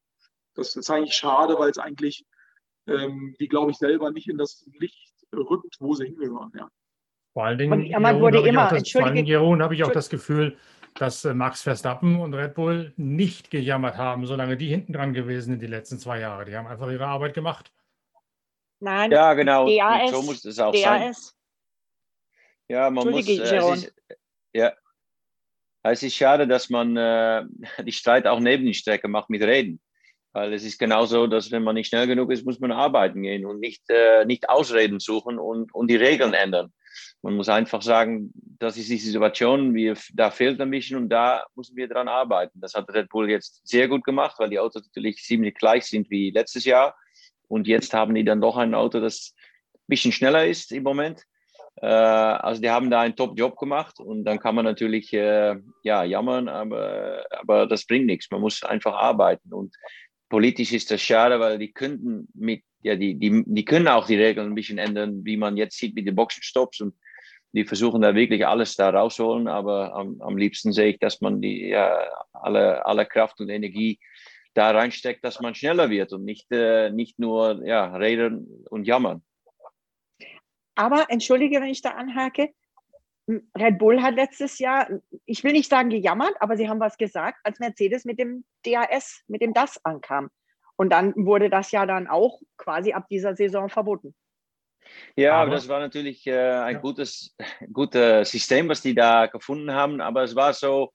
das 0.55 0.75
ist 0.75 0.89
eigentlich 0.89 1.15
schade, 1.15 1.57
weil 1.57 1.69
es 1.69 1.77
eigentlich 1.77 2.25
ähm, 2.89 3.35
die, 3.39 3.47
glaube 3.47 3.71
ich, 3.71 3.77
selber 3.77 4.11
nicht 4.11 4.27
in 4.27 4.37
das 4.37 4.65
Licht 4.79 5.13
rückt, 5.33 5.77
wo 5.79 5.93
sie 5.93 6.05
hingehören. 6.05 6.51
Ja. 6.57 6.69
Vor 7.33 7.45
allen 7.45 7.57
Dingen, 7.57 7.85
Jeroen, 7.85 8.19
wurde 8.19 8.47
immer, 8.47 8.69
das, 8.69 8.89
vor 8.89 9.03
allen 9.03 9.15
Dingen, 9.15 9.27
Jeroen, 9.27 9.61
habe 9.61 9.75
ich 9.75 9.83
auch 9.83 9.91
das 9.91 10.09
Gefühl, 10.09 10.57
dass 10.95 11.23
äh, 11.25 11.33
Max 11.33 11.61
Verstappen 11.61 12.19
und 12.19 12.33
Red 12.33 12.55
Bull 12.55 12.93
nicht 12.97 13.51
gejammert 13.51 13.97
haben, 13.97 14.25
solange 14.25 14.57
die 14.57 14.67
hinten 14.67 14.93
dran 14.93 15.13
gewesen 15.13 15.51
sind 15.51 15.61
die 15.61 15.67
letzten 15.67 15.99
zwei 15.99 16.19
Jahre. 16.19 16.45
Die 16.45 16.55
haben 16.55 16.67
einfach 16.67 16.89
ihre 16.89 17.05
Arbeit 17.05 17.33
gemacht. 17.33 17.71
Nein, 18.79 19.11
ja, 19.11 19.33
genau. 19.33 19.67
DAS, 19.67 20.11
so 20.11 20.21
muss 20.21 20.43
es 20.45 20.59
auch 20.59 20.73
DAS. 20.73 20.83
sein. 20.83 21.13
Ja, 22.69 22.89
man 22.89 23.09
muss. 23.09 23.27
Äh, 23.27 23.41
es 23.41 23.83
ist, 23.83 23.93
ja, 24.53 24.73
es 25.83 26.03
ist 26.03 26.15
schade, 26.15 26.47
dass 26.47 26.69
man 26.69 26.95
äh, 26.97 27.45
die 27.83 27.91
Streit 27.91 28.27
auch 28.27 28.39
neben 28.39 28.65
die 28.65 28.73
Strecke 28.73 29.07
macht 29.07 29.29
mit 29.29 29.41
Reden. 29.41 29.79
Weil 30.31 30.53
es 30.53 30.63
ist 30.63 30.77
genauso, 30.77 31.27
dass 31.27 31.51
wenn 31.51 31.63
man 31.63 31.75
nicht 31.75 31.87
schnell 31.87 32.05
genug 32.05 32.31
ist, 32.31 32.45
muss 32.45 32.59
man 32.59 32.71
arbeiten 32.71 33.23
gehen 33.23 33.45
und 33.45 33.59
nicht, 33.59 33.83
äh, 33.89 34.25
nicht 34.25 34.49
Ausreden 34.49 34.99
suchen 34.99 35.39
und, 35.39 35.73
und 35.73 35.89
die 35.89 35.95
Regeln 35.95 36.33
ändern. 36.33 36.71
Man 37.21 37.35
muss 37.35 37.49
einfach 37.49 37.81
sagen, 37.81 38.31
das 38.59 38.77
ist 38.77 38.89
die 38.89 38.97
Situation, 38.97 39.73
wir, 39.73 39.97
da 40.13 40.31
fehlt 40.31 40.61
ein 40.61 40.69
bisschen 40.69 40.97
und 40.97 41.09
da 41.09 41.45
müssen 41.55 41.75
wir 41.75 41.87
dran 41.87 42.07
arbeiten. 42.07 42.61
Das 42.61 42.73
hat 42.75 42.93
Red 42.93 43.09
Bull 43.09 43.29
jetzt 43.29 43.67
sehr 43.67 43.87
gut 43.87 44.03
gemacht, 44.03 44.35
weil 44.37 44.49
die 44.49 44.59
Autos 44.59 44.85
natürlich 44.85 45.17
ziemlich 45.17 45.55
gleich 45.55 45.85
sind 45.85 46.09
wie 46.09 46.31
letztes 46.31 46.65
Jahr. 46.65 46.95
Und 47.47 47.67
jetzt 47.67 47.93
haben 47.93 48.13
die 48.15 48.23
dann 48.23 48.41
doch 48.41 48.57
ein 48.57 48.73
Auto, 48.73 48.99
das 48.99 49.33
ein 49.73 49.87
bisschen 49.87 50.11
schneller 50.11 50.45
ist 50.45 50.71
im 50.71 50.83
Moment. 50.83 51.23
Äh, 51.81 51.87
also 51.87 52.61
die 52.61 52.69
haben 52.69 52.89
da 52.89 53.01
einen 53.01 53.15
Top-Job 53.15 53.57
gemacht 53.57 53.99
und 53.99 54.23
dann 54.23 54.39
kann 54.39 54.55
man 54.55 54.65
natürlich 54.65 55.11
äh, 55.13 55.55
ja, 55.83 56.03
jammern, 56.03 56.47
aber, 56.47 57.25
aber 57.31 57.67
das 57.67 57.85
bringt 57.85 58.05
nichts. 58.05 58.29
Man 58.31 58.41
muss 58.41 58.63
einfach 58.63 58.93
arbeiten. 58.93 59.53
Und 59.53 59.75
politisch 60.29 60.71
ist 60.71 60.91
das 60.91 61.01
schade, 61.01 61.39
weil 61.39 61.57
die 61.57 61.73
könnten 61.73 62.27
mit, 62.33 62.63
ja, 62.81 62.95
die, 62.95 63.15
die, 63.15 63.43
die 63.45 63.65
können 63.65 63.87
auch 63.87 64.07
die 64.07 64.15
Regeln 64.15 64.47
ein 64.47 64.55
bisschen 64.55 64.77
ändern, 64.77 65.25
wie 65.25 65.37
man 65.37 65.57
jetzt 65.57 65.77
sieht 65.77 65.95
mit 65.95 66.07
den 66.07 66.15
Boxenstops 66.15 66.81
und 66.81 66.95
die 67.51 67.65
versuchen 67.65 68.01
da 68.01 68.13
wirklich 68.13 68.45
alles 68.45 68.75
da 68.75 68.91
rausholen, 68.91 69.47
aber 69.47 69.95
am, 69.95 70.21
am 70.21 70.37
liebsten 70.37 70.71
sehe 70.71 70.91
ich, 70.91 70.99
dass 70.99 71.19
man 71.19 71.41
die 71.41 71.69
ja, 71.69 72.07
alle, 72.31 72.85
alle 72.85 73.05
Kraft 73.05 73.41
und 73.41 73.49
Energie 73.49 73.99
da 74.53 74.71
reinsteckt, 74.71 75.23
dass 75.23 75.39
man 75.39 75.55
schneller 75.55 75.89
wird 75.89 76.13
und 76.13 76.25
nicht, 76.25 76.51
äh, 76.51 76.91
nicht 76.91 77.17
nur 77.17 77.65
ja, 77.65 77.95
reden 77.95 78.65
und 78.69 78.85
jammern. 78.85 79.23
Aber 80.75 81.07
entschuldige, 81.09 81.59
wenn 81.59 81.69
ich 81.69 81.81
da 81.81 81.91
anhake, 81.91 82.53
Red 83.57 83.77
Bull 83.77 84.01
hat 84.01 84.15
letztes 84.15 84.57
Jahr, 84.59 84.89
ich 85.25 85.43
will 85.43 85.51
nicht 85.51 85.69
sagen 85.69 85.89
gejammert, 85.89 86.33
aber 86.39 86.57
sie 86.57 86.67
haben 86.67 86.79
was 86.79 86.97
gesagt, 86.97 87.39
als 87.43 87.59
Mercedes 87.59 88.05
mit 88.05 88.17
dem 88.17 88.43
DAS, 88.63 89.23
mit 89.27 89.41
dem 89.41 89.53
DAS 89.53 89.79
ankam. 89.83 90.29
Und 90.75 90.91
dann 90.91 91.13
wurde 91.15 91.49
das 91.49 91.71
ja 91.71 91.85
dann 91.85 92.07
auch 92.07 92.39
quasi 92.57 92.93
ab 92.93 93.07
dieser 93.09 93.35
Saison 93.35 93.69
verboten. 93.69 94.15
Ja, 95.15 95.35
aber 95.35 95.51
das 95.51 95.67
war 95.67 95.79
natürlich 95.79 96.25
äh, 96.25 96.37
ein 96.37 96.75
ja. 96.75 96.81
gutes, 96.81 97.35
gutes 97.71 98.31
System, 98.31 98.69
was 98.69 98.81
die 98.81 98.95
da 98.95 99.27
gefunden 99.27 99.71
haben. 99.71 100.01
Aber 100.01 100.23
es 100.23 100.35
war 100.35 100.53
so, 100.53 100.93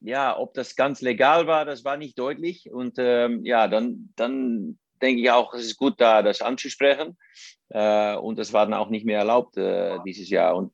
ja, 0.00 0.36
ob 0.38 0.54
das 0.54 0.76
ganz 0.76 1.00
legal 1.00 1.46
war, 1.46 1.64
das 1.64 1.84
war 1.84 1.96
nicht 1.96 2.18
deutlich. 2.18 2.70
Und 2.70 2.96
ähm, 2.98 3.44
ja, 3.44 3.66
dann, 3.66 4.12
dann 4.14 4.78
denke 5.02 5.22
ich 5.22 5.30
auch, 5.30 5.54
es 5.54 5.64
ist 5.64 5.76
gut, 5.76 6.00
da 6.00 6.22
das 6.22 6.42
anzusprechen. 6.42 7.16
Äh, 7.70 8.16
und 8.16 8.38
das 8.38 8.52
war 8.52 8.66
dann 8.66 8.74
auch 8.74 8.90
nicht 8.90 9.06
mehr 9.06 9.18
erlaubt 9.18 9.56
äh, 9.56 9.98
dieses 10.04 10.28
Jahr. 10.30 10.56
Und 10.56 10.72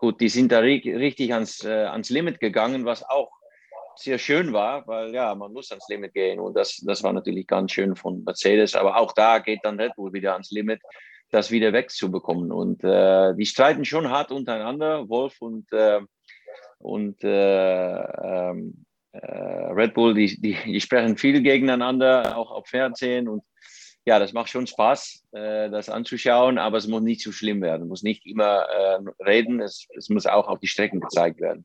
gut, 0.00 0.18
die 0.20 0.30
sind 0.30 0.50
da 0.50 0.60
richtig 0.60 1.34
ans, 1.34 1.62
äh, 1.62 1.84
ans 1.84 2.08
Limit 2.08 2.40
gegangen, 2.40 2.86
was 2.86 3.02
auch 3.08 3.30
sehr 3.96 4.16
schön 4.16 4.54
war, 4.54 4.86
weil 4.86 5.12
ja, 5.12 5.34
man 5.34 5.52
muss 5.52 5.70
ans 5.70 5.86
Limit 5.90 6.14
gehen 6.14 6.40
und 6.40 6.56
das, 6.56 6.78
das 6.86 7.02
war 7.02 7.12
natürlich 7.12 7.46
ganz 7.46 7.72
schön 7.72 7.94
von 7.94 8.24
Mercedes, 8.24 8.74
aber 8.74 8.96
auch 8.96 9.12
da 9.12 9.40
geht 9.40 9.60
dann 9.62 9.78
Red 9.78 9.94
Bull 9.96 10.14
wieder 10.14 10.32
ans 10.32 10.50
Limit, 10.50 10.80
das 11.30 11.50
wieder 11.50 11.74
wegzubekommen 11.74 12.50
und 12.50 12.82
äh, 12.82 13.34
die 13.34 13.44
streiten 13.44 13.84
schon 13.84 14.08
hart 14.08 14.32
untereinander, 14.32 15.06
Wolf 15.10 15.36
und, 15.42 15.70
äh, 15.72 16.00
und 16.78 17.22
äh, 17.22 18.00
ähm, 18.00 18.86
äh, 19.12 19.18
Red 19.20 19.92
Bull, 19.92 20.14
die, 20.14 20.40
die, 20.40 20.56
die 20.64 20.80
sprechen 20.80 21.18
viel 21.18 21.42
gegeneinander, 21.42 22.38
auch 22.38 22.50
auf 22.52 22.68
Fernsehen 22.68 23.28
und 23.28 23.42
ja, 24.06 24.18
das 24.18 24.32
macht 24.32 24.48
schon 24.48 24.66
Spaß, 24.66 25.26
äh, 25.32 25.70
das 25.70 25.88
anzuschauen, 25.88 26.58
aber 26.58 26.78
es 26.78 26.86
muss 26.86 27.02
nicht 27.02 27.20
zu 27.20 27.32
schlimm 27.32 27.60
werden. 27.60 27.82
Es 27.82 27.88
muss 27.88 28.02
nicht 28.02 28.26
immer 28.26 28.62
äh, 28.62 28.98
reden, 29.24 29.60
es, 29.60 29.86
es 29.96 30.08
muss 30.08 30.26
auch 30.26 30.48
auf 30.48 30.58
die 30.58 30.68
Strecken 30.68 31.00
gezeigt 31.00 31.40
werden. 31.40 31.64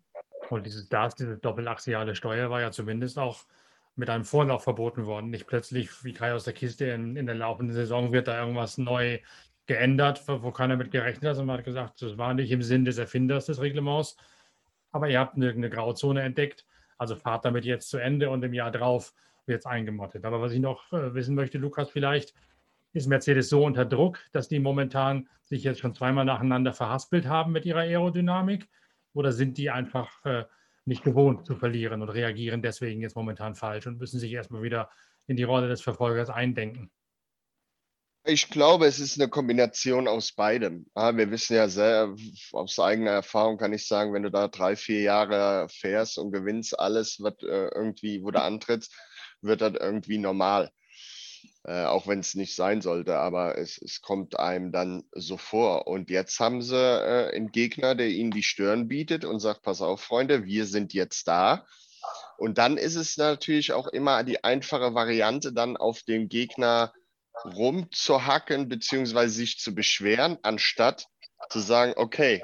Und 0.49 0.65
dieses 0.65 0.89
DAS, 0.89 1.15
diese 1.15 1.37
doppelaxiale 1.37 2.15
Steuer, 2.15 2.49
war 2.49 2.61
ja 2.61 2.71
zumindest 2.71 3.17
auch 3.17 3.45
mit 3.95 4.09
einem 4.09 4.25
Vorlauf 4.25 4.63
verboten 4.63 5.05
worden. 5.05 5.29
Nicht 5.29 5.47
plötzlich, 5.47 6.03
wie 6.03 6.13
Kai 6.13 6.33
aus 6.33 6.43
der 6.43 6.53
Kiste, 6.53 6.85
in, 6.85 7.15
in 7.15 7.25
der 7.25 7.35
laufenden 7.35 7.73
Saison 7.75 8.11
wird 8.11 8.27
da 8.27 8.39
irgendwas 8.39 8.77
neu 8.77 9.19
geändert, 9.65 10.23
wo 10.27 10.51
keiner 10.51 10.75
mit 10.75 10.91
gerechnet 10.91 11.31
hat. 11.31 11.37
Und 11.39 11.47
man 11.47 11.57
hat 11.57 11.65
gesagt, 11.65 12.01
das 12.01 12.17
war 12.17 12.33
nicht 12.33 12.51
im 12.51 12.61
Sinn 12.61 12.85
des 12.85 12.97
Erfinders 12.97 13.45
des 13.45 13.61
Reglements. 13.61 14.17
Aber 14.91 15.09
ihr 15.09 15.19
habt 15.19 15.35
eine, 15.35 15.49
eine 15.49 15.69
Grauzone 15.69 16.21
entdeckt. 16.21 16.65
Also 16.97 17.15
fahrt 17.15 17.45
damit 17.45 17.65
jetzt 17.65 17.89
zu 17.89 17.97
Ende 17.97 18.29
und 18.29 18.43
im 18.43 18.53
Jahr 18.53 18.71
drauf 18.71 19.13
es 19.53 19.65
eingemottet. 19.65 20.25
Aber 20.25 20.41
was 20.41 20.51
ich 20.51 20.59
noch 20.59 20.91
äh, 20.91 21.13
wissen 21.13 21.35
möchte, 21.35 21.57
Lukas, 21.57 21.89
vielleicht 21.89 22.33
ist 22.93 23.07
Mercedes 23.07 23.49
so 23.49 23.63
unter 23.63 23.85
Druck, 23.85 24.19
dass 24.31 24.47
die 24.47 24.59
momentan 24.59 25.27
sich 25.43 25.63
jetzt 25.63 25.79
schon 25.79 25.93
zweimal 25.93 26.25
nacheinander 26.25 26.73
verhaspelt 26.73 27.27
haben 27.27 27.51
mit 27.51 27.65
ihrer 27.65 27.81
Aerodynamik? 27.81 28.67
Oder 29.13 29.31
sind 29.31 29.57
die 29.57 29.69
einfach 29.69 30.25
äh, 30.25 30.45
nicht 30.85 31.03
gewohnt 31.03 31.45
zu 31.45 31.55
verlieren 31.55 32.01
und 32.01 32.09
reagieren 32.09 32.61
deswegen 32.61 33.01
jetzt 33.01 33.15
momentan 33.15 33.55
falsch 33.55 33.87
und 33.87 33.99
müssen 33.99 34.19
sich 34.19 34.31
erstmal 34.31 34.63
wieder 34.63 34.89
in 35.27 35.35
die 35.35 35.43
Rolle 35.43 35.67
des 35.67 35.81
Verfolgers 35.81 36.29
eindenken? 36.29 36.91
Ich 38.27 38.49
glaube, 38.49 38.87
es 38.87 38.99
ist 38.99 39.19
eine 39.19 39.29
Kombination 39.29 40.07
aus 40.07 40.31
beidem. 40.31 40.87
wir 40.95 41.29
wissen 41.29 41.55
ja 41.55 41.69
sehr, 41.69 42.15
aus 42.53 42.79
eigener 42.79 43.11
Erfahrung 43.11 43.59
kann 43.59 43.71
ich 43.71 43.87
sagen, 43.87 44.13
wenn 44.13 44.23
du 44.23 44.31
da 44.31 44.47
drei, 44.47 44.75
vier 44.75 45.01
Jahre 45.01 45.67
fährst 45.69 46.17
und 46.17 46.31
gewinnst 46.31 46.79
alles, 46.79 47.17
was 47.21 47.35
äh, 47.43 47.69
irgendwie, 47.75 48.23
wo 48.23 48.31
du 48.31 48.41
antrittst, 48.41 48.95
wird 49.45 49.61
das 49.61 49.73
irgendwie 49.79 50.17
normal. 50.17 50.71
Äh, 51.63 51.85
auch 51.85 52.05
wenn 52.05 52.19
es 52.19 52.35
nicht 52.35 52.55
sein 52.55 52.81
sollte, 52.81 53.17
aber 53.17 53.57
es, 53.57 53.79
es 53.81 54.01
kommt 54.01 54.39
einem 54.39 54.71
dann 54.71 55.03
so 55.13 55.37
vor. 55.37 55.87
Und 55.87 56.11
jetzt 56.11 56.39
haben 56.39 56.61
sie 56.61 56.75
äh, 56.75 57.35
einen 57.35 57.51
Gegner, 57.51 57.95
der 57.95 58.07
ihnen 58.07 58.29
die 58.29 58.43
Stirn 58.43 58.87
bietet 58.87 59.25
und 59.25 59.39
sagt, 59.39 59.63
pass 59.63 59.81
auf, 59.81 60.01
Freunde, 60.01 60.45
wir 60.45 60.67
sind 60.67 60.93
jetzt 60.93 61.27
da. 61.27 61.65
Und 62.37 62.59
dann 62.59 62.77
ist 62.77 62.95
es 62.95 63.17
natürlich 63.17 63.73
auch 63.73 63.87
immer 63.87 64.23
die 64.23 64.43
einfache 64.43 64.93
Variante, 64.93 65.53
dann 65.53 65.75
auf 65.75 66.03
den 66.03 66.29
Gegner 66.29 66.93
rumzuhacken, 67.43 68.69
beziehungsweise 68.69 69.33
sich 69.33 69.57
zu 69.57 69.73
beschweren, 69.73 70.37
anstatt 70.43 71.07
zu 71.49 71.59
sagen, 71.59 71.93
okay, 71.95 72.43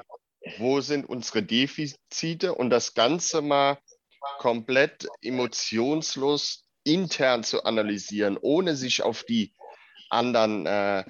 wo 0.58 0.80
sind 0.80 1.08
unsere 1.08 1.42
Defizite 1.42 2.54
und 2.54 2.70
das 2.70 2.94
Ganze 2.94 3.40
mal 3.40 3.78
komplett 4.38 5.06
emotionslos 5.20 6.61
intern 6.84 7.44
zu 7.44 7.64
analysieren, 7.64 8.38
ohne 8.40 8.76
sich 8.76 9.02
auf 9.02 9.24
die 9.24 9.54
anderen 10.10 10.66
äh, 10.66 11.04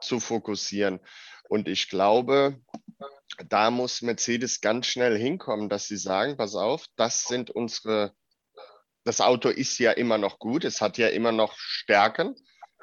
zu 0.00 0.20
fokussieren. 0.20 1.00
Und 1.48 1.68
ich 1.68 1.88
glaube, 1.88 2.60
da 3.48 3.70
muss 3.70 4.02
Mercedes 4.02 4.60
ganz 4.60 4.86
schnell 4.86 5.18
hinkommen, 5.18 5.68
dass 5.68 5.86
sie 5.86 5.96
sagen, 5.96 6.36
pass 6.36 6.54
auf, 6.54 6.86
das 6.96 7.24
sind 7.24 7.50
unsere, 7.50 8.12
das 9.04 9.20
Auto 9.20 9.48
ist 9.48 9.78
ja 9.78 9.92
immer 9.92 10.18
noch 10.18 10.38
gut, 10.38 10.64
es 10.64 10.80
hat 10.80 10.98
ja 10.98 11.08
immer 11.08 11.32
noch 11.32 11.56
Stärken, 11.56 12.34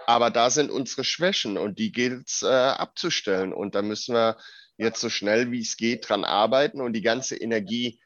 aber 0.08 0.30
da 0.30 0.50
sind 0.50 0.72
unsere 0.72 1.04
Schwächen 1.04 1.58
und 1.58 1.80
die 1.80 1.92
gilt 1.92 2.28
es 2.28 2.42
äh, 2.44 2.48
abzustellen. 2.48 3.54
Und 3.54 3.76
da 3.76 3.82
müssen 3.82 4.16
wir 4.16 4.38
jetzt 4.78 5.02
so 5.02 5.10
schnell 5.10 5.52
wie 5.52 5.62
es 5.62 5.78
geht 5.78 6.10
dran 6.10 6.26
arbeiten 6.26 6.82
und 6.82 6.94
die 6.94 7.02
ganze 7.02 7.36
Energie 7.36 8.00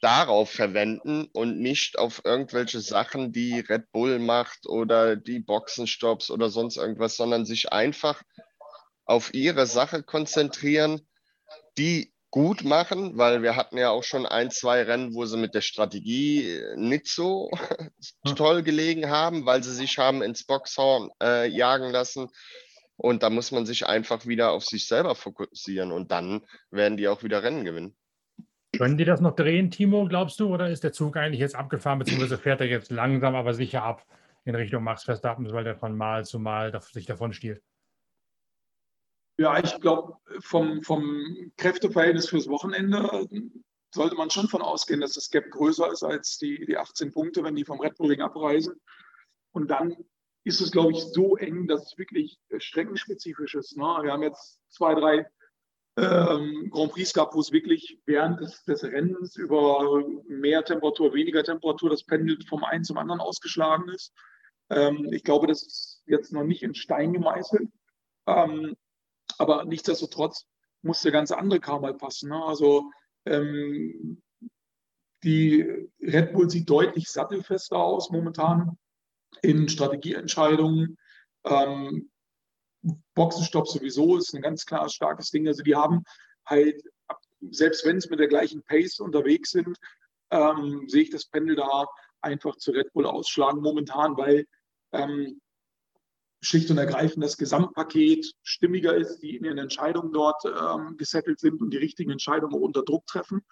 darauf 0.00 0.50
verwenden 0.50 1.28
und 1.32 1.58
nicht 1.58 1.98
auf 1.98 2.22
irgendwelche 2.24 2.80
Sachen, 2.80 3.32
die 3.32 3.60
Red 3.60 3.90
Bull 3.92 4.18
macht 4.18 4.66
oder 4.66 5.16
die 5.16 5.40
Boxenstops 5.40 6.30
oder 6.30 6.50
sonst 6.50 6.76
irgendwas, 6.76 7.16
sondern 7.16 7.44
sich 7.44 7.72
einfach 7.72 8.22
auf 9.04 9.32
ihre 9.34 9.66
Sache 9.66 10.02
konzentrieren 10.02 11.00
die 11.78 12.12
gut 12.30 12.62
machen, 12.62 13.18
weil 13.18 13.42
wir 13.42 13.56
hatten 13.56 13.76
ja 13.76 13.90
auch 13.90 14.04
schon 14.04 14.24
ein, 14.24 14.50
zwei 14.50 14.82
Rennen, 14.82 15.14
wo 15.14 15.24
sie 15.26 15.36
mit 15.36 15.54
der 15.54 15.62
Strategie 15.62 16.62
nicht 16.76 17.08
so 17.08 17.50
hm. 18.26 18.36
toll 18.36 18.62
gelegen 18.62 19.10
haben, 19.10 19.46
weil 19.46 19.64
sie 19.64 19.74
sich 19.74 19.98
haben 19.98 20.22
ins 20.22 20.44
Boxhorn 20.44 21.10
äh, 21.22 21.48
jagen 21.48 21.90
lassen. 21.90 22.28
Und 22.96 23.22
da 23.22 23.30
muss 23.30 23.50
man 23.50 23.66
sich 23.66 23.86
einfach 23.86 24.26
wieder 24.26 24.52
auf 24.52 24.64
sich 24.64 24.86
selber 24.86 25.14
fokussieren 25.14 25.90
und 25.90 26.10
dann 26.10 26.44
werden 26.70 26.98
die 26.98 27.08
auch 27.08 27.22
wieder 27.22 27.42
Rennen 27.42 27.64
gewinnen. 27.64 27.96
Können 28.80 28.96
die 28.96 29.04
das 29.04 29.20
noch 29.20 29.36
drehen, 29.36 29.70
Timo, 29.70 30.06
glaubst 30.06 30.40
du, 30.40 30.48
oder 30.48 30.70
ist 30.70 30.82
der 30.82 30.94
Zug 30.94 31.18
eigentlich 31.18 31.40
jetzt 31.40 31.54
abgefahren, 31.54 31.98
beziehungsweise 31.98 32.38
fährt 32.38 32.62
er 32.62 32.66
jetzt 32.66 32.90
langsam, 32.90 33.34
aber 33.34 33.52
sicher 33.52 33.82
ab 33.82 34.06
in 34.44 34.54
Richtung 34.54 34.82
Max 34.82 35.04
Verstappen, 35.04 35.52
weil 35.52 35.64
der 35.64 35.76
von 35.76 35.94
Mal 35.94 36.24
zu 36.24 36.38
Mal 36.38 36.72
sich 36.80 37.04
davon 37.04 37.34
stiehlt? 37.34 37.62
Ja, 39.36 39.62
ich 39.62 39.78
glaube, 39.82 40.16
vom, 40.38 40.80
vom 40.80 41.52
Kräfteverhältnis 41.58 42.30
fürs 42.30 42.48
Wochenende 42.48 43.28
sollte 43.94 44.16
man 44.16 44.30
schon 44.30 44.48
von 44.48 44.62
ausgehen, 44.62 45.02
dass 45.02 45.12
das 45.12 45.28
Gap 45.28 45.50
größer 45.50 45.92
ist 45.92 46.02
als 46.02 46.38
die, 46.38 46.64
die 46.64 46.78
18 46.78 47.12
Punkte, 47.12 47.44
wenn 47.44 47.56
die 47.56 47.66
vom 47.66 47.82
Red 47.82 47.98
Bull 47.98 48.08
Ring 48.08 48.22
abreisen. 48.22 48.80
Und 49.52 49.70
dann 49.70 49.94
ist 50.44 50.62
es, 50.62 50.72
glaube 50.72 50.92
ich, 50.92 51.00
so 51.00 51.36
eng, 51.36 51.66
dass 51.66 51.92
es 51.92 51.98
wirklich 51.98 52.40
streckenspezifisch 52.56 53.56
ist. 53.56 53.76
Ne? 53.76 53.84
Wir 54.00 54.12
haben 54.12 54.22
jetzt 54.22 54.58
zwei, 54.70 54.94
drei 54.94 55.26
ähm, 56.00 56.70
Grand 56.70 56.92
Prix 56.92 57.12
gehabt, 57.12 57.34
wo 57.34 57.40
es 57.40 57.52
wirklich 57.52 57.98
während 58.06 58.40
des, 58.40 58.64
des, 58.64 58.82
Rennens 58.84 59.36
über 59.36 60.02
mehr 60.28 60.64
Temperatur, 60.64 61.12
weniger 61.12 61.44
Temperatur 61.44 61.90
das 61.90 62.04
Pendel 62.04 62.38
vom 62.48 62.64
einen 62.64 62.84
zum 62.84 62.96
anderen 62.96 63.20
ausgeschlagen 63.20 63.88
ist. 63.90 64.14
Ähm, 64.70 65.10
ich 65.12 65.24
glaube, 65.24 65.46
das 65.46 65.62
ist 65.62 66.02
jetzt 66.06 66.32
noch 66.32 66.44
nicht 66.44 66.62
in 66.62 66.74
Stein 66.74 67.12
gemeißelt. 67.12 67.68
Ähm, 68.26 68.76
aber 69.38 69.64
nichtsdestotrotz 69.64 70.46
muss 70.82 71.02
der 71.02 71.12
ganze 71.12 71.36
andere 71.36 71.60
Kram 71.60 71.82
mal 71.82 71.94
passen. 71.94 72.30
Ne? 72.30 72.42
Also 72.44 72.90
ähm, 73.26 74.22
die 75.22 75.88
Red 76.00 76.32
Bull 76.32 76.48
sieht 76.48 76.70
deutlich 76.70 77.10
sattelfester 77.10 77.76
aus 77.76 78.10
momentan 78.10 78.78
in 79.42 79.68
Strategieentscheidungen. 79.68 80.96
Ähm, 81.44 82.10
Boxenstopp 83.14 83.68
sowieso 83.68 84.16
ist 84.16 84.34
ein 84.34 84.42
ganz 84.42 84.64
klar 84.64 84.88
starkes 84.88 85.30
Ding. 85.30 85.46
Also 85.46 85.62
die 85.62 85.74
haben 85.74 86.02
halt, 86.46 86.82
selbst 87.50 87.84
wenn 87.84 87.96
es 87.96 88.08
mit 88.08 88.20
der 88.20 88.28
gleichen 88.28 88.62
Pace 88.62 89.00
unterwegs 89.00 89.50
sind, 89.50 89.76
ähm, 90.30 90.84
sehe 90.88 91.02
ich 91.02 91.10
das 91.10 91.26
Pendel 91.26 91.56
da 91.56 91.86
einfach 92.20 92.56
zu 92.56 92.70
Red 92.70 92.92
Bull 92.92 93.06
ausschlagen 93.06 93.60
momentan, 93.60 94.16
weil 94.16 94.46
ähm, 94.92 95.40
schlicht 96.42 96.70
und 96.70 96.78
ergreifend 96.78 97.22
das 97.22 97.36
Gesamtpaket 97.36 98.32
stimmiger 98.42 98.96
ist, 98.96 99.18
die 99.18 99.36
in 99.36 99.44
ihren 99.44 99.58
Entscheidungen 99.58 100.12
dort 100.12 100.42
ähm, 100.44 100.96
gesettelt 100.96 101.38
sind 101.40 101.60
und 101.60 101.70
die 101.70 101.78
richtigen 101.78 102.10
Entscheidungen 102.10 102.60
unter 102.60 102.82
Druck 102.82 103.06
treffen. 103.06 103.42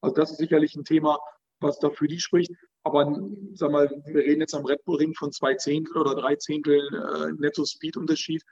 Also 0.00 0.14
das 0.14 0.32
ist 0.32 0.38
sicherlich 0.38 0.76
ein 0.76 0.84
Thema, 0.84 1.18
was 1.60 1.78
da 1.78 1.90
für 1.90 2.06
die 2.06 2.20
spricht. 2.20 2.52
Aber 2.82 3.18
sag 3.54 3.70
mal, 3.70 3.88
wir 4.04 4.22
reden 4.22 4.42
jetzt 4.42 4.54
am 4.54 4.66
Red 4.66 4.84
Bull 4.84 4.98
Ring 4.98 5.14
von 5.14 5.32
zwei 5.32 5.54
Zehntel 5.54 5.96
oder 5.96 6.14
drei 6.14 6.36
Zehntel 6.36 6.80
äh, 6.92 7.32
Netto-Speed-Unterschied. 7.40 8.44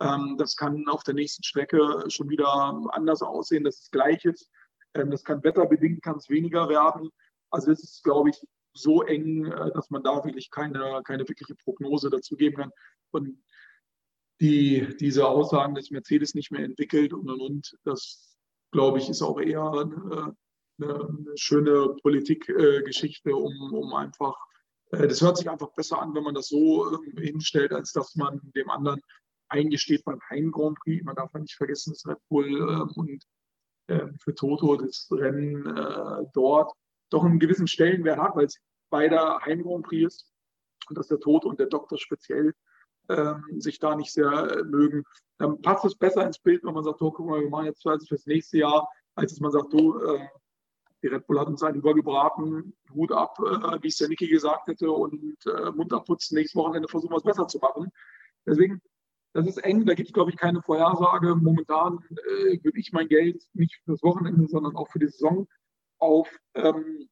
Ähm, 0.00 0.36
das 0.38 0.56
kann 0.56 0.88
auf 0.88 1.04
der 1.04 1.14
nächsten 1.14 1.42
Strecke 1.42 2.04
schon 2.08 2.28
wieder 2.28 2.48
anders 2.90 3.22
aussehen, 3.22 3.64
dass 3.64 3.80
es 3.80 3.90
gleich 3.90 4.24
ist. 4.24 4.50
Ähm, 4.94 5.10
das 5.10 5.24
kann 5.24 5.44
wetterbedingt, 5.44 6.02
kann 6.02 6.16
es 6.16 6.28
weniger 6.28 6.68
werden. 6.68 7.10
Also 7.50 7.68
das 7.70 7.82
ist, 7.82 8.02
glaube 8.02 8.30
ich, 8.30 8.46
so 8.72 9.02
eng, 9.02 9.46
äh, 9.46 9.72
dass 9.72 9.90
man 9.90 10.02
da 10.02 10.24
wirklich 10.24 10.50
keine, 10.50 11.02
keine 11.04 11.28
wirkliche 11.28 11.54
Prognose 11.54 12.10
dazu 12.10 12.36
geben 12.36 12.56
kann. 12.56 12.72
Und 13.10 13.42
die, 14.40 14.96
diese 14.98 15.28
Aussagen, 15.28 15.74
dass 15.74 15.90
Mercedes 15.90 16.34
nicht 16.34 16.50
mehr 16.50 16.64
entwickelt 16.64 17.12
und 17.12 17.28
und 17.28 17.40
und, 17.40 17.76
das 17.84 18.38
glaube 18.70 18.98
ich, 18.98 19.08
ist 19.10 19.20
auch 19.20 19.38
eher 19.38 19.62
eine, 19.62 20.34
eine 20.80 21.36
schöne 21.36 21.94
Politikgeschichte, 22.02 23.34
um, 23.34 23.74
um 23.74 23.92
einfach, 23.94 24.36
äh, 24.92 25.06
das 25.06 25.20
hört 25.20 25.36
sich 25.36 25.50
einfach 25.50 25.72
besser 25.74 26.00
an, 26.00 26.14
wenn 26.14 26.22
man 26.22 26.34
das 26.34 26.48
so 26.48 26.90
ähm, 26.90 27.18
hinstellt, 27.18 27.72
als 27.72 27.92
dass 27.92 28.16
man 28.16 28.40
dem 28.54 28.70
anderen 28.70 29.00
eingesteht 29.50 30.04
beim 30.04 30.20
Heim 30.28 30.50
Grand 30.50 30.78
Prix. 30.78 31.04
Man 31.04 31.16
darf 31.16 31.32
nicht 31.34 31.54
vergessen, 31.54 31.92
dass 31.92 32.06
Red 32.06 32.18
Bull 32.28 32.48
ähm, 32.48 32.90
und 32.96 33.24
ähm, 33.88 34.16
für 34.18 34.34
Toto 34.34 34.76
das 34.76 35.08
Rennen 35.10 35.66
äh, 35.66 36.26
dort 36.32 36.72
doch 37.10 37.24
einen 37.24 37.38
gewissen 37.38 37.66
Stellenwert 37.66 38.18
hat, 38.18 38.36
weil 38.36 38.46
es 38.46 38.58
beider 38.90 39.40
Heim 39.44 39.62
Grand 39.62 39.84
Prix 39.84 40.14
ist 40.14 40.32
und 40.88 40.98
dass 40.98 41.08
der 41.08 41.20
Toto 41.20 41.48
und 41.48 41.58
der 41.58 41.66
Doktor 41.66 41.98
speziell 41.98 42.54
ähm, 43.08 43.44
sich 43.58 43.78
da 43.78 43.96
nicht 43.96 44.12
sehr 44.12 44.30
äh, 44.30 44.64
mögen, 44.64 45.04
dann 45.38 45.60
passt 45.60 45.84
es 45.84 45.96
besser 45.96 46.24
ins 46.24 46.38
Bild, 46.38 46.64
wenn 46.64 46.74
man 46.74 46.84
sagt, 46.84 47.02
oh, 47.02 47.10
guck 47.10 47.26
mal, 47.26 47.40
wir 47.40 47.50
machen 47.50 47.66
jetzt 47.66 47.82
für 47.82 47.98
das 47.98 48.26
nächste 48.26 48.58
Jahr, 48.58 48.88
als 49.14 49.32
dass 49.32 49.40
man 49.40 49.50
sagt, 49.50 49.72
du, 49.72 49.98
die 51.02 51.06
Red 51.06 51.26
Bull 51.26 51.40
hat 51.40 51.48
uns 51.48 51.62
einen 51.62 51.78
übergebraten, 51.78 52.76
Hut 52.94 53.12
ab, 53.12 53.38
äh, 53.38 53.82
wie 53.82 53.88
es 53.88 53.96
der 53.96 54.08
Niki 54.08 54.26
gesagt 54.28 54.66
hätte, 54.68 54.90
und 54.90 55.36
äh, 55.46 55.70
Mund 55.72 55.92
abputzen, 55.92 56.36
nächstes 56.36 56.56
Wochenende 56.56 56.88
versuchen 56.88 57.12
wir 57.12 57.18
es 57.18 57.22
besser 57.22 57.46
zu 57.46 57.58
machen. 57.58 57.90
Deswegen, 58.46 58.82
das 59.32 59.46
ist 59.46 59.58
eng, 59.58 59.86
da 59.86 59.94
gibt 59.94 60.08
es, 60.08 60.12
glaube 60.12 60.30
ich, 60.30 60.36
keine 60.36 60.62
Vorhersage. 60.62 61.36
Momentan 61.36 61.98
äh, 62.10 62.62
würde 62.62 62.78
ich 62.78 62.92
mein 62.92 63.08
Geld 63.08 63.42
nicht 63.54 63.80
fürs 63.84 64.02
Wochenende, 64.02 64.46
sondern 64.48 64.76
auch 64.76 64.88
für 64.88 64.98
die 64.98 65.08
Saison 65.08 65.46
auf 65.98 66.28
ähm, 66.54 67.08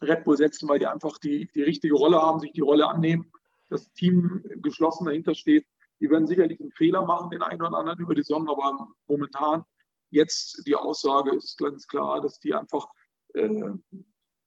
Red 0.00 0.24
Bull 0.24 0.36
setzen, 0.36 0.68
weil 0.68 0.78
die 0.78 0.86
einfach 0.86 1.18
die, 1.18 1.48
die 1.54 1.62
richtige 1.62 1.94
Rolle 1.94 2.20
haben, 2.20 2.40
sich 2.40 2.52
die 2.52 2.60
Rolle 2.60 2.88
annehmen 2.88 3.30
das 3.72 3.92
Team 3.94 4.44
geschlossen 4.56 5.06
dahinter 5.06 5.34
steht. 5.34 5.66
Die 6.00 6.10
werden 6.10 6.26
sicherlich 6.26 6.60
einen 6.60 6.72
Fehler 6.72 7.04
machen, 7.04 7.30
den 7.30 7.42
einen 7.42 7.62
oder 7.62 7.78
anderen 7.78 7.98
über 7.98 8.14
die 8.14 8.22
Saison, 8.22 8.48
aber 8.48 8.88
momentan 9.08 9.64
jetzt 10.10 10.66
die 10.66 10.76
Aussage 10.76 11.34
ist 11.34 11.58
ganz 11.58 11.86
klar, 11.86 12.20
dass 12.20 12.38
die 12.38 12.54
einfach 12.54 12.86
äh, 13.34 13.70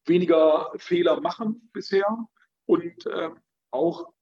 weniger 0.05 0.71
Fehler 0.77 1.19
machen 1.21 1.69
bisher 1.73 2.05
und 2.65 3.05
äh, 3.07 3.31
auch 3.71 4.13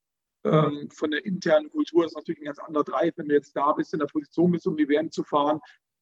ähm, 0.43 0.89
von 0.91 1.11
der 1.11 1.25
internen 1.25 1.69
Kultur 1.69 2.05
ist 2.05 2.15
natürlich 2.15 2.41
ein 2.41 2.45
ganz 2.45 2.59
anderer 2.59 2.83
Drive, 2.83 3.13
wenn 3.17 3.29
du 3.29 3.35
jetzt 3.35 3.55
da 3.55 3.71
bist, 3.73 3.93
in 3.93 3.99
der 3.99 4.07
Position 4.07 4.51
bist, 4.51 4.67
um 4.67 4.75
die 4.75 4.87
WM 4.89 5.11
zu 5.11 5.23
fahren, 5.23 5.59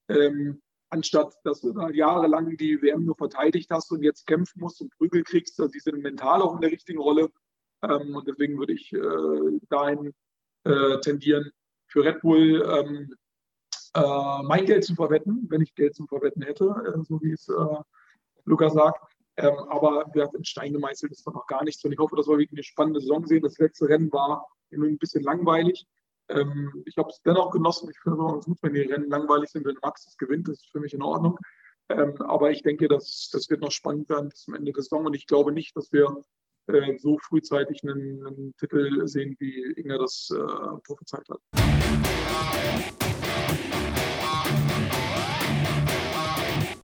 ähm, 0.10 0.62
anstatt 0.90 1.36
dass 1.44 1.62
du 1.62 1.76
halt 1.76 1.96
jahrelang 1.96 2.58
die 2.58 2.82
WM 2.82 3.06
nur 3.06 3.16
verteidigt 3.16 3.70
hast 3.72 3.92
und 3.92 4.04
jetzt 4.04 4.26
kämpfen 4.26 4.60
musst 4.60 4.82
und 4.82 4.92
Prügel 4.98 5.24
kriegst. 5.24 5.60
Also 5.60 5.72
die 5.72 5.80
sind 5.80 6.02
mental 6.02 6.42
auch 6.42 6.56
in 6.56 6.62
der 6.62 6.72
richtigen 6.72 7.00
Rolle. 7.00 7.30
Ähm, 7.84 8.16
und 8.16 8.28
deswegen 8.28 8.58
würde 8.58 8.74
ich 8.74 8.92
äh, 8.94 9.60
dahin 9.70 10.14
äh, 10.64 11.00
tendieren, 11.00 11.52
für 11.88 12.04
Red 12.04 12.22
Bull 12.22 12.64
ähm, 12.68 13.16
äh, 13.94 14.44
mein 14.44 14.66
Geld 14.66 14.86
zu 14.86 14.96
verwetten, 14.96 15.46
wenn 15.50 15.62
ich 15.62 15.76
Geld 15.76 15.96
zum 15.96 16.08
Verwetten 16.08 16.44
hätte, 16.44 16.66
äh, 16.66 17.04
so 17.04 17.22
wie 17.22 17.32
es 17.32 17.48
äh, 17.50 17.84
Lukas 18.46 18.74
sagt. 18.74 19.16
Ähm, 19.42 19.58
aber 19.70 20.06
wer 20.14 20.26
hat 20.26 20.34
in 20.34 20.44
Stein 20.44 20.74
gemeißelt 20.74 21.12
ist 21.12 21.26
da 21.26 21.32
noch 21.32 21.48
gar 21.48 21.64
nichts. 21.64 21.84
Und 21.84 21.92
ich 21.92 22.00
hoffe, 22.00 22.16
dass 22.16 22.28
wir 22.28 22.38
wirklich 22.38 22.60
eine 22.60 22.64
spannende 22.64 23.02
Saison 23.02 23.26
sehen. 23.26 23.42
Das 23.42 23.58
letzte 23.58 23.90
Rennen 23.90 24.12
war 24.12 24.48
ein 24.72 24.98
bisschen 24.98 25.24
langweilig. 25.24 25.86
Ähm, 26.30 26.84
ich 26.86 26.98
habe 26.98 27.10
es 27.10 27.22
dennoch 27.24 27.52
genossen. 27.52 27.90
Ich 27.90 28.00
finde 28.00 28.18
es 28.40 28.46
gut, 28.46 28.58
wenn 28.62 28.74
die 28.74 28.82
Rennen 28.82 29.10
langweilig 29.10 29.50
sind, 29.50 29.66
wenn 29.66 29.78
Max 29.82 30.08
es 30.08 30.18
gewinnt. 30.18 30.48
Das 30.48 30.58
ist 30.58 30.72
für 30.72 30.80
mich 30.80 30.94
in 30.94 31.02
Ordnung. 31.02 31.38
Ähm, 31.90 32.16
aber 32.22 32.52
ich 32.52 32.62
denke, 32.62 32.88
dass 32.88 33.30
das 33.32 33.50
wird 33.50 33.62
noch 33.62 33.72
spannend 33.72 34.10
werden 34.10 34.30
bis 34.30 34.44
zum 34.44 34.54
Ende 34.54 34.72
der 34.72 34.84
Saison. 34.84 35.06
Und 35.06 35.16
ich 35.16 35.28
glaube 35.28 35.52
nicht, 35.52 35.76
dass 35.76 35.92
wir 35.92 36.22
äh, 36.68 36.98
so 36.98 37.18
frühzeitig 37.18 37.84
einen, 37.84 38.26
einen, 38.26 38.56
Titel 38.58 39.08
sehen, 39.08 39.36
wie 39.40 39.74
Inge 39.74 39.98
das 39.98 40.30
äh, 40.32 40.78
prophezeit 40.84 41.28
hat. 41.30 41.42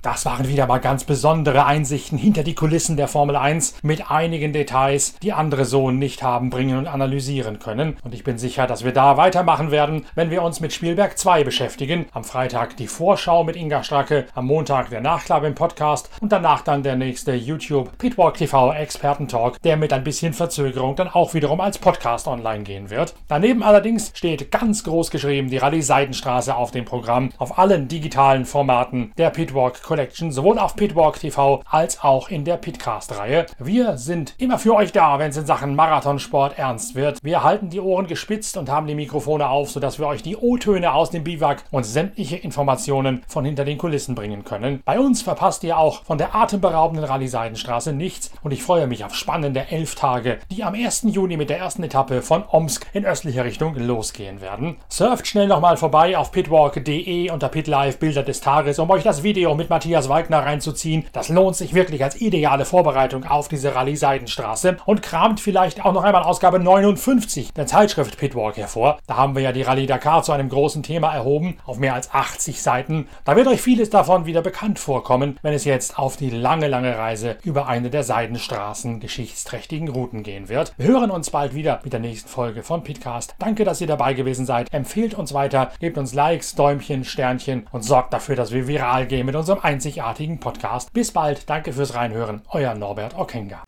Das 0.02 0.26
waren 0.26 0.48
wieder 0.48 0.68
mal 0.68 0.78
ganz 0.78 1.06
besondere 1.06 1.66
Einsichten 1.66 2.18
hinter 2.18 2.44
die 2.44 2.54
Kulissen 2.54 2.98
der 2.98 3.08
Formel 3.08 3.36
1 3.36 3.78
mit 3.82 4.12
einigen 4.12 4.54
Details, 4.54 5.16
die 5.24 5.34
andere 5.34 5.66
so 5.66 5.90
nicht 5.90 6.22
haben 6.22 6.52
bringen 6.52 6.78
und 6.78 6.88
analysieren 6.88 7.58
können. 7.58 7.98
Und 8.04 8.14
ich 8.14 8.24
bin 8.24 8.38
sicher, 8.38 8.68
dass 8.68 8.84
wir 8.84 8.94
da 8.94 9.18
weitermachen 9.18 9.72
werden, 9.72 10.06
wenn 10.14 10.30
wir 10.30 10.44
uns 10.44 10.60
mit 10.60 10.72
Spielberg 10.72 11.18
2 11.18 11.44
beschäftigen. 11.44 12.06
Am 12.14 12.24
Freitag 12.24 12.78
die 12.78 12.88
Vorschau 12.88 13.44
mit 13.44 13.56
Inga 13.56 13.84
Stracke, 13.84 14.28
am 14.36 14.46
Montag 14.46 14.92
der 14.92 15.02
Nachklapp 15.02 15.44
im 15.44 15.56
Podcast 15.56 16.12
und 16.22 16.32
danach 16.32 16.62
dann 16.62 16.84
der 16.84 16.96
nächste 16.96 17.34
YouTube 17.34 17.98
Pitwalk 17.98 18.36
TV 18.36 18.74
Experten-Talk, 18.74 19.62
der 19.64 19.78
mit 19.78 19.94
ein 19.94 20.04
bisschen 20.04 20.34
Verzögerung 20.34 20.96
dann 20.96 21.10
auch 21.10 21.34
wiederum 21.34 21.60
als 21.60 21.80
Podcast 21.80 22.28
online 22.28 22.64
gehen 22.64 22.92
wird. 22.92 23.16
Daneben 23.28 23.64
allerdings 23.64 24.12
steht 24.14 24.52
ganz 24.52 24.84
groß 24.84 25.10
geschrieben 25.10 25.50
die 25.50 25.58
Rallye 25.58 25.82
Seidenstraße 25.82 26.56
auf 26.56 26.70
dem 26.70 26.86
Programm 26.86 27.32
auf 27.40 27.58
allen 27.58 27.88
digitalen 27.88 28.46
Formaten 28.46 29.12
der 29.18 29.32
Pitwalk 29.32 29.82
Collection 29.88 30.32
sowohl 30.32 30.60
auf 30.60 30.76
Pitwalk 30.76 31.20
TV 31.20 31.64
als 31.70 32.04
auch 32.04 32.30
in 32.30 32.44
der 32.44 32.58
Pitcast-Reihe. 32.58 33.46
Wir 33.58 33.98
sind 33.98 34.36
immer 34.38 34.60
für 34.60 34.76
euch 34.76 34.92
da, 34.92 35.18
wenn 35.18 35.30
es 35.30 35.38
in 35.38 35.46
Sachen 35.46 35.76
Marathonsport 35.76 36.60
ernst 36.60 36.94
wird. 36.94 37.24
Wir 37.24 37.44
halten 37.44 37.70
die 37.70 37.80
Ohren 37.80 38.06
gespitzt 38.08 38.58
und 38.58 38.70
haben 38.70 38.88
die 38.88 38.96
Mikrofone 38.96 39.50
auf, 39.50 39.72
sodass 39.72 39.98
wir 39.98 40.08
euch 40.08 40.22
die 40.22 40.36
O-Töne 40.36 40.94
aus 40.94 41.10
dem 41.10 41.24
Biwak 41.24 41.64
und 41.72 41.86
sämtliche 41.86 42.36
Informationen 42.36 43.24
von 43.28 43.46
hinter 43.46 43.64
den 43.64 43.78
Kulissen 43.78 44.14
bringen 44.14 44.44
können. 44.44 44.82
Bei 44.84 45.00
uns 45.00 45.22
verpasst 45.22 45.64
ihr 45.64 45.78
auch 45.78 46.04
von 46.04 46.18
der 46.18 46.36
atemberaubenden 46.36 47.06
Rallye 47.06 47.28
Seidenstraße 47.28 47.94
nichts 47.94 48.32
und 48.44 48.52
ich 48.52 48.64
freue 48.64 48.88
mich 48.88 49.06
auf 49.06 49.16
spannende 49.16 49.68
elf 49.70 49.96
Tage, 49.96 50.40
die 50.52 50.66
am 50.66 50.74
1. 50.74 51.04
Juni 51.08 51.38
mit 51.38 51.50
der 51.50 51.60
ersten 51.60 51.84
Etappe 51.84 52.22
von 52.22 52.44
Omsk 52.52 52.88
in 52.92 53.06
östlicher 53.06 53.46
Richtung 53.46 53.76
losgehen 53.76 54.42
werden. 54.42 54.76
Surft 54.90 55.28
schnell 55.28 55.48
nochmal 55.48 55.78
vorbei 55.78 56.18
auf 56.18 56.34
pitwalk.de 56.34 57.32
unter 57.32 57.48
PitLive 57.48 57.98
Bilder 57.98 58.24
des 58.24 58.42
Tages, 58.42 58.80
um 58.80 58.90
euch 58.90 59.04
das 59.04 59.24
Video 59.24 59.56
mit 59.56 59.70
Matthias 59.78 60.10
Wagner 60.10 60.40
reinzuziehen. 60.40 61.06
Das 61.14 61.30
lohnt 61.30 61.56
sich 61.56 61.76
wirklich 61.76 62.04
als 62.04 62.20
ideale 62.20 62.66
Vorbereitung 62.66 63.26
auf 63.26 63.48
diese 63.48 63.76
Rallye 63.76 63.96
Seidenstraße 63.96 64.78
und 64.88 65.04
kramt 65.04 65.40
vielleicht 65.40 65.86
auch 65.86 65.94
noch 65.94 66.04
einmal 66.04 66.24
Ausgabe 66.24 66.58
59 66.58 67.54
der 67.54 67.68
Zeitschrift 67.68 68.18
Pitwalk 68.18 68.58
hervor. 68.58 68.98
Da 69.06 69.18
haben 69.18 69.36
wir 69.36 69.44
ja 69.44 69.52
die 69.52 69.62
Rallye 69.62 69.86
Dakar 69.86 70.24
zu 70.24 70.32
einem 70.32 70.50
großen 70.50 70.82
Thema 70.82 71.14
erhoben, 71.14 71.60
auf 71.64 71.78
mehr 71.78 71.94
als 71.94 72.12
80 72.12 72.60
Seiten. 72.60 73.08
Da 73.24 73.36
wird 73.36 73.46
euch 73.46 73.62
vieles 73.62 73.92
davon 73.92 74.26
wieder 74.26 74.42
bekannt 74.42 74.80
vorkommen, 74.80 75.38
wenn 75.44 75.54
es 75.54 75.64
jetzt 75.64 76.00
auf 76.00 76.18
die 76.18 76.32
lange, 76.32 76.68
lange 76.68 76.98
Reise 76.98 77.38
über 77.44 77.68
eine 77.68 77.92
der 77.92 78.02
Seidenstraßen 78.02 79.00
geschichtsträchtigen 79.00 79.90
Routen 79.90 80.24
gehen 80.24 80.50
wird. 80.50 80.74
Wir 80.78 80.88
hören 80.88 81.12
uns 81.12 81.30
bald 81.30 81.54
wieder 81.54 81.82
mit 81.84 81.94
der 81.94 82.00
nächsten 82.00 82.30
Folge 82.30 82.64
von 82.64 82.84
Pitcast. 82.84 83.36
Danke, 83.38 83.64
dass 83.64 83.80
ihr 83.80 83.86
dabei 83.86 84.16
gewesen 84.16 84.48
seid. 84.48 84.74
Empfehlt 84.74 85.14
uns 85.14 85.36
weiter, 85.36 85.70
gebt 85.80 86.00
uns 86.00 86.16
Likes, 86.16 86.56
Däumchen, 86.56 87.04
Sternchen 87.04 87.68
und 87.72 87.84
sorgt 87.84 88.12
dafür, 88.12 88.36
dass 88.36 88.52
wir 88.52 88.68
viral 88.68 89.06
gehen 89.06 89.28
mit 89.28 89.36
unserem 89.36 89.60
einzigartigen 89.68 90.40
Podcast. 90.40 90.94
Bis 90.94 91.12
bald. 91.12 91.50
Danke 91.50 91.74
fürs 91.74 91.94
Reinhören. 91.94 92.42
Euer 92.52 92.74
Norbert 92.74 93.18
Okenga. 93.18 93.64